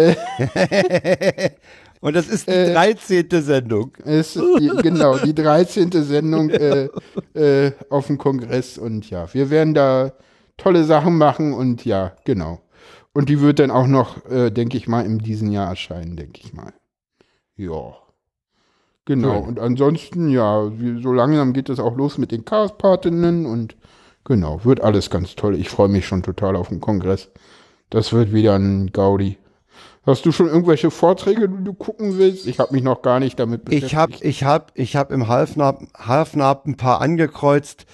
[1.99, 3.27] Und das ist die äh, 13.
[3.41, 3.95] Sendung.
[4.06, 5.90] Ist die, genau, die 13.
[6.03, 6.90] Sendung äh,
[7.34, 8.77] äh, auf dem Kongress.
[8.77, 10.14] Und ja, wir werden da
[10.57, 12.61] tolle Sachen machen und ja, genau.
[13.14, 16.41] Und die wird dann auch noch, äh, denke ich mal, in diesem Jahr erscheinen, denke
[16.44, 16.73] ich mal.
[17.56, 17.95] Ja.
[19.06, 19.40] Genau.
[19.40, 19.48] Cool.
[19.48, 20.72] Und ansonsten, ja,
[21.02, 23.76] so langsam geht es auch los mit den Chaos-Partinnen und
[24.26, 25.56] Genau, wird alles ganz toll.
[25.56, 27.30] Ich freue mich schon total auf den Kongress.
[27.93, 29.37] Das wird wieder ein Gaudi.
[30.03, 32.47] Hast du schon irgendwelche Vorträge, die du gucken willst?
[32.47, 33.91] Ich habe mich noch gar nicht damit beschäftigt.
[33.91, 37.85] Ich habe ich hab, ich hab im Halfnab, ein paar angekreuzt,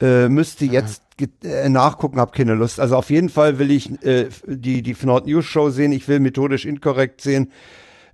[0.00, 1.02] äh, müsste jetzt
[1.42, 2.78] äh, nachgucken, habe keine Lust.
[2.78, 6.20] Also auf jeden Fall will ich äh, die, die Fnord News Show sehen, ich will
[6.20, 7.50] methodisch inkorrekt sehen.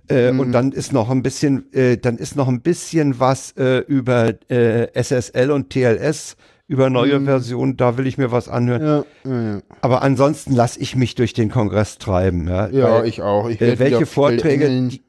[0.09, 0.39] Äh, mhm.
[0.39, 4.33] Und dann ist noch ein bisschen, äh, dann ist noch ein bisschen was äh, über
[4.49, 6.37] äh, SSL und TLS
[6.67, 7.25] über neue mhm.
[7.25, 8.81] Versionen, da will ich mir was anhören.
[8.81, 9.61] Ja, ja, ja.
[9.81, 12.47] Aber ansonsten lasse ich mich durch den Kongress treiben.
[12.47, 13.49] Ja, ja Weil, ich auch.
[13.49, 14.67] Ich äh, welche Vorträge?
[14.67, 15.01] Die,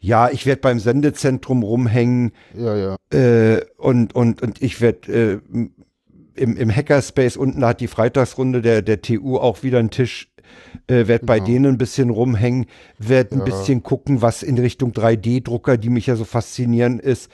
[0.00, 2.32] ja, ich werde beim Sendezentrum rumhängen.
[2.54, 2.96] Ja, ja.
[3.10, 5.68] Äh, und, und, und ich werde äh,
[6.34, 10.30] im, im Hackerspace unten hat die Freitagsrunde der, der TU auch wieder einen Tisch.
[10.86, 11.32] Äh, werd genau.
[11.32, 12.66] bei denen ein bisschen rumhängen,
[12.98, 17.30] werd ein bisschen gucken, was in Richtung 3D-Drucker, die mich ja so faszinieren, ist.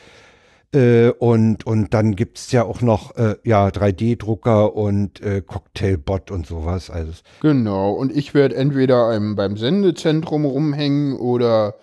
[0.73, 6.47] Äh, und, und dann gibt's ja auch noch äh, ja, 3D-Drucker und äh, Cocktailbot und
[6.47, 6.91] sowas.
[6.91, 7.13] Also.
[7.43, 11.75] Genau, und ich werde entweder einem, beim Sendezentrum rumhängen oder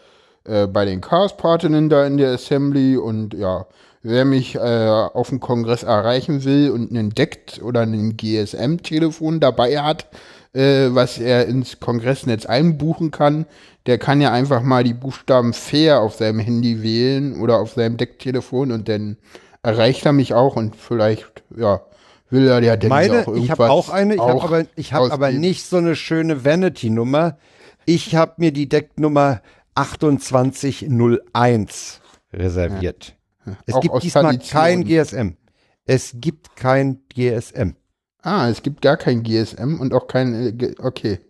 [0.45, 3.65] äh, bei den Chaos-Partinnen da in der Assembly und ja,
[4.03, 9.79] wer mich äh, auf dem Kongress erreichen will und einen DECT oder ein GSM-Telefon dabei
[9.79, 10.07] hat,
[10.53, 13.45] äh, was er ins Kongressnetz einbuchen kann,
[13.87, 17.97] der kann ja einfach mal die Buchstaben fair auf seinem Handy wählen oder auf seinem
[17.97, 19.17] Decktelefon und dann
[19.63, 21.81] erreicht er mich auch und vielleicht, ja,
[22.29, 23.45] will er ja denn Meine, auch irgendwas.
[23.45, 27.37] Ich habe auch eine, ich habe aber, ich hab aber nicht so eine schöne Vanity-Nummer.
[27.85, 29.41] Ich habe mir die Decknummer
[29.75, 32.01] 2801
[32.33, 33.15] reserviert.
[33.45, 33.55] Ja.
[33.65, 34.61] Es auch gibt diesmal Tradition.
[34.61, 35.37] kein GSM.
[35.85, 37.75] Es gibt kein GSM.
[38.21, 41.21] Ah, es gibt gar kein GSM und auch kein, äh, okay.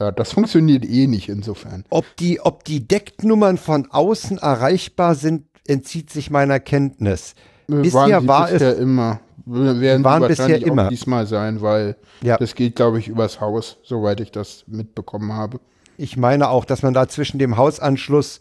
[0.00, 1.84] Ja, das funktioniert eh nicht insofern.
[1.90, 7.34] Ob die, ob die Decknummern von außen erreichbar sind, entzieht sich meiner Kenntnis.
[7.68, 9.20] Äh, bisher war es immer.
[9.44, 10.88] Werden waren bisher immer.
[10.88, 12.36] diesmal sein, weil ja.
[12.38, 15.60] das geht, glaube ich, übers Haus, soweit ich das mitbekommen habe.
[15.96, 18.40] Ich meine auch, dass man da zwischen dem Hausanschluss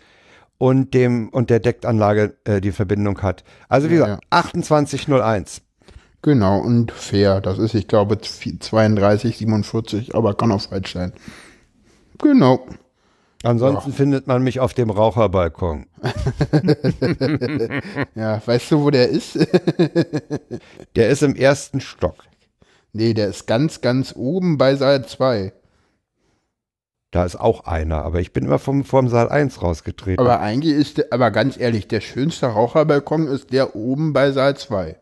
[0.57, 3.43] und dem und der Deckanlage äh, die Verbindung hat.
[3.67, 4.61] Also wie ja, gesagt, ja.
[4.61, 5.61] 2801.
[6.21, 7.41] Genau, und fair.
[7.41, 11.13] Das ist, ich glaube, 32, 47, aber kann auch falsch sein.
[12.21, 12.65] Genau.
[13.43, 13.95] Ansonsten ja.
[13.95, 15.85] findet man mich auf dem Raucherbalkon.
[18.15, 19.35] ja, weißt du, wo der ist?
[20.95, 22.25] der ist im ersten Stock.
[22.91, 25.53] Nee, der ist ganz, ganz oben bei Saal 2.
[27.11, 30.19] Da ist auch einer, aber ich bin immer vom, vom Saal 1 rausgetreten.
[30.23, 34.57] Aber eigentlich ist, der, aber ganz ehrlich, der schönste Raucherbalkon ist der oben bei Saal
[34.57, 34.97] 2.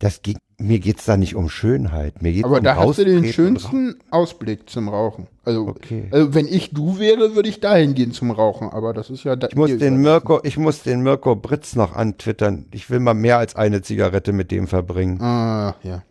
[0.00, 2.22] Das ging, mir geht's da nicht um Schönheit.
[2.22, 5.26] Mir geht's Aber um da hast du den schönsten Ausblick zum Rauchen.
[5.44, 6.08] Also, okay.
[6.10, 8.70] also, wenn ich du wäre, würde ich dahin gehen zum Rauchen.
[8.70, 9.36] Aber das ist ja.
[9.36, 12.66] Da ich muss den Mirko, ich muss den Mirko Britz noch antwittern.
[12.72, 15.20] Ich will mal mehr als eine Zigarette mit dem verbringen.
[15.20, 16.02] Ah, ja.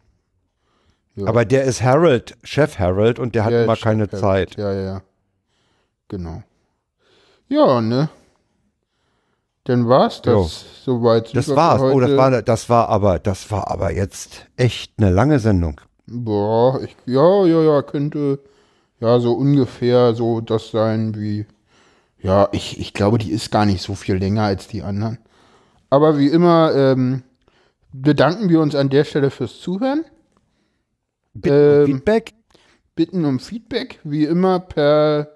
[1.16, 1.28] ja.
[1.28, 4.22] Aber der ist Harold, Chef Harold, und der hat ja, immer Chef keine Harold.
[4.22, 4.58] Zeit.
[4.58, 5.02] Ja, ja, ja.
[6.10, 6.44] Genau.
[7.48, 8.10] Ja, ne?
[9.66, 10.50] Dann war's das jo.
[10.84, 11.36] soweit.
[11.36, 11.82] Das war's.
[11.82, 15.80] Oh, das war, das war aber, das war aber jetzt echt eine lange Sendung.
[16.06, 18.40] Boah, ich, ja, ja, ja, könnte
[19.00, 21.46] ja so ungefähr so das sein wie,
[22.20, 25.18] ja, ich, ich glaube, die ist gar nicht so viel länger als die anderen.
[25.90, 27.24] Aber wie immer ähm,
[27.94, 30.04] bedanken wir uns an der Stelle fürs Zuhören.
[31.34, 32.34] Bitten ähm, Feedback.
[32.96, 35.30] Bitten um Feedback, wie immer per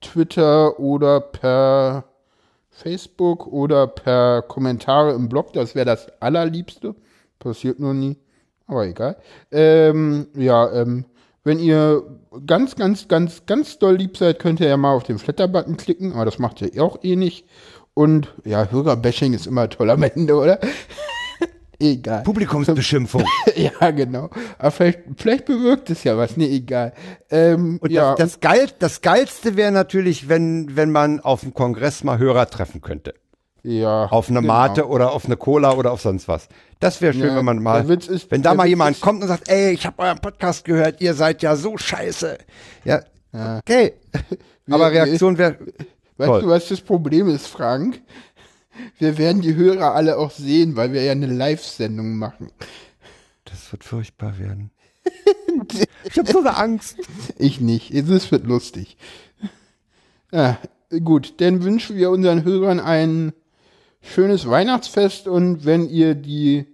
[0.00, 2.04] Twitter oder per
[2.78, 5.52] Facebook oder per Kommentare im Blog.
[5.52, 6.94] Das wäre das Allerliebste.
[7.38, 8.16] Passiert nur nie.
[8.66, 9.16] Aber egal.
[9.50, 11.04] Ähm, ja, ähm,
[11.42, 12.02] wenn ihr
[12.46, 16.12] ganz, ganz, ganz, ganz doll lieb seid, könnt ihr ja mal auf den Flatter-Button klicken.
[16.12, 17.46] Aber das macht ihr auch eh nicht.
[17.94, 20.60] Und ja, Hörerbashing ist immer toll am Ende, oder?
[21.78, 22.22] Egal.
[22.22, 23.24] Publikumsbeschimpfung.
[23.56, 24.30] ja, genau.
[24.58, 26.36] Aber vielleicht, vielleicht bewirkt es ja was.
[26.36, 26.92] Nee, egal.
[27.30, 31.54] Ähm, und ja, das, das, Geil, das Geilste wäre natürlich, wenn, wenn man auf dem
[31.54, 33.14] Kongress mal Hörer treffen könnte.
[33.62, 34.06] Ja.
[34.06, 34.52] Auf eine genau.
[34.52, 36.48] Mate oder auf eine Cola oder auf sonst was.
[36.80, 39.48] Das wäre schön, ja, wenn man mal, ist, wenn da mal jemand kommt und sagt,
[39.48, 42.38] ey, ich habe euren Podcast gehört, ihr seid ja so scheiße.
[42.84, 43.02] Ja,
[43.32, 43.58] ja.
[43.58, 43.94] okay.
[44.70, 45.56] Aber Reaktion wäre.
[46.18, 46.42] Weißt toll.
[46.42, 48.00] du, was das Problem ist, Frank?
[48.98, 52.50] Wir werden die Hörer alle auch sehen, weil wir ja eine Live-Sendung machen.
[53.44, 54.70] Das wird furchtbar werden.
[56.04, 56.98] ich habe so eine Angst.
[57.38, 57.92] Ich nicht.
[57.92, 58.96] Es wird lustig.
[60.32, 60.58] Ja,
[61.04, 63.32] gut, dann wünschen wir unseren Hörern ein
[64.00, 66.66] schönes Weihnachtsfest und wenn ihr die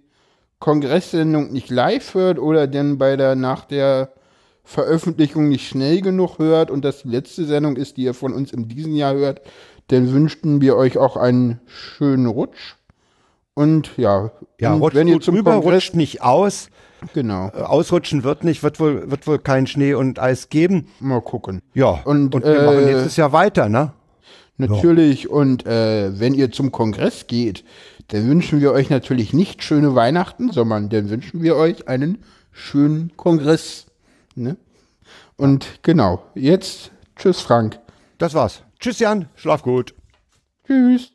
[0.59, 4.13] Kongresssendung nicht live hört oder denn bei der nach der
[4.63, 8.51] Veröffentlichung nicht schnell genug hört und das die letzte Sendung ist, die ihr von uns
[8.51, 9.41] in diesem Jahr hört,
[9.87, 12.75] dann wünschten wir euch auch einen schönen Rutsch
[13.53, 16.69] Und ja, ja und rutscht wenn ihr zum rüber, Kongress, rutscht nicht aus.
[17.13, 17.51] Genau.
[17.55, 20.87] Äh, ausrutschen wird nicht, wird wohl, wird wohl kein Schnee und Eis geben.
[20.99, 21.61] Mal gucken.
[21.73, 23.93] Ja, und, und wir äh, machen nächstes Jahr weiter, ne?
[24.57, 25.29] Natürlich, ja.
[25.31, 27.65] und äh, wenn ihr zum Kongress geht,
[28.07, 33.15] dann wünschen wir euch natürlich nicht schöne Weihnachten, sondern dann wünschen wir euch einen schönen
[33.17, 33.87] Kongress.
[34.35, 34.57] Ne?
[35.35, 37.79] Und genau, jetzt tschüss Frank.
[38.17, 38.64] Das war's.
[38.85, 39.95] Tschüss Jan, schlaf gut.
[40.67, 41.14] Tschüss.